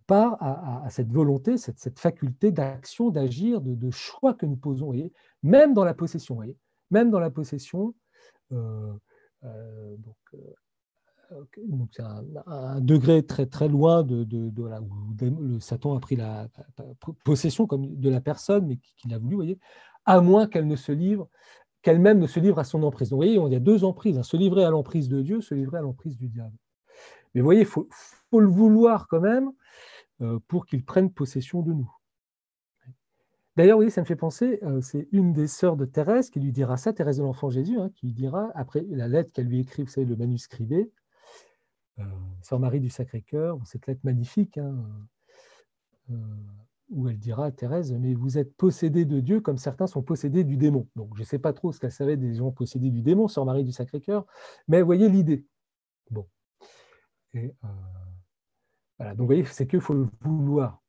part 0.07 0.37
à, 0.41 0.89
cette 0.91 1.13
volonté, 1.13 1.59
cette, 1.59 1.99
faculté 1.99 2.51
d'action, 2.53 3.11
d'agir, 3.11 3.61
de, 3.61 3.91
choix 3.91 4.35
que 4.35 4.47
nous 4.47 4.57
posons, 4.57 4.93
même 5.43 5.75
dans 5.75 5.85
la 5.85 5.95
possession. 5.95 6.39
Même 6.91 7.11
dans 7.11 7.21
la 7.21 7.31
possession, 7.31 7.95
euh, 8.53 8.93
euh, 9.45 9.97
donc, 9.99 11.91
c'est 11.93 12.03
un, 12.47 12.81
degré 12.81 13.25
très 13.25 13.47
très 13.47 13.69
loin 13.69 14.03
de, 14.03 14.25
où 14.81 15.43
le 15.43 15.61
Satan 15.61 15.97
a 15.97 16.01
pris 16.01 16.17
la, 16.17 16.49
possession 17.25 17.67
comme 17.67 17.97
de 17.97 18.11
la 18.11 18.21
personne, 18.21 18.67
mais 18.67 18.77
qu'il 18.77 19.13
a 19.15 19.19
voulu, 19.19 19.37
voyez, 19.37 19.59
à 20.05 20.21
moins 20.21 20.47
qu'elle 20.47 20.67
ne 20.67 20.77
se 20.77 20.93
livre, 20.93 21.29
qu'elle-même 21.83 22.19
ne 22.19 22.27
se 22.27 22.41
livre 22.41 22.59
à 22.59 22.65
son 22.65 22.83
emprise. 22.83 23.11
Donc, 23.11 23.19
voyez, 23.19 23.35
il 23.35 23.53
y 23.53 23.57
a 23.57 23.61
deux 23.61 23.85
emprises, 23.85 24.19
hein, 24.19 24.23
se 24.23 24.37
livrer 24.37 24.65
à 24.65 24.71
l'emprise 24.71 25.09
de 25.09 25.23
Dieu, 25.23 25.41
se 25.41 25.55
livrer 25.55 25.79
à 25.79 25.83
l'emprise 25.83 26.17
du 26.17 26.29
diable. 26.29 26.57
Mais 27.35 27.41
voyez, 27.41 27.63
il 27.63 27.67
faut, 27.67 27.89
le 28.33 28.47
vouloir 28.47 29.07
quand 29.09 29.21
même 29.21 29.53
pour 30.49 30.67
qu'il 30.67 30.85
prenne 30.85 31.11
possession 31.11 31.63
de 31.63 31.73
nous. 31.73 31.91
D'ailleurs, 33.57 33.79
oui, 33.79 33.91
ça 33.91 34.01
me 34.01 34.07
fait 34.07 34.17
penser, 34.17 34.59
euh, 34.65 34.81
c'est 34.81 35.07
une 35.13 35.33
des 35.33 35.47
sœurs 35.47 35.77
de 35.77 35.85
Thérèse 35.85 36.29
qui 36.29 36.41
lui 36.41 36.51
dira 36.51 36.77
ça, 36.77 36.93
Thérèse 36.93 37.19
de 37.19 37.23
l'Enfant 37.23 37.51
Jésus, 37.51 37.79
hein, 37.79 37.89
qui 37.95 38.07
lui 38.07 38.13
dira, 38.13 38.51
après 38.57 38.85
la 38.89 39.07
lettre 39.07 39.31
qu'elle 39.33 39.47
lui 39.47 39.61
écrit, 39.61 39.85
vous 39.85 39.91
savez, 39.91 40.07
le 40.07 40.17
manuscrit 40.17 40.67
B, 40.67 40.73
euh, 42.01 42.05
Sœur 42.43 42.59
Marie 42.59 42.81
du 42.81 42.91
Sacré-Cœur, 42.91 43.57
cette 43.65 43.87
lettre 43.87 44.01
magnifique, 44.03 44.59
hein, 44.59 44.85
euh, 46.11 46.17
où 46.91 47.09
elle 47.09 47.19
dira 47.19 47.47
à 47.47 47.53
Thérèse, 47.53 47.93
mais 47.93 48.15
vous 48.15 48.39
êtes 48.39 48.53
possédée 48.57 49.05
de 49.05 49.21
Dieu 49.21 49.41
comme 49.41 49.57
certains 49.57 49.87
sont 49.87 50.03
possédés 50.03 50.43
du 50.43 50.57
démon. 50.57 50.89
Donc, 50.97 51.15
je 51.15 51.21
ne 51.21 51.27
sais 51.27 51.39
pas 51.39 51.53
trop 51.53 51.71
ce 51.71 51.79
qu'elle 51.79 51.93
savait 51.93 52.17
des 52.17 52.35
gens 52.35 52.51
possédés 52.51 52.91
du 52.91 53.03
démon, 53.03 53.29
Sœur 53.29 53.45
Marie 53.45 53.65
du 53.65 53.73
Sacré-Cœur, 53.73 54.27
mais 54.67 54.83
voyez 54.83 55.09
l'idée. 55.09 55.47
Bon. 56.11 56.27
Donc 59.01 59.19
vous 59.19 59.27
voyez, 59.27 59.45
c'est 59.45 59.67
qu'il 59.67 59.81
faut 59.81 59.95
le 59.95 60.09
vouloir. 60.21 60.81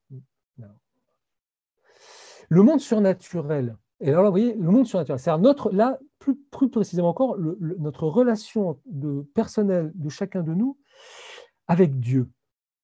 Le 2.50 2.62
monde 2.62 2.80
surnaturel, 2.80 3.76
et 4.00 4.10
alors 4.10 4.24
là, 4.24 4.30
vous 4.30 4.34
voyez, 4.34 4.54
le 4.54 4.70
monde 4.70 4.86
surnaturel, 4.86 5.20
c'est 5.20 5.36
notre, 5.38 5.72
là, 5.72 5.98
plus, 6.20 6.36
plus 6.52 6.70
précisément 6.70 7.10
encore, 7.10 7.38
notre 7.40 8.08
relation 8.08 8.80
de, 8.86 9.24
personnelle 9.34 9.92
de 9.96 10.10
chacun 10.10 10.44
de 10.44 10.54
nous 10.54 10.78
avec 11.68 12.00
Dieu, 12.00 12.30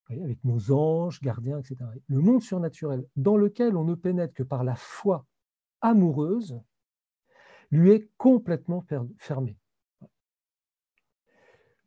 avec 0.09 0.43
nos 0.43 0.71
anges, 0.71 1.21
gardiens, 1.21 1.59
etc. 1.59 1.77
Le 2.07 2.19
monde 2.19 2.41
surnaturel, 2.41 3.05
dans 3.15 3.37
lequel 3.37 3.77
on 3.77 3.83
ne 3.83 3.93
pénètre 3.93 4.33
que 4.33 4.43
par 4.43 4.63
la 4.63 4.75
foi 4.75 5.25
amoureuse, 5.81 6.59
lui 7.69 7.91
est 7.91 8.09
complètement 8.17 8.83
fermé. 9.17 9.57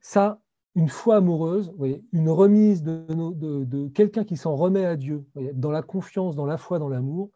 Ça, 0.00 0.43
une 0.74 0.88
foi 0.88 1.16
amoureuse, 1.16 1.72
une 2.12 2.30
remise 2.30 2.82
de, 2.82 3.88
quelqu'un 3.88 4.24
qui 4.24 4.36
s'en 4.36 4.56
remet 4.56 4.84
à 4.84 4.96
Dieu, 4.96 5.24
dans 5.54 5.70
la 5.70 5.82
confiance, 5.82 6.34
dans 6.34 6.46
la 6.46 6.56
foi, 6.56 6.78
dans 6.78 6.88
l'amour, 6.88 7.30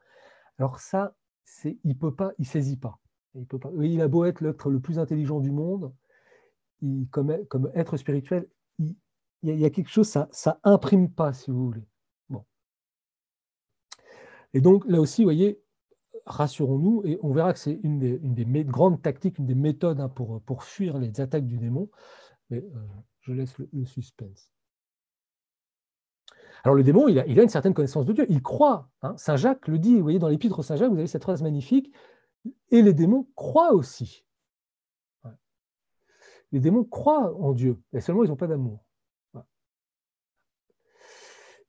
alors 0.59 0.81
ça, 0.81 1.15
il 1.85 1.97
peut 1.97 2.15
pas, 2.15 2.33
il 2.39 2.47
saisit 2.47 2.77
pas. 2.77 2.99
Il, 3.35 3.47
peut 3.47 3.59
pas. 3.59 3.71
il 3.81 4.01
a 4.01 4.09
beau 4.09 4.25
être 4.25 4.41
l'être 4.41 4.71
le 4.71 4.81
plus 4.81 4.99
intelligent 4.99 5.39
du 5.39 5.53
monde, 5.53 5.93
comme, 7.11 7.31
être 7.75 7.97
spirituel, 7.97 8.49
il, 8.79 8.95
y 9.43 9.65
a 9.65 9.71
quelque 9.71 9.91
chose, 9.91 10.09
ça, 10.09 10.29
ça 10.33 10.59
imprime 10.65 11.11
pas, 11.11 11.33
si 11.33 11.53
vous 11.53 11.67
voulez. 11.67 11.87
Bon. 12.29 12.45
Et 14.53 14.61
donc 14.61 14.85
là 14.87 15.01
aussi, 15.01 15.23
vous 15.23 15.27
voyez, 15.27 15.61
rassurons-nous, 16.27 17.03
et 17.05 17.19
on 17.23 17.33
verra 17.33 17.53
que 17.53 17.59
c'est 17.61 17.79
une 17.85 18.01
des, 18.01 18.19
une 18.23 18.35
des, 18.35 18.65
grandes 18.65 19.01
tactiques, 19.01 19.39
une 19.39 19.47
des 19.47 19.55
méthodes 19.55 20.01
hein, 20.01 20.09
pour, 20.09 20.43
pour 20.43 20.65
fuir 20.65 20.99
les 20.99 21.21
attaques 21.21 21.47
du 21.47 21.59
démon. 21.59 21.89
Mais 22.51 22.59
euh, 22.59 22.87
je 23.29 23.35
laisse 23.35 23.59
le 23.59 23.85
suspense. 23.85 24.51
Alors 26.65 26.75
le 26.75 26.83
démon, 26.83 27.09
il 27.09 27.19
a, 27.19 27.25
une 27.27 27.49
certaine 27.49 27.75
connaissance 27.75 28.07
de 28.07 28.13
Dieu, 28.13 28.27
il 28.29 28.43
croit. 28.43 28.89
Hein. 29.03 29.17
Saint 29.17 29.37
Jacques 29.37 29.69
le 29.69 29.79
dit, 29.79 29.97
vous 29.97 30.03
voyez, 30.03 30.19
dans 30.19 30.29
l'épître 30.29 30.63
Saint 30.63 30.77
Jacques, 30.77 30.91
vous 30.91 30.99
avez 30.99 31.07
cette 31.07 31.23
phrase 31.23 31.43
magnifique, 31.43 31.93
et 32.71 32.83
les 32.83 32.95
démons 32.95 33.29
croient 33.37 33.75
aussi. 33.75 34.25
Les 36.51 36.61
démons 36.61 36.85
croient 36.85 37.35
en 37.37 37.53
Dieu, 37.53 37.81
mais 37.93 38.01
seulement 38.01 38.25
ils 38.25 38.31
n'ont 38.31 38.37
pas 38.37 38.47
d'amour. 38.47 38.85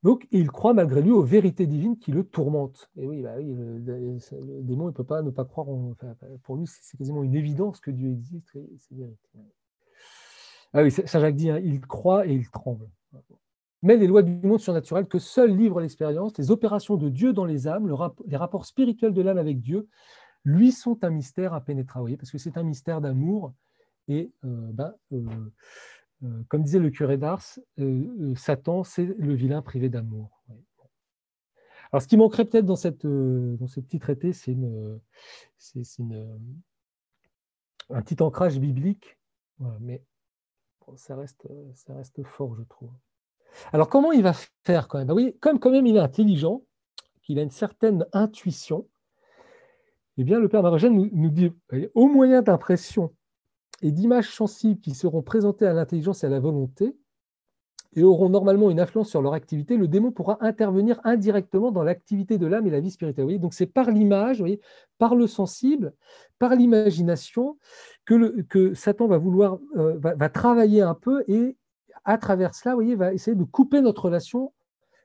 Donc, 0.02 0.26
il 0.32 0.50
croit 0.50 0.74
malgré 0.74 1.02
lui 1.02 1.12
aux 1.12 1.24
vérités 1.24 1.67
divines 1.67 1.98
qui 1.98 2.13
le 2.13 2.24
tourmentent. 2.24 2.89
Et 2.95 3.06
oui, 3.06 3.22
bah 3.22 3.36
le, 3.38 4.62
démon 4.62 4.86
ne 4.86 4.91
peut 4.91 5.04
pas 5.04 5.22
ne 5.22 5.30
pas 5.30 5.43
croire. 5.43 5.67
pour 6.43 6.56
lui, 6.56 6.65
c'est 6.67 6.95
quasiment 6.95 7.22
une 7.22 7.36
évidence 7.36 7.81
que 7.81 7.92
Dieu 7.92 8.10
existe. 8.10 8.58
Ah 10.74 10.84
oui, 10.84 10.92
Saint 10.92 11.20
Jacques 11.20 11.36
dit, 11.36 11.50
hein, 11.50 11.60
il 11.63 11.82
croit 11.82 12.28
et 12.28 12.34
il 12.34 12.50
tremble 12.50 12.90
mais 13.82 13.98
les 13.98 14.08
lois 14.08 14.24
du 14.24 14.34
monde 14.46 14.60
surnaturel 14.60 15.08
que 15.08 15.20
seul 15.20 15.56
livre 15.56 15.80
l'expérience, 15.80 16.38
les 16.38 16.52
opérations 16.52 16.98
de 16.98 17.10
Dieu 17.10 17.34
dans 17.34 17.46
les 17.46 17.67
âmes, 17.67 17.90
les 18.28 18.38
rapports 18.38 18.65
spirituels 18.65 19.13
de 19.13 19.22
l'âme 19.22 19.38
avec 19.38 19.62
Dieu, 19.62 19.88
lui 20.46 20.72
sont 20.72 21.04
un 21.04 21.10
mystère 21.10 21.54
à 21.54 21.62
pénétrer, 21.62 22.17
parce 22.17 22.32
que 22.32 22.38
c'est 22.38 22.58
un 22.58 22.63
mystère 22.63 23.02
d'amour. 23.02 23.54
Et 24.08 24.32
euh, 24.44 24.72
ben, 24.74 24.94
euh, 25.13 25.24
euh, 26.24 26.44
comme 26.50 26.63
disait 26.63 26.80
le 26.80 26.90
curé 26.90 27.17
d'Ars, 27.17 27.60
Satan, 28.36 28.84
c'est 28.84 29.06
le 29.06 29.34
vilain 29.34 29.62
privé 29.62 29.90
d'amour. 29.90 30.44
Alors, 31.92 32.02
ce 32.02 32.08
qui 32.08 32.17
manquerait 32.17 32.46
peut-être 32.46 32.65
dans, 32.65 32.76
dans 32.76 33.67
ce 33.67 33.80
petit 33.80 34.00
traité, 34.00 34.34
c'est 34.34 34.56
un 37.90 38.02
petit 38.02 38.22
ancrage 38.22 38.60
biblique. 38.60 39.17
mais 39.80 40.04
ça, 40.98 41.15
reste, 41.15 42.23
fort, 42.23 42.56
je 42.56 42.63
trouve. 42.63 42.92
Alors, 43.73 43.90
comment 43.90 44.12
il 44.12 44.23
va 44.23 44.33
faire 44.63 44.87
quand 44.87 44.98
même? 44.98 45.08
Ben 45.08 45.33
Comme 45.40 45.60
quand 45.60 45.71
même 45.71 45.87
il 45.87 45.96
est 45.96 46.02
intelligent, 46.02 46.62
qu'il 47.21 47.40
a 47.40 47.44
une 47.44 47.52
certaine 47.52 48.06
intuition, 48.13 48.87
eh 50.17 50.23
bien, 50.23 50.40
le 50.40 50.50
Père 50.50 50.63
Marogène 50.63 50.96
nous, 50.96 51.10
nous 51.13 51.29
dit, 51.29 51.52
au 51.96 52.08
moyen 52.08 52.42
d'impressions 52.42 53.13
et 53.81 53.92
d'images 53.92 54.33
sensibles 54.33 54.81
qui 54.81 54.94
seront 54.94 55.21
présentées 55.21 55.65
à 55.65 55.73
l'intelligence 55.73 56.23
et 56.23 56.27
à 56.27 56.29
la 56.29 56.40
volonté, 56.40 56.96
et 57.96 58.04
auront 58.04 58.29
normalement 58.29 58.69
une 58.69 58.79
influence 58.79 59.10
sur 59.10 59.21
leur 59.21 59.33
activité, 59.33 59.75
le 59.75 59.87
démon 59.87 60.12
pourra 60.12 60.37
intervenir 60.42 61.00
indirectement 61.04 61.71
dans 61.71 61.83
l'activité 61.83 62.37
de 62.37 62.46
l'âme 62.46 62.67
et 62.67 62.69
la 62.69 62.79
vie 62.79 62.92
spirituelle. 62.92 63.40
Donc 63.40 63.54
c'est 63.54 63.65
par 63.65 63.90
l'image, 63.90 64.44
par 64.98 65.15
le 65.15 65.25
sensible, 65.25 65.94
par 66.37 66.56
l'imagination 66.56 67.58
que, 68.06 68.73
Satan 68.75 69.08
va 69.08 69.17
vouloir 69.17 69.60
euh, 69.75 69.98
va, 69.98 70.29
travailler 70.29 70.81
un 70.81 70.94
peu 70.94 71.23
et 71.27 71.58
à 72.06 72.17
travers 72.17 72.54
cela, 72.56 72.75
voyez, 72.75 72.96
va 72.96 73.13
essayer 73.13 73.35
de 73.35 73.44
couper 73.44 73.81
notre 73.81 74.06
relation 74.06 74.54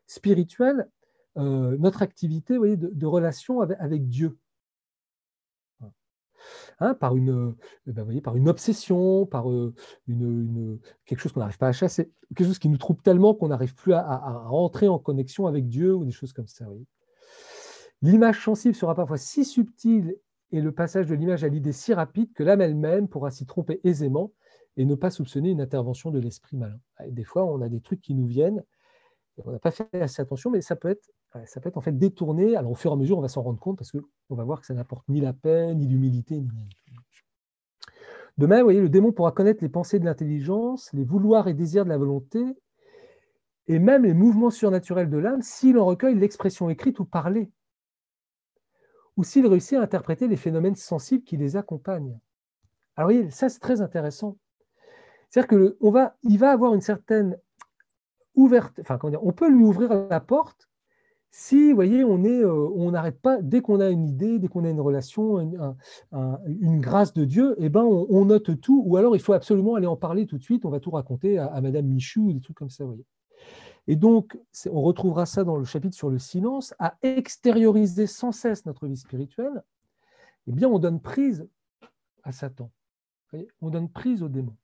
spirituelle, 0.06 0.88
euh, 1.38 1.76
notre 1.78 2.02
activité 2.02 2.54
de, 2.58 3.06
relation 3.06 3.60
avec 3.60 4.08
Dieu. 4.08 4.36
Hein, 6.80 6.94
par, 6.94 7.16
une, 7.16 7.30
euh, 7.30 8.02
voyez, 8.02 8.20
par 8.20 8.36
une 8.36 8.48
obsession, 8.48 9.26
par 9.26 9.50
euh, 9.50 9.74
une, 10.08 10.78
quelque 11.06 11.20
chose 11.20 11.32
qu'on 11.32 11.40
n'arrive 11.40 11.58
pas 11.58 11.68
à 11.68 11.72
chasser, 11.72 12.10
quelque 12.34 12.46
chose 12.46 12.58
qui 12.58 12.68
nous 12.68 12.78
trouble 12.78 13.00
tellement 13.02 13.34
qu'on 13.34 13.48
n'arrive 13.48 13.74
plus 13.74 13.92
à, 13.92 14.42
rentrer 14.46 14.88
en 14.88 14.98
connexion 14.98 15.46
avec 15.46 15.68
Dieu 15.68 15.94
ou 15.94 16.04
des 16.04 16.10
choses 16.10 16.32
comme 16.32 16.48
ça. 16.48 16.66
L'image 18.02 18.42
sensible 18.42 18.74
sera 18.74 18.94
parfois 18.94 19.18
si 19.18 19.44
subtile 19.44 20.16
et 20.52 20.60
le 20.60 20.72
passage 20.72 21.06
de 21.06 21.14
l'image 21.14 21.44
à 21.44 21.48
l'idée 21.48 21.72
si 21.72 21.94
rapide 21.94 22.32
que 22.32 22.42
l'âme 22.42 22.60
elle-même 22.60 23.08
pourra 23.08 23.30
s'y 23.30 23.46
tromper 23.46 23.80
aisément 23.84 24.32
et 24.76 24.84
ne 24.84 24.94
pas 24.94 25.10
soupçonner 25.10 25.50
une 25.50 25.60
intervention 25.60 26.10
de 26.10 26.18
l'esprit 26.18 26.56
malin. 26.56 26.78
des 27.08 27.24
fois, 27.24 27.44
on 27.44 27.60
a 27.60 27.68
des 27.68 27.80
trucs 27.80 28.00
qui 28.00 28.14
nous 28.14 28.26
viennent, 28.26 28.64
on 29.38 29.50
n'a 29.50 29.58
pas 29.58 29.70
fait 29.70 29.88
assez 29.94 30.22
attention, 30.22 30.50
mais 30.50 30.60
ça 30.60 30.76
peut 30.76 30.88
être 30.88 31.10
ça 31.46 31.60
peut 31.60 31.72
en 31.74 31.80
fait 31.80 31.96
détourné. 31.96 32.56
Alors 32.56 32.70
au 32.70 32.74
fur 32.74 32.90
et 32.92 32.94
à 32.94 32.96
mesure, 32.96 33.18
on 33.18 33.22
va 33.22 33.28
s'en 33.28 33.42
rendre 33.42 33.58
compte 33.58 33.76
parce 33.76 33.90
qu'on 33.90 34.34
va 34.34 34.44
voir 34.44 34.60
que 34.60 34.66
ça 34.66 34.74
n'apporte 34.74 35.08
ni 35.08 35.20
la 35.20 35.32
paix, 35.32 35.74
ni 35.74 35.86
l'humilité, 35.86 36.40
ni 36.40 36.48
De 38.38 38.46
même, 38.46 38.60
vous 38.60 38.66
voyez, 38.66 38.80
le 38.80 38.88
démon 38.88 39.12
pourra 39.12 39.32
connaître 39.32 39.62
les 39.62 39.68
pensées 39.68 39.98
de 39.98 40.04
l'intelligence, 40.04 40.92
les 40.92 41.04
vouloirs 41.04 41.48
et 41.48 41.54
désirs 41.54 41.84
de 41.84 41.90
la 41.90 41.98
volonté, 41.98 42.40
et 43.66 43.78
même 43.78 44.04
les 44.04 44.14
mouvements 44.14 44.50
surnaturels 44.50 45.10
de 45.10 45.18
l'âme 45.18 45.42
s'il 45.42 45.78
en 45.78 45.86
recueille 45.86 46.14
l'expression 46.14 46.70
écrite 46.70 47.00
ou 47.00 47.04
parlée, 47.04 47.50
ou 49.16 49.24
s'il 49.24 49.46
réussit 49.46 49.78
à 49.78 49.82
interpréter 49.82 50.28
les 50.28 50.36
phénomènes 50.36 50.76
sensibles 50.76 51.24
qui 51.24 51.36
les 51.36 51.56
accompagnent. 51.56 52.18
Alors, 52.96 53.10
vous 53.10 53.16
voyez, 53.16 53.30
ça 53.30 53.48
c'est 53.48 53.60
très 53.60 53.80
intéressant. 53.80 54.36
C'est-à-dire 55.30 55.48
qu'il 55.48 55.90
va, 55.90 56.16
va 56.22 56.50
avoir 56.52 56.74
une 56.74 56.80
certaine 56.80 57.36
on 58.36 59.32
peut 59.32 59.48
lui 59.48 59.64
ouvrir 59.64 60.08
la 60.08 60.20
porte 60.20 60.68
si, 61.36 61.72
voyez, 61.72 62.02
euh, 62.02 62.70
on 62.76 62.92
n'arrête 62.92 63.20
pas, 63.20 63.42
dès 63.42 63.60
qu'on 63.60 63.80
a 63.80 63.88
une 63.88 64.06
idée, 64.06 64.38
dès 64.38 64.46
qu'on 64.46 64.64
a 64.64 64.70
une 64.70 64.80
relation, 64.80 65.40
une, 65.40 66.80
grâce 66.80 67.12
de 67.12 67.24
Dieu, 67.24 67.56
eh 67.58 67.68
ben, 67.68 67.82
on, 67.82 68.24
note 68.24 68.60
tout, 68.60 68.84
ou 68.86 68.96
alors 68.96 69.16
il 69.16 69.18
faut 69.18 69.32
absolument 69.32 69.74
aller 69.74 69.88
en 69.88 69.96
parler 69.96 70.26
tout 70.26 70.38
de 70.38 70.44
suite, 70.44 70.64
on 70.64 70.70
va 70.70 70.78
tout 70.78 70.92
raconter 70.92 71.38
à, 71.38 71.60
Madame 71.60 71.86
Michou, 71.86 72.32
des 72.32 72.40
trucs 72.40 72.56
comme 72.56 72.70
ça, 72.70 72.84
voyez. 72.84 73.04
Et 73.88 73.96
donc, 73.96 74.38
on 74.70 74.80
retrouvera 74.80 75.26
ça 75.26 75.42
dans 75.42 75.56
le 75.56 75.64
chapitre 75.64 75.96
sur 75.96 76.08
le 76.08 76.20
silence, 76.20 76.72
à 76.78 76.94
extérioriser 77.02 78.06
sans 78.06 78.30
cesse 78.30 78.64
notre 78.64 78.86
vie 78.86 78.96
spirituelle, 78.96 79.64
eh 80.46 80.52
bien, 80.52 80.68
on 80.68 80.78
donne 80.78 81.00
prise 81.00 81.48
à 82.22 82.30
Satan. 82.30 82.70
on 83.60 83.70
donne 83.70 83.88
prise 83.88 84.22
au 84.22 84.28
démon. 84.28 84.54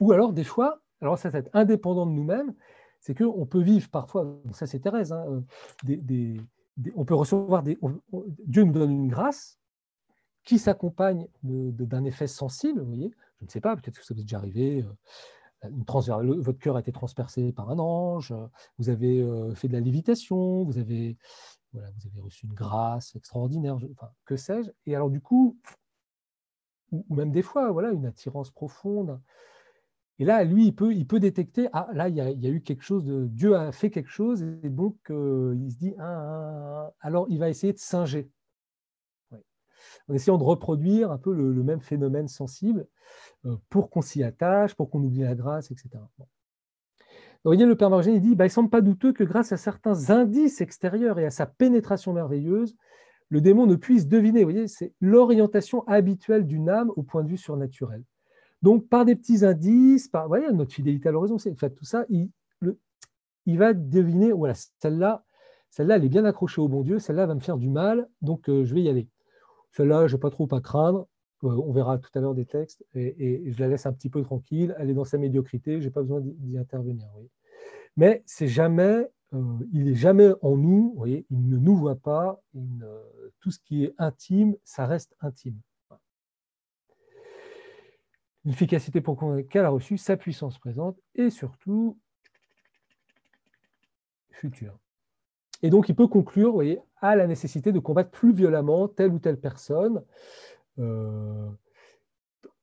Ou 0.00 0.10
alors, 0.10 0.32
des 0.32 0.42
fois, 0.42 0.80
alors 1.00 1.18
ça, 1.18 1.30
c'est 1.30 1.50
indépendant 1.54 2.06
de 2.06 2.12
nous-mêmes, 2.12 2.54
c'est 3.00 3.14
qu'on 3.14 3.46
peut 3.46 3.62
vivre 3.62 3.88
parfois, 3.90 4.40
ça 4.52 4.66
c'est 4.66 4.80
Thérèse, 4.80 5.12
hein, 5.12 5.24
euh, 5.88 6.36
on 6.94 7.04
peut 7.04 7.14
recevoir 7.14 7.62
des. 7.62 7.78
Dieu 8.46 8.64
nous 8.64 8.72
donne 8.72 8.90
une 8.90 9.08
grâce 9.08 9.58
qui 10.44 10.58
s'accompagne 10.58 11.26
d'un 11.42 12.04
effet 12.04 12.26
sensible, 12.26 12.80
vous 12.80 12.86
voyez. 12.86 13.10
Je 13.40 13.44
ne 13.44 13.50
sais 13.50 13.60
pas, 13.60 13.76
peut-être 13.76 13.98
que 13.98 14.04
ça 14.04 14.14
vous 14.14 14.20
est 14.20 14.24
déjà 14.24 14.38
arrivé. 14.38 14.84
Euh, 15.64 15.70
votre 15.72 16.58
cœur 16.58 16.76
a 16.76 16.80
été 16.80 16.92
transpercé 16.92 17.52
par 17.52 17.70
un 17.70 17.78
ange, 17.78 18.34
vous 18.78 18.88
avez 18.88 19.20
euh, 19.20 19.54
fait 19.54 19.68
de 19.68 19.72
la 19.72 19.80
lévitation, 19.80 20.64
vous 20.64 20.78
avez, 20.78 21.16
voilà, 21.72 21.90
vous 21.90 22.06
avez 22.08 22.20
reçu 22.20 22.46
une 22.46 22.52
grâce 22.52 23.16
extraordinaire, 23.16 23.78
que 24.24 24.36
sais-je. 24.36 24.70
Et 24.86 24.94
alors, 24.94 25.10
du 25.10 25.20
coup, 25.20 25.58
ou, 26.92 27.04
même 27.10 27.32
des 27.32 27.42
fois, 27.42 27.70
voilà, 27.72 27.90
une 27.90 28.06
attirance 28.06 28.50
profonde. 28.50 29.20
Et 30.18 30.24
là, 30.24 30.44
lui, 30.44 30.66
il 30.68 30.74
peut, 30.74 31.20
détecter, 31.20 31.68
ah, 31.72 31.88
là, 31.92 32.08
il 32.08 32.16
y, 32.16 32.20
a, 32.20 32.50
eu 32.50 32.62
quelque 32.62 32.82
chose, 32.82 33.04
Dieu 33.04 33.54
a 33.54 33.70
fait 33.70 33.90
quelque 33.90 34.08
chose, 34.08 34.42
et 34.62 34.70
donc 34.70 34.96
euh, 35.10 35.54
il 35.58 35.70
se 35.70 35.76
dit, 35.76 35.94
ah, 35.98 36.04
ah, 36.04 36.86
ah, 36.86 36.94
alors 37.00 37.26
il 37.28 37.38
va 37.38 37.50
essayer 37.50 37.72
de 37.72 37.78
singer. 37.78 38.30
En 40.08 40.14
essayant 40.14 40.38
de 40.38 40.44
reproduire 40.44 41.10
un 41.10 41.18
peu 41.18 41.34
le, 41.34 41.62
même 41.62 41.80
phénomène 41.80 42.28
sensible 42.28 42.86
euh, 43.44 43.56
pour 43.68 43.90
qu'on 43.90 44.00
s'y 44.00 44.22
attache, 44.22 44.74
pour 44.74 44.88
qu'on 44.88 45.02
oublie 45.02 45.20
la 45.20 45.34
grâce, 45.34 45.70
etc. 45.70 45.90
vous 46.18 46.26
voyez, 47.44 47.66
le 47.66 47.76
Père 47.76 47.90
Margène, 47.90 48.14
il 48.14 48.22
dit, 48.22 48.34
bah, 48.34 48.44
il 48.44 48.48
ne 48.48 48.52
semble 48.52 48.70
pas 48.70 48.80
douteux 48.80 49.12
que 49.12 49.24
grâce 49.24 49.52
à 49.52 49.58
certains 49.58 50.10
indices 50.10 50.62
extérieurs 50.62 51.18
et 51.18 51.26
à 51.26 51.30
sa 51.30 51.44
pénétration 51.44 52.14
merveilleuse, 52.14 52.74
le 53.28 53.40
démon 53.42 53.66
ne 53.66 53.74
puisse 53.74 54.06
deviner, 54.06 54.44
vous 54.44 54.50
voyez, 54.50 54.68
c'est 54.68 54.94
l'orientation 55.00 55.86
habituelle 55.86 56.46
d'une 56.46 56.70
âme 56.70 56.90
au 56.96 57.02
point 57.02 57.22
de 57.22 57.28
vue 57.28 57.36
surnaturel. 57.36 58.02
Donc, 58.62 58.88
par 58.88 59.04
des 59.04 59.16
petits 59.16 59.44
indices, 59.44 60.08
par 60.08 60.28
voyez, 60.28 60.50
notre 60.52 60.72
fidélité 60.72 61.08
à 61.08 61.12
l'horizon, 61.12 61.38
c'est 61.38 61.54
fait 61.58 61.70
tout 61.70 61.84
ça, 61.84 62.04
il, 62.08 62.30
il, 63.44 63.58
va 63.58 63.74
deviner, 63.74 64.32
voilà, 64.32 64.54
celle-là, 64.80 65.24
celle-là, 65.70 65.96
elle 65.96 66.04
est 66.04 66.08
bien 66.08 66.24
accrochée 66.24 66.60
au 66.60 66.68
bon 66.68 66.82
Dieu, 66.82 66.98
celle-là 66.98 67.26
va 67.26 67.34
me 67.34 67.40
faire 67.40 67.58
du 67.58 67.68
mal, 67.68 68.08
donc 68.22 68.48
euh, 68.48 68.64
je 68.64 68.74
vais 68.74 68.82
y 68.82 68.88
aller. 68.88 69.08
Celle-là, 69.72 70.06
je 70.06 70.16
n'ai 70.16 70.20
pas 70.20 70.30
trop 70.30 70.48
à 70.52 70.60
craindre, 70.60 71.06
euh, 71.44 71.48
on 71.48 71.72
verra 71.72 71.98
tout 71.98 72.10
à 72.14 72.20
l'heure 72.20 72.34
des 72.34 72.46
textes, 72.46 72.84
et, 72.94 73.50
je 73.52 73.60
la 73.60 73.68
laisse 73.68 73.86
un 73.86 73.92
petit 73.92 74.08
peu 74.08 74.22
tranquille, 74.22 74.74
elle 74.78 74.90
est 74.90 74.94
dans 74.94 75.04
sa 75.04 75.18
médiocrité, 75.18 75.80
je 75.80 75.86
n'ai 75.86 75.92
pas 75.92 76.00
besoin 76.00 76.20
d'y 76.22 76.56
intervenir. 76.56 77.06
Mais 77.96 78.22
c'est 78.26 78.48
jamais, 78.48 79.06
euh, 79.34 79.58
il 79.72 79.84
n'est 79.84 79.94
jamais 79.94 80.32
en 80.40 80.56
nous, 80.56 81.04
il 81.06 81.24
ne 81.30 81.58
nous 81.58 81.76
voit 81.76 81.96
pas, 81.96 82.40
tout 83.40 83.50
ce 83.50 83.58
qui 83.58 83.84
est 83.84 83.94
intime, 83.98 84.56
ça 84.64 84.86
reste 84.86 85.14
intime 85.20 85.60
l'efficacité 88.46 89.02
qu'elle 89.50 89.64
a 89.64 89.70
reçu, 89.70 89.98
sa 89.98 90.16
puissance 90.16 90.58
présente 90.58 90.96
et 91.16 91.30
surtout 91.30 91.98
future. 94.30 94.78
Et 95.62 95.70
donc, 95.70 95.88
il 95.88 95.96
peut 95.96 96.06
conclure 96.06 96.52
voyez, 96.52 96.80
à 97.00 97.16
la 97.16 97.26
nécessité 97.26 97.72
de 97.72 97.78
combattre 97.80 98.10
plus 98.10 98.32
violemment 98.32 98.88
telle 98.88 99.12
ou 99.12 99.18
telle 99.18 99.40
personne, 99.40 100.02
euh, 100.78 101.48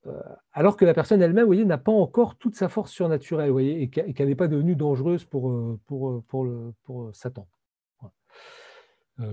euh, 0.07 0.21
alors 0.53 0.77
que 0.77 0.85
la 0.85 0.93
personne 0.93 1.21
elle-même 1.21 1.51
n'a 1.65 1.77
pas 1.77 1.91
encore 1.91 2.37
toute 2.37 2.55
sa 2.55 2.69
force 2.69 2.91
surnaturelle 2.91 3.51
voyez, 3.51 3.81
et 3.81 3.89
qu'elle 3.89 4.27
n'est 4.27 4.35
pas 4.35 4.47
devenue 4.47 4.75
dangereuse 4.75 5.25
pour, 5.25 5.49
euh, 5.49 5.79
pour, 5.85 6.23
pour, 6.25 6.47
pour 6.83 7.13
Satan. 7.13 7.47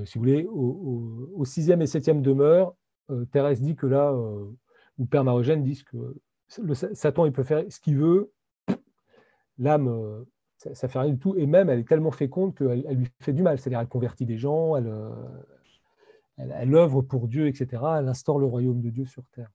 si 0.05 0.19
vous 0.19 0.25
voulez, 0.25 0.47
au, 0.51 1.45
sixième 1.45 1.83
et 1.83 1.87
septième 1.87 2.23
demeure, 2.23 2.75
Thérèse 3.31 3.61
dit 3.61 3.77
que 3.77 3.87
là, 3.87 4.13
ou 4.99 5.07
Père 5.07 5.25
Marogène 5.25 5.63
dit 5.63 5.85
que 5.85 6.17
Satan, 6.51 7.27
il 7.27 7.33
peut 7.33 7.45
faire 7.45 7.65
ce 7.69 7.81
qu'il 7.81 7.97
veut. 7.97 8.33
L'âme, 9.59 9.89
euh, 9.89 10.25
ça, 10.57 10.89
fait 10.89 10.99
rien 10.99 11.11
du 11.11 11.19
tout. 11.19 11.37
Et 11.37 11.47
même, 11.47 11.71
elle 11.71 11.81
est 11.81 11.89
tellement 11.89 12.11
féconde 12.11 12.55
qu'elle 12.55 12.85
elle 12.89 12.97
lui 12.97 13.09
fait 13.21 13.33
du 13.33 13.43
mal. 13.43 13.59
C'est-à-dire, 13.59 13.81
elle 13.81 13.89
convertit 13.89 14.27
des 14.27 14.39
gens, 14.39 14.77
euh, 14.77 15.11
elle, 16.37 16.55
elle, 16.59 16.75
œuvre 16.75 17.03
pour 17.03 17.29
Dieu, 17.29 17.47
etc. 17.47 17.83
Elle 17.99 18.09
instaure 18.09 18.39
le 18.39 18.47
royaume 18.47 18.81
de 18.81 18.91
Dieu 18.91 19.05
sur 19.05 19.23
terre. 19.35 19.51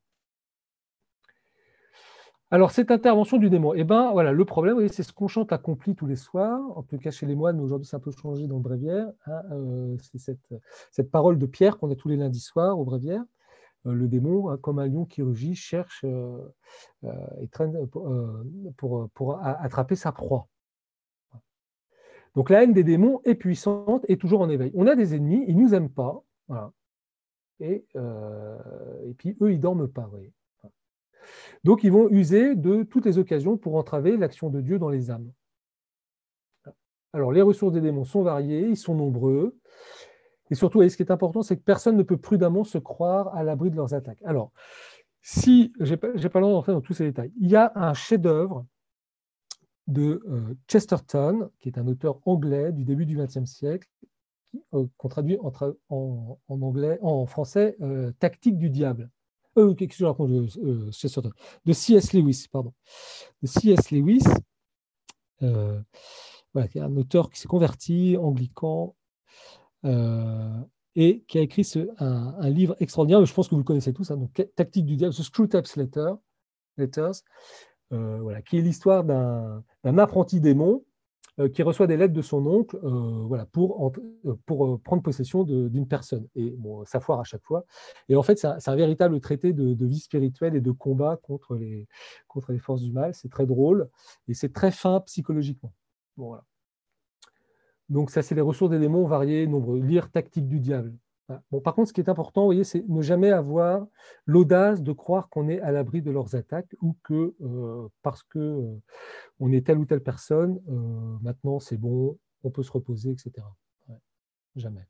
Alors, 2.51 2.71
cette 2.71 2.91
intervention 2.91 3.37
du 3.37 3.49
démon, 3.49 3.73
eh 3.73 3.83
ben, 3.83 4.11
voilà, 4.11 4.31
le 4.31 4.45
problème, 4.45 4.87
c'est 4.87 5.01
ce 5.01 5.11
qu'on 5.11 5.27
chante 5.27 5.51
accompli 5.51 5.95
tous 5.95 6.05
les 6.05 6.15
soirs, 6.15 6.61
en 6.77 6.83
tout 6.83 6.97
cas 6.99 7.09
chez 7.09 7.25
les 7.25 7.35
moines, 7.35 7.57
mais 7.57 7.63
aujourd'hui 7.63 7.87
c'est 7.87 7.95
un 7.95 7.99
peu 7.99 8.11
changé 8.11 8.47
dans 8.47 8.57
le 8.57 8.61
bréviaire. 8.61 9.07
Hein, 9.25 9.41
euh, 9.51 9.97
c'est 9.99 10.19
cette, 10.19 10.53
cette, 10.91 11.09
parole 11.09 11.39
de 11.39 11.47
Pierre 11.47 11.79
qu'on 11.79 11.89
a 11.89 11.95
tous 11.95 12.07
les 12.07 12.17
lundis 12.17 12.39
soirs 12.39 12.79
au 12.79 12.85
bréviaire. 12.85 13.23
Euh, 13.85 13.93
le 13.93 14.07
démon, 14.07 14.49
hein, 14.49 14.57
comme 14.57 14.79
un 14.79 14.87
lion 14.87 15.05
qui 15.05 15.21
rugit, 15.21 15.55
cherche 15.55 16.03
euh, 16.03 16.37
euh, 17.03 17.11
et 17.41 17.47
traîne 17.47 17.87
pour, 17.87 19.39
attraper 19.43 19.95
sa 19.95 20.11
proie. 20.11 20.47
Donc 22.35 22.49
la 22.49 22.63
haine 22.63 22.73
des 22.73 22.83
démons 22.83 23.21
est 23.23 23.35
puissante 23.35 24.05
et 24.09 24.17
toujours 24.17 24.41
en 24.41 24.49
éveil. 24.49 24.71
On 24.75 24.87
a 24.87 24.95
des 24.95 25.15
ennemis, 25.15 25.45
ils 25.47 25.55
ne 25.55 25.63
nous 25.63 25.73
aiment 25.73 25.89
pas. 25.89 26.21
Et, 27.61 27.85
et, 27.95 29.13
puis 29.17 29.37
eux, 29.39 29.53
ils 29.53 29.59
dorment 29.59 29.87
pas. 29.87 30.09
Donc 31.63 31.85
ils 31.85 31.91
vont 31.93 32.09
user 32.09 32.55
de 32.55 32.83
toutes 32.83 33.05
les 33.05 33.17
occasions 33.17 33.55
pour 33.55 33.77
entraver 33.77 34.17
l'action 34.17 34.49
de 34.49 34.59
Dieu 34.59 34.79
dans 34.79 34.89
les 34.89 35.11
âmes. 35.11 35.31
Alors 37.13 37.31
les 37.31 37.41
ressources 37.41 37.71
des 37.71 37.79
démons 37.79 38.03
sont 38.03 38.23
variées, 38.23 38.67
ils 38.67 38.75
sont 38.75 38.95
nombreux. 38.95 39.57
Et 40.51 40.55
surtout, 40.55 40.87
ce 40.87 40.95
qui 40.95 41.03
est 41.03 41.11
important, 41.11 41.41
c'est 41.41 41.57
que 41.57 41.63
personne 41.63 41.97
ne 41.97 42.03
peut 42.03 42.17
prudemment 42.17 42.63
se 42.63 42.77
croire 42.77 43.35
à 43.35 43.43
l'abri 43.43 43.71
de 43.71 43.75
leurs 43.75 43.93
attaques. 43.93 44.21
Alors, 44.23 44.51
Si, 45.21 45.73
je 45.79 45.91
n'ai 45.91 45.97
pas, 45.97 46.09
le 46.09 46.29
droit 46.29 46.41
d'entrer 46.41 46.71
dans 46.71 46.81
tous 46.81 46.93
ces 46.93 47.05
détails, 47.05 47.31
il 47.39 47.49
y 47.49 47.55
a 47.55 47.71
un 47.75 47.93
chef-d'œuvre 47.93 48.65
de 49.87 50.21
euh, 50.27 50.55
Chesterton, 50.67 51.49
qui 51.59 51.69
est 51.69 51.79
un 51.79 51.87
auteur 51.87 52.19
anglais 52.25 52.71
du 52.71 52.83
début 52.83 53.05
du 53.05 53.17
XXe 53.17 53.45
siècle, 53.45 53.87
euh, 54.73 54.85
qu'on 54.97 55.09
traduit 55.09 55.37
en, 55.89 56.37
anglais, 56.49 56.99
en 57.01 57.25
français, 57.25 57.75
euh, 57.81 58.11
Tactique 58.19 58.57
du 58.57 58.69
diable. 58.69 59.09
Euh, 59.57 59.73
qu'est-ce 59.73 59.89
que 59.89 59.95
je 59.95 60.05
raconte 60.05 60.31
de, 60.31 60.91
Chesterton? 60.91 61.31
De 61.65 61.73
C.S. 61.73 62.13
Lewis, 62.13 62.47
pardon. 62.51 62.73
De 63.41 63.47
C.S. 63.47 63.91
Lewis, 63.91 64.23
voilà, 65.39 66.67
qui 66.69 66.77
est 66.77 66.81
un 66.81 66.95
auteur 66.95 67.29
qui 67.29 67.39
s'est 67.39 67.47
converti, 67.47 68.17
anglican, 68.17 68.95
et 70.95 71.23
qui 71.27 71.37
a 71.37 71.41
écrit 71.41 71.69
un, 71.99 72.49
livre 72.49 72.75
extraordinaire, 72.79 73.25
je 73.25 73.33
pense 73.33 73.47
que 73.47 73.55
vous 73.55 73.61
le 73.61 73.65
connaissez 73.65 73.93
tous, 73.93 74.11
hein, 74.11 74.17
donc, 74.17 74.33
Tactique 74.55 74.85
du 74.85 74.95
diable, 74.95 75.13
The 75.13 75.21
Screwtaps 75.23 75.75
Letter, 75.75 76.13
Letters, 76.77 77.21
voilà, 77.91 78.41
qui 78.41 78.57
est 78.57 78.61
l'histoire 78.61 79.03
d'un 79.03 79.97
apprenti 79.97 80.39
démon 80.39 80.83
euh, 81.41 81.49
qui 81.49 81.63
reçoit 81.63 81.85
des 81.85 81.97
lettres 81.97 82.13
de 82.13 82.21
son 82.21 82.45
oncle 82.47 82.77
euh, 82.77 83.25
voilà, 83.27 83.45
pour, 83.45 83.91
euh, 84.25 84.39
pour 84.45 84.79
prendre 84.81 85.03
possession 85.03 85.43
d'une 85.43 85.85
personne. 85.85 86.29
Et 86.33 86.51
bon, 86.51 86.85
ça 86.85 87.01
foire 87.01 87.19
à 87.19 87.25
chaque 87.25 87.43
fois. 87.43 87.65
Et 88.07 88.15
en 88.15 88.23
fait, 88.23 88.39
c'est 88.39 88.69
un, 88.69 88.75
véritable 88.77 89.19
traité 89.19 89.51
de, 89.51 89.85
vie 89.85 89.99
spirituelle 89.99 90.55
et 90.55 90.61
de 90.61 90.71
combat 90.71 91.19
contre 91.21 91.55
les, 91.55 91.87
contre 92.29 92.53
les 92.53 92.59
forces 92.59 92.83
du 92.83 92.93
mal. 92.93 93.13
C'est 93.13 93.27
très 93.27 93.45
drôle 93.45 93.89
et 94.29 94.33
c'est 94.33 94.53
très 94.53 94.71
fin 94.71 95.01
psychologiquement. 95.01 95.73
Bon, 96.15 96.27
voilà. 96.27 96.45
Donc 97.89 98.09
ça, 98.09 98.21
c'est 98.21 98.35
les 98.35 98.41
ressources 98.41 98.71
des 98.71 98.79
démons 98.79 99.05
variées, 99.05 99.47
nombreux. 99.47 99.79
Lire 99.79 100.09
Tactique 100.11 100.47
du 100.47 100.59
diable. 100.59 100.93
Bon, 101.51 101.59
par 101.59 101.73
contre, 101.73 101.89
ce 101.89 101.93
qui 101.93 102.01
est 102.01 102.09
important, 102.09 102.41
vous 102.41 102.47
voyez, 102.47 102.63
c'est 102.63 102.87
ne 102.87 103.01
jamais 103.01 103.31
avoir 103.31 103.87
l'audace 104.25 104.83
de 104.83 104.91
croire 104.91 105.27
qu'on 105.29 105.49
est 105.49 105.59
à 105.61 105.71
l'abri 105.71 106.03
de 106.03 106.11
leurs 106.11 106.35
attaques 106.35 106.75
ou 106.81 106.95
que 107.03 107.33
euh, 107.41 107.87
parce 108.03 108.21
que 108.21 108.37
euh, 108.37 108.79
on 109.39 109.51
est 109.51 109.65
telle 109.65 109.79
ou 109.79 109.85
telle 109.85 110.03
personne, 110.03 110.61
euh, 110.69 111.17
maintenant 111.23 111.59
c'est 111.59 111.77
bon, 111.77 112.17
on 112.43 112.51
peut 112.51 112.61
se 112.61 112.71
reposer, 112.71 113.11
etc. 113.11 113.31
jamais. 114.55 114.87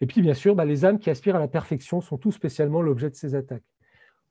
Et 0.00 0.06
puis, 0.06 0.22
bien 0.22 0.34
sûr, 0.34 0.54
bah, 0.54 0.64
les 0.64 0.84
âmes 0.84 0.98
qui 0.98 1.10
aspirent 1.10 1.36
à 1.36 1.40
la 1.40 1.48
perfection 1.48 2.00
sont 2.00 2.18
tout 2.18 2.32
spécialement 2.32 2.82
l'objet 2.82 3.10
de 3.10 3.14
ces 3.14 3.34
attaques. 3.34 3.64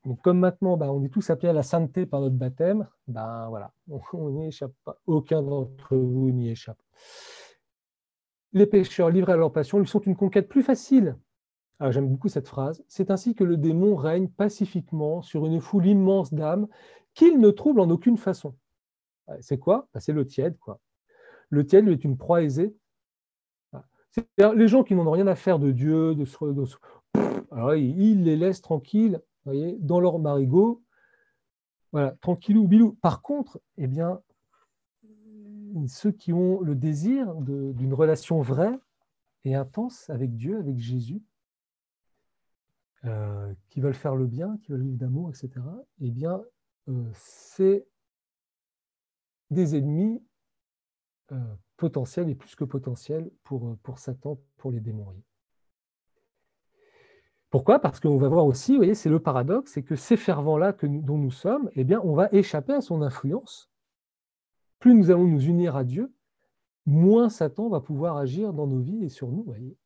Donc, 0.05 0.21
comme 0.21 0.39
maintenant, 0.39 0.77
bah, 0.77 0.91
on 0.91 1.03
est 1.03 1.09
tous 1.09 1.29
appelés 1.29 1.49
à 1.49 1.53
la 1.53 1.63
sainteté 1.63 2.05
par 2.05 2.21
notre 2.21 2.35
baptême, 2.35 2.87
ben 3.07 3.47
voilà, 3.49 3.73
on 4.13 4.29
n'y 4.29 4.47
échappe 4.47 4.73
pas. 4.85 4.97
Aucun 5.05 5.41
d'entre 5.41 5.97
vous 5.97 6.31
n'y 6.31 6.49
échappe 6.49 6.79
les 8.53 8.65
pécheurs 8.65 9.09
livrés 9.09 9.33
à 9.33 9.37
leur 9.37 9.51
passion 9.51 9.79
lui 9.79 9.87
sont 9.87 9.99
une 9.99 10.15
conquête 10.15 10.47
plus 10.47 10.63
facile. 10.63 11.17
Ah, 11.79 11.91
j'aime 11.91 12.07
beaucoup 12.07 12.29
cette 12.29 12.47
phrase. 12.47 12.83
C'est 12.87 13.11
ainsi 13.11 13.35
que 13.35 13.43
le 13.43 13.57
démon 13.57 13.95
règne 13.95 14.27
pacifiquement 14.29 15.21
sur 15.21 15.45
une 15.45 15.59
foule 15.59 15.87
immense 15.87 16.33
d'âmes 16.33 16.67
qu'il 17.13 17.39
ne 17.39 17.49
trouble 17.49 17.79
en 17.79 17.89
aucune 17.89 18.17
façon. 18.17 18.55
C'est 19.41 19.57
quoi? 19.57 19.87
Bah, 19.93 19.99
C'est 19.99 20.13
le 20.13 20.25
tiède. 20.25 20.57
Quoi. 20.59 20.79
Le 21.49 21.65
tiède 21.65 21.85
lui 21.85 21.93
est 21.93 22.03
une 22.03 22.17
proie 22.17 22.43
aisée. 22.43 22.75
Les 24.37 24.67
gens 24.67 24.83
qui 24.83 24.93
n'ont 24.93 25.09
rien 25.09 25.27
à 25.27 25.35
faire 25.35 25.57
de 25.57 25.71
Dieu, 25.71 26.13
de, 26.13 26.25
alors, 27.51 27.75
il 27.75 28.23
les 28.23 28.35
laisse 28.35 28.61
tranquilles, 28.61 29.21
voyez, 29.45 29.77
dans 29.79 29.99
leur 29.99 30.19
marigot, 30.19 30.83
voilà, 31.91 32.15
tranquillou, 32.21 32.67
bilou. 32.67 32.97
Par 33.01 33.21
contre, 33.21 33.59
eh 33.77 33.87
bien, 33.87 34.21
ceux 35.87 36.11
qui 36.11 36.33
ont 36.33 36.61
le 36.61 36.75
désir 36.75 37.33
d'une 37.35 37.93
relation 37.93 38.41
vraie 38.41 38.79
et 39.45 39.55
intense 39.55 40.09
avec 40.09 40.35
Dieu, 40.35 40.57
avec 40.57 40.77
Jésus, 40.77 41.21
euh, 43.05 43.53
qui 43.69 43.81
veulent 43.81 43.93
faire 43.93 44.15
le 44.15 44.27
bien, 44.27 44.57
qui 44.61 44.71
veulent 44.71 44.83
vivre 44.83 44.97
d'amour, 44.97 45.29
etc., 45.29 45.49
eh 45.99 46.09
bien, 46.09 46.41
euh, 46.87 47.09
c'est 47.13 47.85
des 49.49 49.75
ennemis 49.75 50.23
euh, 51.31 51.55
potentiels 51.75 52.29
et 52.29 52.35
plus 52.35 52.55
que 52.55 52.63
potentiels 52.63 53.29
pour, 53.43 53.77
Satan, 53.97 54.39
pour 54.57 54.71
les 54.71 54.79
démons. 54.79 55.13
Pourquoi? 57.49 57.79
Parce 57.79 57.99
qu'on 57.99 58.17
va 58.17 58.29
voir 58.29 58.45
aussi, 58.45 58.71
vous 58.71 58.77
voyez, 58.77 58.95
c'est 58.95 59.09
le 59.09 59.19
paradoxe, 59.19 59.73
c'est 59.73 59.83
que 59.83 59.95
ces 59.95 60.17
fervents-là 60.17 60.73
dont 60.83 61.17
nous 61.17 61.31
sommes, 61.31 61.69
eh 61.75 61.83
bien, 61.83 61.99
on 62.03 62.15
va 62.15 62.29
échapper 62.31 62.73
à 62.73 62.81
son 62.81 63.01
influence 63.01 63.72
plus 64.83 64.95
nous 64.95 65.11
allons 65.11 65.23
nous 65.23 65.45
unir 65.45 65.77
à 65.77 65.85
Dieu, 65.85 66.11
moins 66.85 67.29
Satan 67.29 67.69
va 67.69 67.79
pouvoir 67.79 68.17
agir 68.17 68.51
dans 68.51 68.67
nos 68.67 68.81
vies 68.81 69.05
et 69.05 69.07
sur 69.07 69.31
nous. 69.31 69.41
Voyez. 69.43 69.77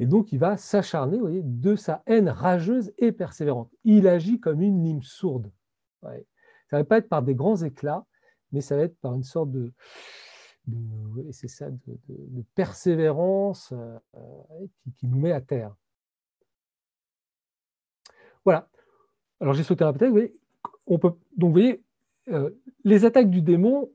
Et 0.00 0.06
donc, 0.06 0.32
il 0.32 0.40
va 0.40 0.56
s'acharner 0.56 1.20
de 1.44 1.76
sa 1.76 2.02
haine 2.06 2.28
rageuse 2.28 2.92
et 2.98 3.12
persévérante. 3.12 3.72
Il 3.84 4.08
agit 4.08 4.40
comme 4.40 4.62
une 4.62 4.82
lime 4.82 5.00
sourde. 5.00 5.52
Ça 6.02 6.10
ne 6.72 6.78
va 6.78 6.84
pas 6.84 6.98
être 6.98 7.08
par 7.08 7.22
des 7.22 7.36
grands 7.36 7.62
éclats, 7.62 8.04
mais 8.50 8.60
ça 8.60 8.74
va 8.74 8.82
être 8.82 8.98
par 8.98 9.14
une 9.14 9.22
sorte 9.22 9.52
de, 9.52 9.72
c'est 11.30 11.46
ça, 11.46 11.70
de, 11.70 12.42
persévérance 12.56 13.72
euh, 13.72 13.96
qui, 14.96 15.06
nous 15.06 15.20
met 15.20 15.30
à 15.30 15.40
terre. 15.40 15.72
Voilà. 18.44 18.68
Alors 19.38 19.54
j'ai 19.54 19.62
sauté 19.62 19.84
un 19.84 19.92
peut, 19.92 20.10
donc 20.88 21.16
vous 21.38 21.52
voyez, 21.52 21.80
euh, 22.26 22.50
les 22.82 23.04
attaques 23.04 23.30
du 23.30 23.40
démon, 23.40 23.88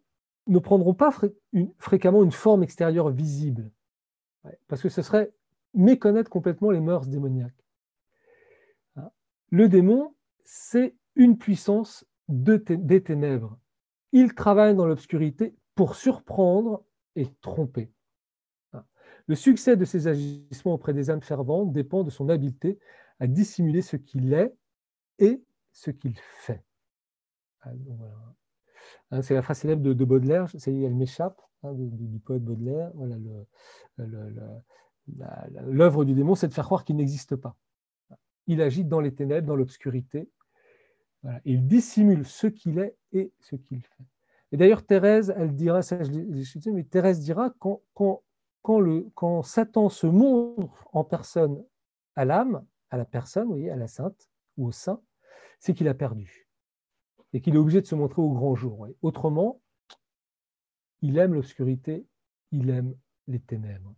ne 0.47 0.59
prendront 0.59 0.93
pas 0.93 1.11
fréquemment 1.77 2.23
une 2.23 2.31
forme 2.31 2.63
extérieure 2.63 3.09
visible, 3.09 3.71
parce 4.67 4.81
que 4.81 4.89
ce 4.89 5.01
serait 5.01 5.31
méconnaître 5.73 6.29
complètement 6.29 6.71
les 6.71 6.79
mœurs 6.79 7.07
démoniaques. 7.07 7.65
Hein. 8.95 9.11
Le 9.49 9.69
démon, 9.69 10.15
c'est 10.43 10.95
une 11.15 11.37
puissance 11.37 12.05
des 12.27 13.03
ténèbres. 13.03 13.57
Il 14.11 14.33
travaille 14.33 14.75
dans 14.75 14.85
l'obscurité 14.85 15.55
pour 15.75 15.95
surprendre 15.95 16.83
et 17.15 17.27
tromper. 17.41 17.91
Hein. 18.73 18.83
Le 19.27 19.35
succès 19.35 19.77
de 19.77 19.85
ses 19.85 20.07
agissements 20.07 20.73
auprès 20.73 20.93
des 20.93 21.09
âmes 21.09 21.21
ferventes 21.21 21.71
dépend 21.71 22.03
de 22.03 22.09
son 22.09 22.29
habileté 22.29 22.79
à 23.19 23.27
dissimuler 23.27 23.81
ce 23.81 23.95
qu'il 23.95 24.33
est 24.33 24.53
et 25.19 25.43
ce 25.71 25.91
qu'il 25.91 26.17
fait. 26.17 26.63
Ah, 27.61 27.71
Hein, 29.11 29.21
c'est 29.21 29.33
la 29.33 29.41
phrase 29.41 29.59
célèbre 29.59 29.81
de, 29.81 30.05
Baudelaire, 30.05 30.47
elle 30.65 30.95
m'échappe, 30.95 31.41
hein, 31.63 31.73
du, 31.73 32.19
poète 32.19 32.43
Baudelaire. 32.43 32.91
L'œuvre 35.65 36.05
du 36.05 36.13
démon, 36.13 36.35
c'est 36.35 36.47
de 36.47 36.53
faire 36.53 36.65
croire 36.65 36.85
qu'il 36.85 36.95
n'existe 36.95 37.35
pas. 37.35 37.55
Il 38.47 38.61
agit 38.61 38.85
dans 38.85 39.01
les 39.01 39.13
ténèbres, 39.13 39.47
dans 39.47 39.55
l'obscurité. 39.55 40.29
il 41.45 41.67
dissimule 41.67 42.25
ce 42.25 42.47
qu'il 42.47 42.79
est 42.79 42.95
et 43.11 43.31
ce 43.39 43.55
qu'il 43.55 43.81
fait. 43.81 44.05
Et 44.51 44.57
d'ailleurs, 44.57 44.85
Thérèse, 44.85 45.33
elle 45.37 45.55
dira, 45.55 45.81
ça 45.81 46.03
je 46.03 46.69
mais 46.71 46.83
Thérèse 46.83 47.19
dira, 47.19 47.53
quand, 47.59 47.81
Satan 49.43 49.89
se 49.89 50.07
montre 50.07 50.87
en 50.91 51.03
personne 51.03 51.63
à 52.15 52.25
l'âme, 52.25 52.65
à 52.89 52.97
la 52.97 53.05
personne, 53.05 53.47
vous 53.47 53.69
à 53.69 53.75
la 53.75 53.87
sainte 53.87 54.29
ou 54.57 54.67
au 54.67 54.71
saint, 54.71 55.01
c'est 55.59 55.73
qu'il 55.73 55.87
a 55.87 55.93
perdu 55.93 56.50
et 57.33 57.41
qu'il 57.41 57.55
est 57.55 57.59
obligé 57.59 57.81
de 57.81 57.87
se 57.87 57.95
montrer 57.95 58.21
au 58.21 58.31
grand 58.31 58.55
jour. 58.55 58.87
Autrement, 59.01 59.61
il 61.01 61.17
aime 61.17 61.33
l'obscurité, 61.33 62.05
il 62.51 62.69
aime 62.69 62.93
les 63.27 63.39
ténèbres. 63.39 63.93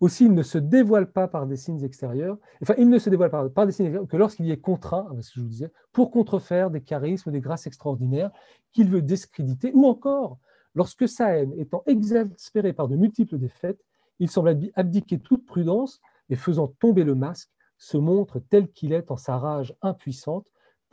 Aussi, 0.00 0.26
il 0.26 0.34
ne 0.34 0.42
se 0.42 0.58
dévoile 0.58 1.10
pas 1.10 1.28
par 1.28 1.46
des 1.46 1.56
signes 1.56 1.82
extérieurs, 1.82 2.36
enfin, 2.62 2.74
il 2.76 2.88
ne 2.88 2.98
se 2.98 3.08
dévoile 3.08 3.30
pas 3.30 3.48
par 3.48 3.66
des 3.66 3.72
signes 3.72 3.86
extérieurs 3.86 4.08
que 4.08 4.16
lorsqu'il 4.16 4.46
y 4.46 4.50
est 4.50 4.60
contraint, 4.60 5.08
ce 5.20 5.30
que 5.30 5.36
je 5.36 5.40
vous 5.40 5.48
disais, 5.48 5.72
pour 5.92 6.10
contrefaire 6.10 6.70
des 6.70 6.82
charismes, 6.82 7.30
des 7.30 7.40
grâces 7.40 7.66
extraordinaires 7.66 8.30
qu'il 8.72 8.90
veut 8.90 9.02
discréditer, 9.02 9.72
ou 9.74 9.86
encore, 9.86 10.38
lorsque 10.74 11.08
sa 11.08 11.30
haine 11.36 11.54
étant 11.56 11.82
exaspérée 11.86 12.72
par 12.72 12.88
de 12.88 12.96
multiples 12.96 13.38
défaites, 13.38 13.82
il 14.18 14.30
semble 14.30 14.58
abdiquer 14.74 15.18
toute 15.18 15.46
prudence 15.46 16.00
et 16.28 16.36
faisant 16.36 16.68
tomber 16.68 17.04
le 17.04 17.14
masque, 17.14 17.50
se 17.78 17.96
montre 17.96 18.40
tel 18.40 18.70
qu'il 18.70 18.92
est 18.92 19.10
en 19.10 19.16
sa 19.16 19.38
rage 19.38 19.74
impuissante, 19.82 20.46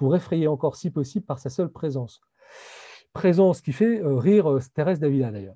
pour 0.03 0.17
effrayer 0.17 0.49
encore 0.49 0.75
si 0.75 0.91
possible 0.91 1.25
par 1.25 1.39
sa 1.39 1.49
seule 1.49 1.69
présence. 1.69 2.19
Présence 3.13 3.61
qui 3.61 3.71
fait 3.71 4.01
euh, 4.01 4.17
rire 4.17 4.51
euh, 4.51 4.59
Thérèse 4.73 4.99
d'Avila 4.99 5.31
d'ailleurs. 5.31 5.55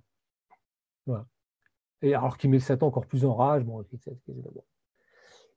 Et 2.01 2.15
alors 2.15 2.37
qu'il 2.37 2.49
met 2.49 2.59
Satan 2.59 2.87
encore 2.87 3.07
plus 3.07 3.25
en 3.25 3.35
rage. 3.35 3.65
Bon, 3.65 3.83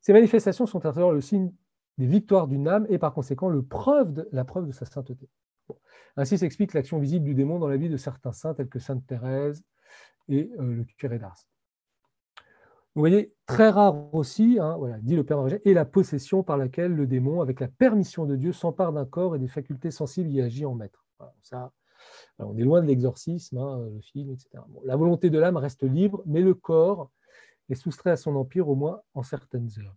Ces 0.01 0.13
manifestations 0.13 0.67
sont 0.67 0.85
alors 0.85 1.13
le 1.13 1.21
signe 1.21 1.53
des 1.99 2.07
victoires 2.07 2.49
d'une 2.49 2.67
âme 2.67 2.85
et 2.89 2.99
par 2.99 3.15
conséquent 3.15 3.49
le 3.49 3.63
preuve 3.63 4.13
de, 4.13 4.29
la 4.33 4.45
preuve 4.45 4.67
de 4.67 4.73
sa 4.73 4.87
sainteté. 4.87 5.29
Ainsi 6.17 6.37
s'explique 6.37 6.75
l'action 6.75 6.99
visible 6.99 7.25
du 7.25 7.35
démon 7.35 7.61
dans 7.61 7.69
la 7.69 7.77
vie 7.77 7.91
de 7.91 7.97
certains 7.97 8.33
saints 8.33 8.55
tels 8.55 8.69
que 8.69 8.81
Sainte 8.81 9.07
Thérèse 9.07 9.63
et 10.29 10.51
euh, 10.59 10.75
le 10.75 10.85
curé 10.99 11.21
d'Ars. 11.21 11.39
Vous 12.97 13.03
voyez, 13.03 13.33
très 13.47 13.71
rare 13.71 14.13
aussi, 14.15 14.59
hein, 14.61 14.77
dit 15.03 15.15
le 15.15 15.23
Père 15.23 15.47
est 15.47 15.73
la 15.73 15.85
possession 15.85 16.43
par 16.43 16.57
laquelle 16.57 16.93
le 16.93 17.07
démon, 17.07 17.41
avec 17.41 17.61
la 17.61 17.69
permission 17.69 18.27
de 18.27 18.35
Dieu, 18.35 18.53
s'empare 18.53 18.93
d'un 18.93 19.05
corps 19.05 19.37
et 19.37 19.39
des 19.39 19.49
facultés 19.49 19.93
sensibles 19.93 20.31
y 20.31 20.41
agit 20.41 20.67
en 20.67 20.75
maître. 20.75 21.07
ça, 21.41 21.73
on 22.39 22.57
est 22.57 22.65
loin 22.65 22.83
de 22.83 22.87
l'exorcisme, 22.87 23.59
hein, 23.59 23.79
le 23.93 24.01
film, 24.01 24.33
etc. 24.33 24.49
la 24.85 24.97
volonté 24.97 25.31
de 25.31 25.39
l'âme 25.39 25.57
reste 25.57 25.85
libre, 25.85 26.23
mais 26.27 26.41
le 26.41 26.55
corps 26.55 27.11
est 27.69 27.77
soustrait 27.77 28.11
à 28.11 28.17
son 28.17 28.35
empire 28.35 28.69
au 28.69 28.75
moins 28.75 29.01
en 29.15 29.23
certaines 29.23 29.69
heures. 29.79 29.97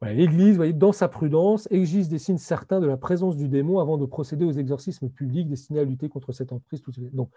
L'Église, 0.00 0.58
dans 0.58 0.92
sa 0.92 1.08
prudence, 1.08 1.66
exige 1.72 2.08
des 2.08 2.20
signes 2.20 2.38
certains 2.38 2.78
de 2.78 2.86
la 2.86 2.96
présence 2.96 3.36
du 3.36 3.48
démon 3.48 3.80
avant 3.80 3.98
de 3.98 4.06
procéder 4.06 4.44
aux 4.44 4.52
exorcismes 4.52 5.08
publics 5.08 5.48
destinés 5.48 5.80
à 5.80 5.84
lutter 5.84 6.08
contre 6.08 6.30
cette 6.30 6.52
emprise. 6.52 6.82
Donc, 7.12 7.30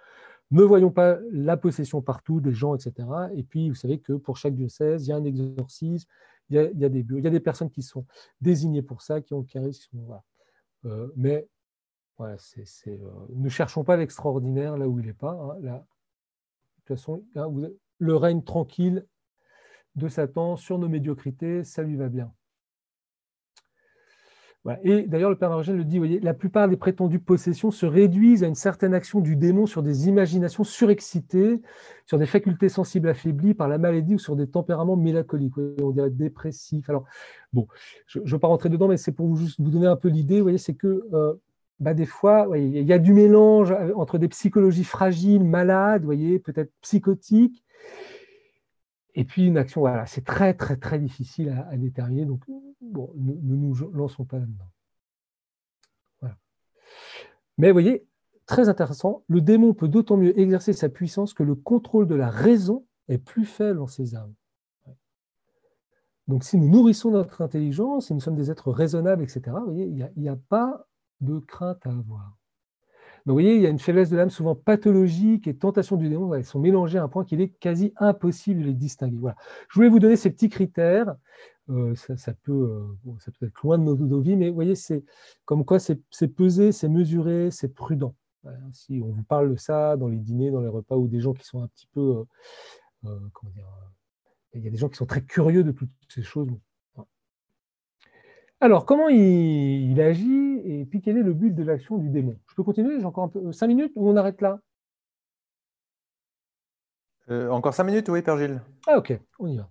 ne 0.52 0.62
voyons 0.62 0.92
pas 0.92 1.18
la 1.32 1.58
possession 1.58 2.04
partout 2.04 2.40
des 2.40 2.54
gens, 2.54 2.76
etc. 2.76 3.08
Et 3.36 3.42
puis, 3.42 3.70
vous 3.70 3.76
savez 3.76 4.00
que 4.00 4.14
pour 4.14 4.38
chaque 4.38 4.54
diocèse, 4.54 5.08
il 5.08 5.10
y 5.10 5.14
a 5.14 5.16
un 5.16 5.24
exorcisme, 5.24 6.08
il 6.52 6.56
y 6.56 6.86
a, 6.86 6.90
des, 6.90 7.40
personnes 7.40 7.72
qui 7.72 7.82
sont 7.82 8.06
désignées 8.42 8.84
pour 8.84 9.02
ça, 9.02 9.22
qui 9.22 9.34
ont 9.34 9.42
charisme. 9.42 9.98
Voilà. 10.06 10.24
Euh, 10.86 11.08
mais 11.16 11.48
voilà, 12.18 12.36
euh, 12.88 12.98
ne 13.30 13.50
cherchons 13.50 13.84
pas 13.84 13.98
l'extraordinaire 13.98 14.78
là 14.78 14.88
où 14.88 15.00
il 15.00 15.08
n'est 15.08 15.14
pas. 15.14 15.32
Hein. 15.32 15.60
De 15.62 15.70
toute 16.76 16.88
façon, 16.88 17.24
hein, 17.36 17.50
le 17.98 18.16
règne 18.16 18.44
tranquille 18.44 19.08
de 19.96 20.08
Satan 20.08 20.58
sur 20.58 20.78
nos 20.78 20.90
médiocrités, 20.90 21.64
ça 21.64 21.82
lui 21.82 21.96
va 21.96 22.10
bien. 22.10 22.32
Et 24.84 25.08
d'ailleurs, 25.08 25.32
le 25.32 25.36
Père 25.36 25.50
Marogène 25.50 25.78
le 25.78 25.84
dit, 25.84 25.98
voyez, 25.98 26.20
la 26.20 26.36
plupart 26.36 26.70
des 26.70 26.78
prétendues 26.78 27.20
possessions 27.20 27.72
se 27.72 27.88
réduisent 27.88 28.44
à 28.44 28.48
une 28.48 28.56
certaine 28.56 28.94
action 28.94 29.20
du 29.20 29.36
démon 29.36 29.66
sur 29.66 29.82
des 29.82 30.08
imaginations 30.08 30.64
surexcitées, 30.64 31.62
sur 32.06 32.20
des 32.20 32.28
facultés 32.28 32.70
sensibles 32.70 33.10
affaiblies 33.10 33.56
par 33.56 33.68
la 33.68 33.80
maladie 33.80 34.16
ou 34.16 34.20
sur 34.20 34.36
des 34.36 34.48
tempéraments 34.48 34.96
mélancoliques, 34.96 35.56
on 35.82 35.90
dirait 35.90 36.12
dépressifs. 36.12 36.88
Alors, 36.90 37.06
bon, 37.54 37.68
je 38.06 38.20
ne 38.20 38.30
veux 38.30 38.40
pas 38.40 38.48
rentrer 38.48 38.70
dedans, 38.70 38.88
mais 38.88 38.98
c'est 38.98 39.12
pour 39.12 39.26
vous, 39.26 39.36
juste 39.36 39.60
vous 39.60 39.72
donner 39.72 39.88
un 39.88 39.96
peu 39.96 40.10
l'idée, 40.10 40.42
voyez, 40.42 40.60
c'est 40.60 40.76
que 40.76 41.08
euh, 41.12 41.34
bah, 41.80 41.96
des 41.96 42.06
fois, 42.06 42.48
il 42.56 42.84
y 42.84 42.94
a 42.94 43.00
du 43.00 43.14
mélange 43.14 43.74
entre 43.96 44.20
des 44.20 44.28
psychologies 44.28 44.84
fragiles, 44.84 45.44
malades, 45.44 46.04
voyez, 46.04 46.38
peut-être 46.38 46.72
psychotiques, 46.82 47.64
et 49.14 49.26
puis 49.26 49.48
une 49.48 49.58
action, 49.58 49.82
voilà, 49.82 50.06
c'est 50.06 50.24
très 50.24 50.54
très 50.54 50.78
très 50.78 51.00
difficile 51.00 51.50
à, 51.50 51.78
déterminer, 51.78 52.26
donc 52.26 52.42
bon, 52.82 53.12
ne, 53.16 53.34
nous 53.34 53.74
lançons 53.94 54.26
pas 54.26 54.40
là-dedans. 54.40 54.70
Mais 57.58 57.68
vous 57.70 57.76
voyez, 57.76 58.08
très 58.46 58.70
intéressant, 58.70 59.24
le 59.28 59.42
démon 59.42 59.74
peut 59.74 59.88
d'autant 59.88 60.18
mieux 60.18 60.38
exercer 60.40 60.74
sa 60.74 60.90
puissance 60.90 61.34
que 61.34 61.44
le 61.44 61.56
contrôle 61.56 62.08
de 62.08 62.16
la 62.16 62.30
raison 62.30 62.86
est 63.08 63.18
plus 63.18 63.46
faible 63.46 63.82
en 63.82 63.88
ses 63.88 64.16
âmes. 64.16 64.34
Donc 66.28 66.44
si 66.44 66.58
nous 66.58 66.70
nourrissons 66.70 67.12
notre 67.12 67.42
intelligence, 67.42 68.08
si 68.08 68.14
nous 68.14 68.20
sommes 68.20 68.36
des 68.36 68.52
êtres 68.52 68.72
raisonnables, 68.72 69.24
etc., 69.24 69.42
voyez, 69.64 69.86
il 69.86 70.10
n'y 70.18 70.30
a, 70.30 70.36
pas 70.36 70.88
de 71.20 71.40
crainte 71.40 71.86
à 71.86 71.90
avoir. 71.90 72.38
Donc, 73.26 73.34
vous 73.34 73.44
voyez, 73.44 73.56
il 73.56 73.62
y 73.62 73.68
a 73.68 73.70
une 73.70 73.80
faiblesse 73.80 74.10
de 74.10 74.18
l'âme 74.18 74.30
souvent 74.30 74.56
pathologique 74.56 75.48
et 75.48 75.56
tentation 75.56 75.96
du 75.96 76.10
démon. 76.10 76.34
Elles 76.34 76.46
sont 76.46 76.60
mélangées 76.60 76.98
à 76.98 77.04
un 77.04 77.08
point 77.08 77.24
qu'il 77.24 77.40
est 77.42 77.50
quasi 77.50 77.94
impossible 77.98 78.62
de 78.62 78.68
les 78.68 78.74
distinguer. 78.74 79.18
Voilà. 79.18 79.36
Je 79.70 79.76
voulais 79.76 79.90
vous 79.90 80.00
donner 80.00 80.16
ces 80.16 80.32
petits 80.32 80.50
critères. 80.50 81.16
Euh, 81.70 81.96
ça, 81.96 82.34
peut, 82.44 82.52
euh, 83.06 83.14
ça 83.20 83.32
peut 83.40 83.46
être 83.46 83.62
loin 83.64 83.78
de 83.78 83.84
nos, 83.84 84.20
vies, 84.20 84.36
mais 84.36 84.50
vous 84.50 84.56
voyez, 84.56 84.76
c'est 84.76 85.04
comme 85.46 85.64
quoi 85.64 85.80
c'est 85.80 86.02
pesé, 86.36 86.72
c'est 86.72 86.90
mesuré, 86.90 87.50
c'est 87.52 87.74
prudent. 87.74 88.16
si 88.74 89.00
on 89.04 89.12
vous 89.12 89.24
parle 89.24 89.52
de 89.52 89.56
ça 89.56 89.96
dans 89.96 90.08
les 90.08 90.18
dîners, 90.18 90.52
dans 90.52 90.62
les 90.62 90.68
repas, 90.68 90.96
ou 90.96 91.08
des 91.08 91.20
gens 91.20 91.34
qui 91.34 91.46
sont 91.46 91.62
un 91.62 91.68
petit 91.68 91.88
peu. 91.94 92.26
Euh, 93.06 93.20
comment 93.34 93.52
dire, 93.54 93.68
il 94.54 94.64
y 94.64 94.68
a 94.68 94.72
des 94.72 94.78
gens 94.78 94.90
qui 94.90 94.98
sont 94.98 95.06
très 95.06 95.24
curieux 95.24 95.64
de 95.64 95.72
toutes 95.72 95.90
ces 96.10 96.24
choses. 96.24 96.50
Alors, 98.64 98.86
comment 98.86 99.10
il, 99.10 100.00
agit 100.00 100.62
et 100.64 100.86
puis 100.86 101.02
quel 101.02 101.18
est 101.18 101.24
le 101.24 101.34
but 101.34 101.50
de 101.50 101.64
l'action 101.64 101.98
du 101.98 102.10
démon? 102.10 102.40
Je 102.48 102.54
peux 102.54 102.62
continuer? 102.62 103.00
J'ai 103.00 103.06
encore 103.06 103.24
un 103.24 103.28
peu, 103.28 103.52
5 103.52 103.66
minutes 103.66 103.92
ou 103.96 104.08
on 104.08 104.16
arrête 104.16 104.40
là? 104.40 104.60
Euh, 107.32 107.50
Encore 107.50 107.74
5 107.74 107.84
minutes, 107.86 108.08
oui, 108.10 108.22
Père 108.22 108.38
Gilles. 108.38 108.62
Ah, 108.86 109.00
ok, 109.00 109.20
on 109.40 109.48
y 109.48 109.58
va. 109.58 109.68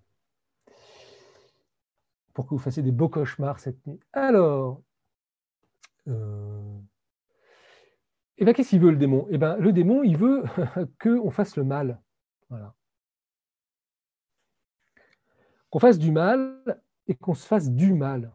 Pour 2.35 2.47
que 2.47 2.51
vous 2.51 2.59
fassiez 2.59 2.83
des 2.83 2.91
beaux 2.91 3.09
cauchemars 3.09 3.61
cette 3.61 3.87
nuit. 3.87 4.01
Alors, 4.13 4.83
euh, 6.09 6.79
eh 8.39 8.45
bien, 8.45 8.53
qu'est-ce 8.53 8.71
qu'il 8.71 8.81
veut 8.81 8.91
le 8.91 8.97
démon? 8.97 9.29
Eh 9.31 9.39
bien, 9.39 9.57
le 9.57 9.73
démon, 9.73 10.03
il 10.03 10.17
veut 10.17 10.43
qu'on 11.01 11.31
fasse 11.31 11.57
le 11.57 11.63
mal. 11.63 12.01
Voilà. 12.49 12.75
Qu'on 15.71 15.79
fasse 15.79 15.99
du 15.99 16.11
mal 16.11 16.83
et 17.07 17.15
qu'on 17.15 17.35
se 17.35 17.47
fasse 17.47 17.71
du 17.71 17.95
mal. 17.95 18.33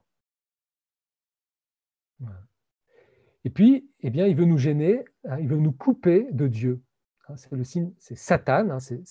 Et 3.46 3.52
puis, 3.52 3.88
eh 4.02 4.10
bien, 4.10 4.26
il 4.26 4.36
veut 4.36 4.46
nous 4.46 4.58
gêner, 4.58 5.06
hein, 5.24 5.38
il 5.40 5.48
veut 5.48 5.58
nous 5.58 5.72
couper 5.72 6.28
de 6.32 6.48
Dieu. 6.48 6.82
Hein, 7.28 7.38
c'est 7.38 7.52
le 7.52 7.64
signe, 7.64 7.94
c'est 8.00 8.18
Satan, 8.18 8.72
hein, 8.72 8.80
c'est 8.80 9.04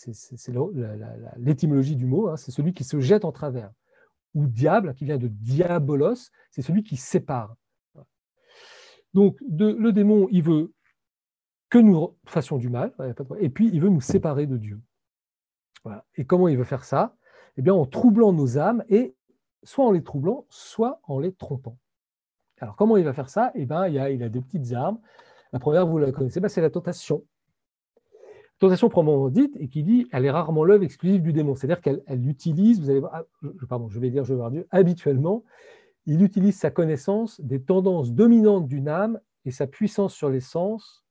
l'étymologie 1.37 1.97
du 1.97 2.05
mot, 2.05 2.37
c'est 2.37 2.51
celui 2.51 2.75
qui 2.75 2.83
se 2.83 2.99
jette 2.99 3.25
en 3.25 3.33
travers. 3.33 3.71
Ou 4.35 4.49
diable, 4.49 4.95
qui 4.95 5.05
vient 5.05 5.19
de 5.19 5.29
diabolos, 5.29 6.31
c'est 6.51 6.63
celui 6.63 6.83
qui 6.83 6.97
sépare. 6.97 7.57
Donc, 9.15 9.39
le 9.41 9.93
démon, 9.93 10.27
il 10.33 10.43
veut 10.43 10.75
que 11.71 11.79
nous 11.79 12.17
fassions 12.27 12.59
du 12.59 12.69
mal, 12.69 12.93
et 13.39 13.49
puis 13.49 13.71
il 13.73 13.81
veut 13.81 13.89
nous 13.89 14.01
séparer 14.01 14.47
de 14.49 14.57
Dieu. 14.57 14.81
Et 16.17 16.25
comment 16.25 16.49
il 16.49 16.59
veut 16.59 16.65
faire 16.65 16.85
ça? 16.85 17.17
Eh 17.57 17.63
bien, 17.63 17.75
en 17.75 17.87
troublant 17.87 18.33
nos 18.33 18.59
âmes, 18.59 18.83
et 18.89 19.15
soit 19.63 19.85
en 19.85 19.93
les 19.93 20.03
troublant, 20.03 20.45
soit 20.49 21.01
en 21.05 21.21
les 21.21 21.33
trompant. 21.33 21.79
Alors, 22.65 22.77
comment 22.77 22.97
il 22.97 23.05
va 23.05 23.13
faire 23.13 23.29
ça? 23.29 23.53
Eh 23.55 23.67
bien, 23.67 23.87
il, 23.89 23.99
a, 23.99 24.09
il 24.09 24.19
petites 24.31 24.73
armes. 24.73 24.99
La 25.53 25.59
première, 25.59 25.87
vous 25.87 25.99
la 25.99 26.11
connaissez, 26.13 26.41
ben, 26.41 26.49
c'est 26.49 26.63
la 26.63 26.71
tentation. 26.71 27.23
Tentation 28.59 28.89
proprement 28.89 29.29
dite, 29.29 29.55
et 29.61 29.69
qui 29.69 29.83
dit, 29.83 30.09
elle 30.13 30.25
est 30.25 30.31
rarement 30.31 30.65
l'œuvre 30.65 30.83
exclusive 30.83 31.21
du 31.21 31.35
démon. 31.35 31.55
C'est-à-dire 31.55 31.83
qu'elle 31.83 32.27
utilise, 32.27 32.81
vous 32.81 32.89
allez 32.89 33.01
voir, 33.01 33.13
ah, 33.17 33.49
pardon, 33.69 33.91
je 33.91 34.01
vais 34.01 34.09
dire, 34.09 34.25
je 34.25 34.33
vais 34.33 34.39
voir 34.39 34.51
Dieu, 34.51 34.67
habituellement, 34.71 35.45
il 36.07 36.23
utilise 36.23 36.57
sa 36.57 36.71
connaissance 36.71 37.39
des 37.43 37.61
tendances 37.61 38.15
dominantes 38.15 38.67
d'une 38.67 38.89
âme 38.89 39.21
et 39.45 39.51
sa 39.51 39.67
puissance 39.67 40.15
sur 40.15 40.31
les 40.31 40.41
sens 40.41 41.05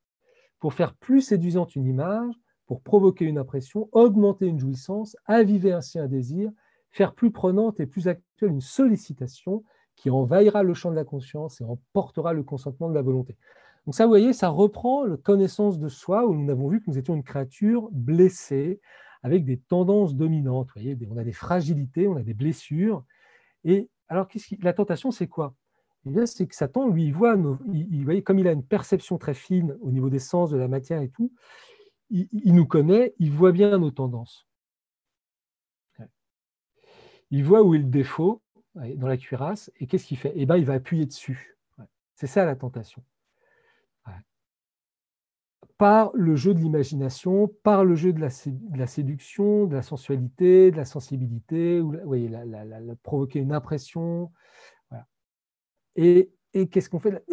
pour 0.60 0.74
faire 0.74 0.96
plus 0.96 1.22
séduisante 1.22 1.76
une 1.76 1.86
image, 1.86 2.34
pour 2.66 2.82
provoquer 2.82 3.26
une 3.26 3.38
impression, 3.38 3.90
augmenter 3.92 4.48
une 4.48 4.60
jouissance, 4.60 5.16
aviver 5.28 5.72
ainsi 5.72 6.00
un 6.00 6.08
désir, 6.08 6.52
faire 6.90 7.14
plus 7.14 7.30
prenante 7.30 7.80
et 7.80 7.86
plus 7.86 8.08
actuelle 8.08 8.50
une 8.50 8.60
sollicitation, 8.60 9.64
qui 9.96 10.10
envahira 10.10 10.64
le 10.64 10.74
champ 10.74 10.92
de 10.92 10.96
la 10.96 11.06
conscience 11.06 11.62
et 11.62 11.64
emportera 11.64 12.34
le 12.34 12.44
consentement 12.44 12.90
de 12.90 12.96
la 12.96 13.02
volonté. 13.02 13.38
Donc 13.86 13.96
ça, 13.96 14.06
vous 14.06 14.12
voyez, 14.12 14.34
ça 14.34 14.50
reprend 14.50 15.04
la 15.04 15.18
connaissance 15.18 15.80
de 15.80 15.90
soi, 15.90 16.26
où 16.26 16.36
nous 16.36 16.50
avons 16.50 16.70
vu 16.70 16.82
que 16.82 16.90
nous 16.90 16.98
étions 16.98 17.16
une 17.16 17.24
créature 17.24 17.90
blessée, 17.92 18.80
avec 19.24 19.46
des 19.46 19.58
tendances 19.58 20.16
dominantes. 20.16 20.68
Vous 20.76 20.82
voyez, 20.82 20.98
on 21.10 21.18
a 21.18 21.24
des 21.24 21.34
fragilités, 21.34 22.08
on 22.08 22.18
a 22.18 22.24
des 22.24 22.34
blessures. 22.34 23.04
Et 23.64 23.90
alors, 24.10 24.28
la 24.62 24.74
tentation, 24.74 25.12
c'est 25.12 25.28
quoi? 25.28 25.56
Eh 26.06 26.26
c'est 26.26 26.46
que 26.46 26.56
Satan, 26.56 26.90
lui, 26.90 27.06
il 27.06 27.14
voit, 27.14 27.38
il, 27.72 28.04
voyez, 28.04 28.22
comme 28.22 28.38
il 28.38 28.48
a 28.48 28.52
une 28.52 28.66
perception 28.66 29.18
très 29.18 29.34
fine 29.34 29.78
au 29.82 29.92
niveau 29.92 30.10
des 30.10 30.20
sens, 30.20 30.52
de 30.52 30.58
la 30.58 30.68
matière 30.68 31.02
et 31.02 31.10
tout, 31.10 31.32
il, 32.10 32.28
il 32.32 32.54
nous 32.54 32.68
connaît, 32.68 33.16
il 33.20 33.32
voit 33.32 33.54
bien 33.54 33.78
nos 33.78 33.92
tendances. 33.92 34.46
Il 37.32 37.44
voit 37.46 37.64
où 37.64 37.74
est 37.74 37.80
le 37.80 37.86
défaut, 37.86 38.43
dans 38.76 39.08
la 39.08 39.18
cuirasse, 39.18 39.72
et 39.80 39.88
qu'est-ce 39.88 40.06
qu'il 40.06 40.18
fait 40.18 40.34
Eh 40.36 40.46
bien, 40.46 40.58
il 40.58 40.66
va 40.66 40.74
appuyer 40.74 41.06
dessus. 41.06 41.58
C'est 42.16 42.28
ça 42.28 42.46
la 42.46 42.56
tentation. 42.56 43.04
Par 45.78 46.12
le 46.14 46.36
jeu 46.36 46.54
de 46.54 46.60
l'imagination, 46.60 47.48
par 47.64 47.84
le 47.84 47.96
jeu 47.96 48.14
de 48.14 48.22
la, 48.22 48.30
séduction, 48.88 49.66
de 49.66 49.76
la 49.76 49.82
sensualité, 49.82 50.72
de 50.72 50.78
la 50.78 50.86
sensibilité, 50.86 51.82
ou, 51.82 51.96
voyez, 52.06 52.30
la, 52.30 52.46
provoquer 53.02 53.40
une 53.40 53.52
impression. 53.52 54.32
Et, 55.96 56.32
qu'est-ce 56.54 56.90
qu'on 56.90 57.00
fait 57.00 57.24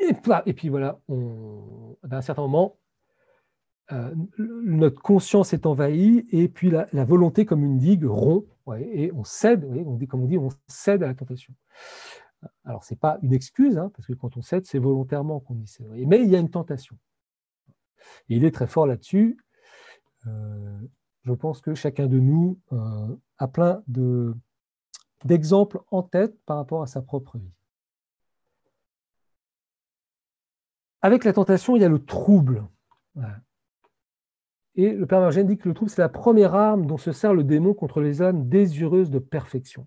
et, 0.00 0.52
puis 0.52 0.68
voilà, 0.68 1.00
à 1.08 2.16
un 2.16 2.20
certain 2.22 2.42
moment, 2.42 2.79
euh, 3.92 4.14
notre 4.38 5.00
conscience 5.00 5.52
est 5.52 5.66
envahie 5.66 6.26
et 6.30 6.48
puis 6.48 6.70
la, 6.70 6.86
volonté 7.04 7.44
comme 7.44 7.64
une 7.64 7.78
digue 7.78 8.04
rompt 8.04 8.46
et 8.78 9.10
on 9.12 9.24
cède, 9.24 9.64
on 9.64 9.98
comme 10.06 10.22
on 10.22 10.26
dit, 10.26 10.38
on 10.38 10.48
cède 10.68 11.02
à 11.02 11.08
la 11.08 11.14
tentation. 11.14 11.52
Alors, 12.64 12.84
ce 12.84 12.94
n'est 12.94 12.98
pas 12.98 13.18
une 13.22 13.32
excuse, 13.32 13.76
hein, 13.76 13.90
parce 13.94 14.06
que 14.06 14.12
quand 14.12 14.36
on 14.36 14.42
cède, 14.42 14.64
c'est 14.64 14.78
volontairement 14.78 15.40
qu'on 15.40 15.58
y 15.58 15.66
cède. 15.66 15.86
Mais 16.06 16.22
il 16.22 16.30
y 16.30 16.36
a 16.36 16.38
une 16.38 16.50
tentation. 16.50 16.96
Et 18.28 18.36
il 18.36 18.44
est 18.44 18.54
très 18.54 18.66
fort 18.66 18.86
là-dessus. 18.86 19.38
Euh, 20.26 20.80
je 21.24 21.32
pense 21.32 21.60
que 21.60 21.74
chacun 21.74 22.06
de 22.06 22.18
nous 22.18 22.58
euh, 22.72 23.16
a 23.38 23.48
plein 23.48 23.82
d'exemples 25.24 25.80
en 25.90 26.02
tête 26.02 26.38
par 26.44 26.56
rapport 26.56 26.82
à 26.82 26.86
sa 26.86 27.02
propre 27.02 27.38
vie. 27.38 27.52
Avec 31.02 31.24
la 31.24 31.32
tentation, 31.32 31.76
il 31.76 31.82
y 31.82 31.84
a 31.84 31.88
le 31.88 32.04
trouble. 32.04 32.64
Et 34.80 34.94
le 34.94 35.04
Père 35.04 35.20
Margène 35.20 35.46
dit 35.46 35.58
que 35.58 35.68
le 35.68 35.74
trouble, 35.74 35.90
c'est 35.90 36.00
la 36.00 36.08
première 36.08 36.54
arme 36.54 36.86
dont 36.86 36.96
se 36.96 37.12
sert 37.12 37.34
le 37.34 37.44
démon 37.44 37.74
contre 37.74 38.00
les 38.00 38.22
âmes 38.22 38.48
désireuses 38.48 39.10
de 39.10 39.18
perfection. 39.18 39.86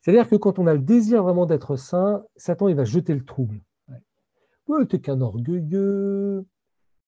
C'est-à-dire 0.00 0.30
que 0.30 0.36
quand 0.36 0.58
on 0.58 0.66
a 0.66 0.72
le 0.72 0.80
désir 0.80 1.22
vraiment 1.22 1.44
d'être 1.44 1.76
saint, 1.76 2.24
Satan, 2.36 2.68
il 2.68 2.74
va 2.74 2.84
jeter 2.84 3.14
le 3.14 3.22
trouble. 3.22 3.60
Ouais, 4.66 4.86
t'es 4.86 4.98
qu'un 4.98 5.20
orgueilleux, 5.20 6.46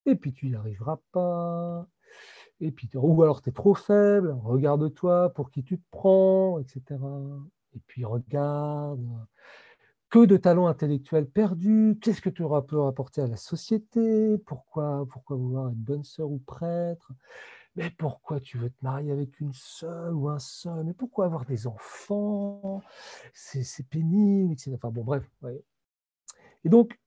et 0.05 0.13
puis 0.13 0.31
tu 0.31 0.49
n'y 0.49 0.53
arriveras 0.53 0.99
pas, 1.11 1.87
et 2.59 2.71
puis, 2.71 2.87
ou 2.93 3.23
alors 3.23 3.41
tu 3.41 3.49
es 3.49 3.51
trop 3.51 3.73
faible, 3.73 4.37
regarde-toi, 4.43 5.33
pour 5.33 5.49
qui 5.49 5.63
tu 5.63 5.79
te 5.79 5.85
prends, 5.89 6.59
etc. 6.59 6.99
Et 7.75 7.79
puis 7.87 8.05
regarde, 8.05 9.03
que 10.09 10.25
de 10.25 10.37
talents 10.37 10.67
intellectuels 10.67 11.27
perdus, 11.27 11.97
qu'est-ce 12.01 12.21
que 12.21 12.29
tu 12.29 12.43
auras 12.43 12.61
pu 12.61 12.79
apporter 12.79 13.21
à 13.21 13.27
la 13.27 13.35
société, 13.35 14.37
pourquoi, 14.45 15.05
vouloir 15.29 15.69
être 15.69 15.75
bonne 15.75 16.03
sœur 16.03 16.29
ou 16.29 16.39
prêtre, 16.39 17.11
mais 17.75 17.91
pourquoi 17.91 18.39
tu 18.39 18.57
veux 18.57 18.69
te 18.69 18.83
marier 18.83 19.11
avec 19.11 19.39
une 19.39 19.53
seule 19.53 20.13
ou 20.13 20.29
un 20.29 20.39
seul, 20.39 20.83
mais 20.83 20.93
pourquoi 20.93 21.25
avoir 21.25 21.45
des 21.45 21.67
enfants, 21.67 22.81
c'est 23.33 23.87
pénible, 23.89 24.53
etc. 24.53 24.71
Enfin 24.75 24.89
bon, 24.89 25.03
bref. 25.03 25.29
Et 26.63 26.69
donc, 26.69 26.99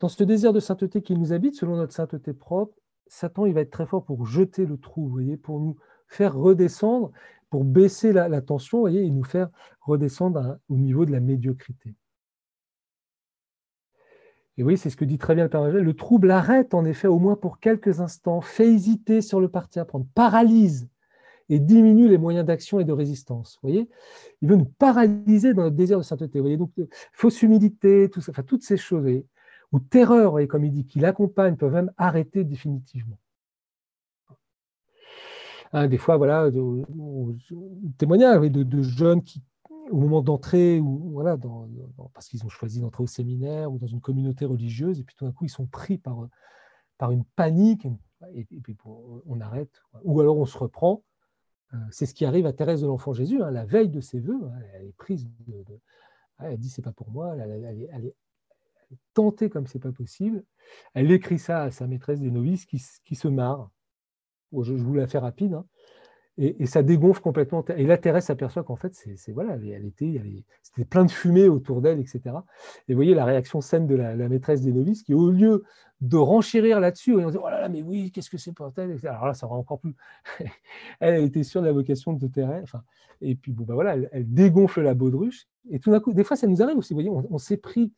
dans 0.00 0.08
ce 0.08 0.24
désir 0.24 0.52
de 0.52 0.60
sainteté 0.60 1.02
qui 1.02 1.16
nous 1.16 1.32
habite, 1.32 1.54
selon 1.54 1.76
notre 1.76 1.92
sainteté 1.92 2.32
propre, 2.32 2.74
Satan, 3.06 3.46
il 3.46 3.54
va 3.54 3.60
être 3.62 3.70
très 3.70 3.86
fort 3.86 4.04
pour 4.04 4.26
jeter 4.26 4.66
le 4.66 4.76
trou, 4.78 5.20
pour 5.42 5.60
nous 5.60 5.76
faire 6.08 6.34
redescendre, 6.34 7.10
pour 7.50 7.64
baisser 7.64 8.12
la, 8.12 8.40
tension, 8.42 8.86
et 8.86 9.08
nous 9.10 9.24
faire 9.24 9.48
redescendre 9.80 10.58
au 10.68 10.76
niveau 10.76 11.04
de 11.04 11.12
la 11.12 11.20
médiocrité. 11.20 11.94
Et 14.58 14.64
oui, 14.64 14.76
c'est 14.76 14.90
ce 14.90 14.96
que 14.96 15.04
dit 15.04 15.18
très 15.18 15.36
bien 15.36 15.44
le 15.44 15.50
Père 15.50 15.62
Le 15.62 15.94
trouble 15.94 16.32
arrête 16.32 16.74
en 16.74 16.84
effet 16.84 17.06
au 17.06 17.20
moins 17.20 17.36
pour 17.36 17.60
quelques 17.60 18.00
instants, 18.00 18.40
fait 18.40 18.66
hésiter 18.66 19.22
sur 19.22 19.40
le 19.40 19.48
parti 19.48 19.78
à 19.78 19.84
prendre, 19.84 20.06
paralyse 20.14 20.88
et 21.48 21.60
diminue 21.60 22.08
les 22.08 22.18
moyens 22.18 22.44
d'action 22.44 22.80
et 22.80 22.84
de 22.84 22.92
résistance. 22.92 23.58
Vous 23.62 23.68
voyez? 23.68 23.88
Il 24.42 24.48
veut 24.48 24.56
nous 24.56 24.66
paralyser 24.66 25.54
dans 25.54 25.62
notre 25.62 25.76
désir 25.76 25.96
de 25.96 26.02
sainteté. 26.02 26.40
Vous 26.40 26.44
voyez 26.44 26.56
Donc, 26.56 26.72
fausse 27.12 27.40
humilité, 27.42 28.10
toutes 28.10 28.62
ces 28.64 28.76
choses, 28.76 29.06
ou 29.70 29.78
terreur, 29.78 30.32
voyez, 30.32 30.48
comme 30.48 30.64
il 30.64 30.72
dit, 30.72 30.84
qui 30.84 30.98
l'accompagnent, 30.98 31.56
peuvent 31.56 31.72
même 31.72 31.92
arrêter 31.96 32.42
définitivement. 32.42 33.18
Hein, 35.72 35.86
des 35.86 35.98
fois, 35.98 36.16
voilà, 36.16 36.50
de, 36.50 36.84
de, 38.48 38.82
jeunes 38.82 39.22
qui, 39.22 39.42
au 39.90 39.96
moment 39.96 40.22
d'entrer, 40.22 40.80
ou 40.80 41.10
voilà, 41.10 41.36
dans, 41.36 41.68
parce 42.14 42.28
qu'ils 42.28 42.44
ont 42.44 42.48
choisi 42.48 42.80
d'entrer 42.80 43.02
au 43.02 43.06
séminaire 43.06 43.72
ou 43.72 43.78
dans 43.78 43.86
une 43.86 44.00
communauté 44.00 44.44
religieuse, 44.44 45.00
et 45.00 45.04
puis 45.04 45.14
tout 45.16 45.24
d'un 45.24 45.32
coup, 45.32 45.44
ils 45.44 45.50
sont 45.50 45.66
pris 45.66 45.98
par, 45.98 46.28
par 46.98 47.10
une 47.10 47.24
panique, 47.24 47.86
et, 48.34 48.44
puis 48.44 48.76
on 48.84 49.40
arrête, 49.40 49.82
ou 50.02 50.20
alors 50.20 50.38
on 50.38 50.46
se 50.46 50.58
reprend. 50.58 51.04
Euh, 51.74 51.76
c'est 51.90 52.06
ce 52.06 52.14
qui 52.14 52.24
arrive 52.24 52.46
à 52.46 52.52
Thérèse 52.52 52.80
de 52.80 52.86
l'Enfant 52.86 53.12
Jésus, 53.12 53.42
hein, 53.42 53.50
la 53.50 53.66
veille 53.66 53.90
de 53.90 54.00
ses 54.00 54.20
voeux, 54.20 54.42
hein, 54.42 54.58
elle 54.74 54.86
est 54.86 54.96
prise 54.96 55.28
de, 55.46 55.64
elle 56.40 56.58
dit 56.58 56.70
c'est 56.70 56.82
pas 56.82 56.92
pour 56.92 57.10
moi, 57.10 57.36
elle, 57.36 57.64
est, 58.06 58.14
tentée 59.12 59.50
comme 59.50 59.66
c'est 59.66 59.78
pas 59.78 59.92
possible. 59.92 60.44
Elle 60.94 61.10
écrit 61.10 61.38
ça 61.38 61.62
à 61.62 61.70
sa 61.70 61.86
maîtresse 61.86 62.20
des 62.20 62.30
novices 62.30 62.64
qui, 62.64 62.78
se 62.78 63.28
marre. 63.28 63.70
je, 64.52 64.72
vous 64.72 64.94
la 64.94 65.06
fais 65.06 65.18
rapide. 65.18 65.54
Hein 65.54 65.66
et, 66.40 66.66
ça 66.66 66.84
dégonfle 66.84 67.20
complètement. 67.20 67.64
Et 67.76 67.84
là, 67.84 67.98
Thérèse 67.98 68.26
s'aperçoit 68.26 68.62
qu'en 68.62 68.76
fait, 68.76 68.94
c'est 68.94 69.32
voilà, 69.32 69.54
elle 69.54 69.84
était, 69.84 70.22
c'était 70.62 70.84
plein 70.84 71.04
de 71.04 71.10
fumée 71.10 71.48
autour 71.48 71.82
d'elle, 71.82 71.98
etc. 71.98 72.20
Et 72.86 72.92
vous 72.92 72.96
voyez 72.96 73.14
la 73.14 73.24
réaction 73.24 73.60
saine 73.60 73.88
de 73.88 73.96
la, 73.96 74.14
maîtresse 74.28 74.62
des 74.62 74.72
novices 74.72 75.02
qui, 75.02 75.14
au 75.14 75.30
lieu 75.30 75.64
de 76.00 76.16
renchérir 76.16 76.78
là-dessus, 76.78 77.16
on 77.16 77.28
dit 77.28 77.38
oh 77.42 77.48
là 77.48 77.62
là, 77.62 77.68
mais 77.68 77.82
oui, 77.82 78.12
qu'est-ce 78.12 78.30
que 78.30 78.38
c'est 78.38 78.52
pour 78.52 78.70
elle 78.76 78.96
Alors 79.02 79.26
là, 79.26 79.34
ça 79.34 79.48
va 79.48 79.54
encore 79.54 79.80
plus. 79.80 79.96
elle, 81.00 81.24
était 81.24 81.42
sûre 81.42 81.60
de 81.60 81.66
la 81.66 81.72
vocation 81.72 82.12
de 82.12 82.26
Thérèse. 82.28 82.62
Enfin, 82.62 82.84
et 83.20 83.34
puis 83.34 83.50
bon, 83.50 83.64
bah 83.64 83.74
voilà, 83.74 83.96
elle, 84.12 84.32
dégonfle 84.32 84.82
la 84.82 84.94
baudruche. 84.94 85.48
Et 85.70 85.80
tout 85.80 85.90
d'un 85.90 85.98
coup, 85.98 86.12
des 86.12 86.22
fois, 86.22 86.36
ça 86.36 86.46
nous 86.46 86.62
arrive 86.62 86.78
aussi. 86.78 86.94
Vous 86.94 87.00
voyez, 87.00 87.10
on, 87.10 87.38
s'est 87.38 87.56
pris 87.56 87.92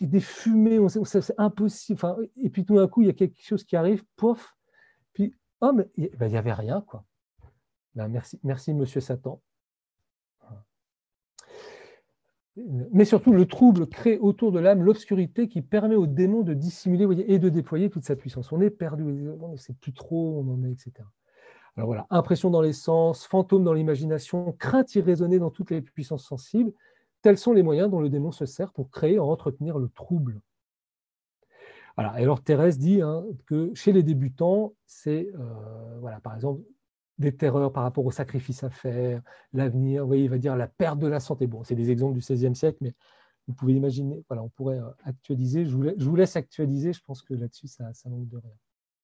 des 0.00 0.20
fumées, 0.20 0.80
c'est 1.04 1.32
impossible. 1.38 1.96
Enfin, 1.96 2.16
et 2.36 2.50
puis 2.50 2.64
tout 2.64 2.74
d'un 2.74 2.88
coup, 2.88 3.02
il 3.02 3.06
y 3.06 3.10
a 3.10 3.14
quelque 3.14 3.40
chose 3.40 3.62
qui 3.62 3.76
arrive, 3.76 4.02
pouf, 4.16 4.56
Oh, 5.60 5.72
mais 5.72 5.88
il 5.96 6.04
n'y 6.04 6.08
ben, 6.10 6.34
avait 6.34 6.52
rien, 6.52 6.80
quoi. 6.80 7.04
Ben, 7.94 8.08
merci, 8.08 8.38
merci, 8.42 8.72
monsieur 8.74 9.00
Satan. 9.00 9.40
Mais 12.56 13.04
surtout, 13.04 13.32
le 13.32 13.46
trouble 13.46 13.86
crée 13.86 14.18
autour 14.18 14.52
de 14.52 14.58
l'âme 14.58 14.82
l'obscurité 14.82 15.48
qui 15.48 15.62
permet 15.62 15.94
au 15.94 16.06
démon 16.06 16.42
de 16.42 16.52
dissimuler 16.52 17.24
et 17.26 17.38
de 17.38 17.48
déployer 17.48 17.90
toute 17.90 18.04
sa 18.04 18.16
puissance. 18.16 18.52
On 18.52 18.60
est 18.60 18.70
perdu, 18.70 19.30
on 19.40 19.52
ne 19.52 19.56
sait 19.56 19.72
plus 19.72 19.92
trop 19.92 20.42
on 20.44 20.52
en 20.52 20.64
est, 20.64 20.72
etc. 20.72 20.92
Alors 21.76 21.86
voilà, 21.86 22.06
impression 22.10 22.50
dans 22.50 22.60
les 22.60 22.72
sens, 22.72 23.24
fantôme 23.24 23.64
dans 23.64 23.72
l'imagination, 23.72 24.52
crainte 24.52 24.94
irraisonnée 24.94 25.38
dans 25.38 25.50
toutes 25.50 25.70
les 25.70 25.80
puissances 25.80 26.26
sensibles, 26.26 26.72
tels 27.22 27.38
sont 27.38 27.52
les 27.52 27.62
moyens 27.62 27.88
dont 27.88 28.00
le 28.00 28.10
démon 28.10 28.32
se 28.32 28.44
sert 28.46 28.72
pour 28.72 28.90
créer 28.90 29.14
et 29.14 29.18
entretenir 29.18 29.78
le 29.78 29.88
trouble. 29.88 30.40
Et 32.00 32.22
alors 32.22 32.42
Thérèse 32.42 32.78
dit 32.78 33.02
hein, 33.02 33.24
que 33.46 33.72
chez 33.74 33.92
les 33.92 34.02
débutants, 34.02 34.74
c'est 34.86 35.28
euh, 35.34 35.98
voilà, 36.00 36.20
par 36.20 36.34
exemple 36.34 36.62
des 37.18 37.36
terreurs 37.36 37.72
par 37.72 37.82
rapport 37.82 38.06
au 38.06 38.10
sacrifice 38.10 38.64
à 38.64 38.70
faire, 38.70 39.20
l'avenir, 39.52 40.06
va 40.06 40.38
dire 40.38 40.56
la 40.56 40.68
perte 40.68 40.98
de 40.98 41.06
la 41.06 41.20
santé. 41.20 41.46
Bon, 41.46 41.62
c'est 41.62 41.74
des 41.74 41.90
exemples 41.90 42.14
du 42.14 42.20
XVIe 42.20 42.56
siècle, 42.56 42.78
mais 42.80 42.94
vous 43.46 43.54
pouvez 43.54 43.74
imaginer, 43.74 44.24
voilà, 44.28 44.42
on 44.42 44.48
pourrait 44.48 44.78
euh, 44.78 44.90
actualiser. 45.04 45.66
Je 45.66 45.76
vous, 45.76 46.16
laisse 46.16 46.36
actualiser, 46.36 46.94
je 46.94 47.02
pense 47.04 47.22
que 47.22 47.34
là-dessus, 47.34 47.68
ça, 47.68 47.92
ça 47.92 48.08
manque 48.08 48.28
de 48.28 48.38
rien. 48.38 48.54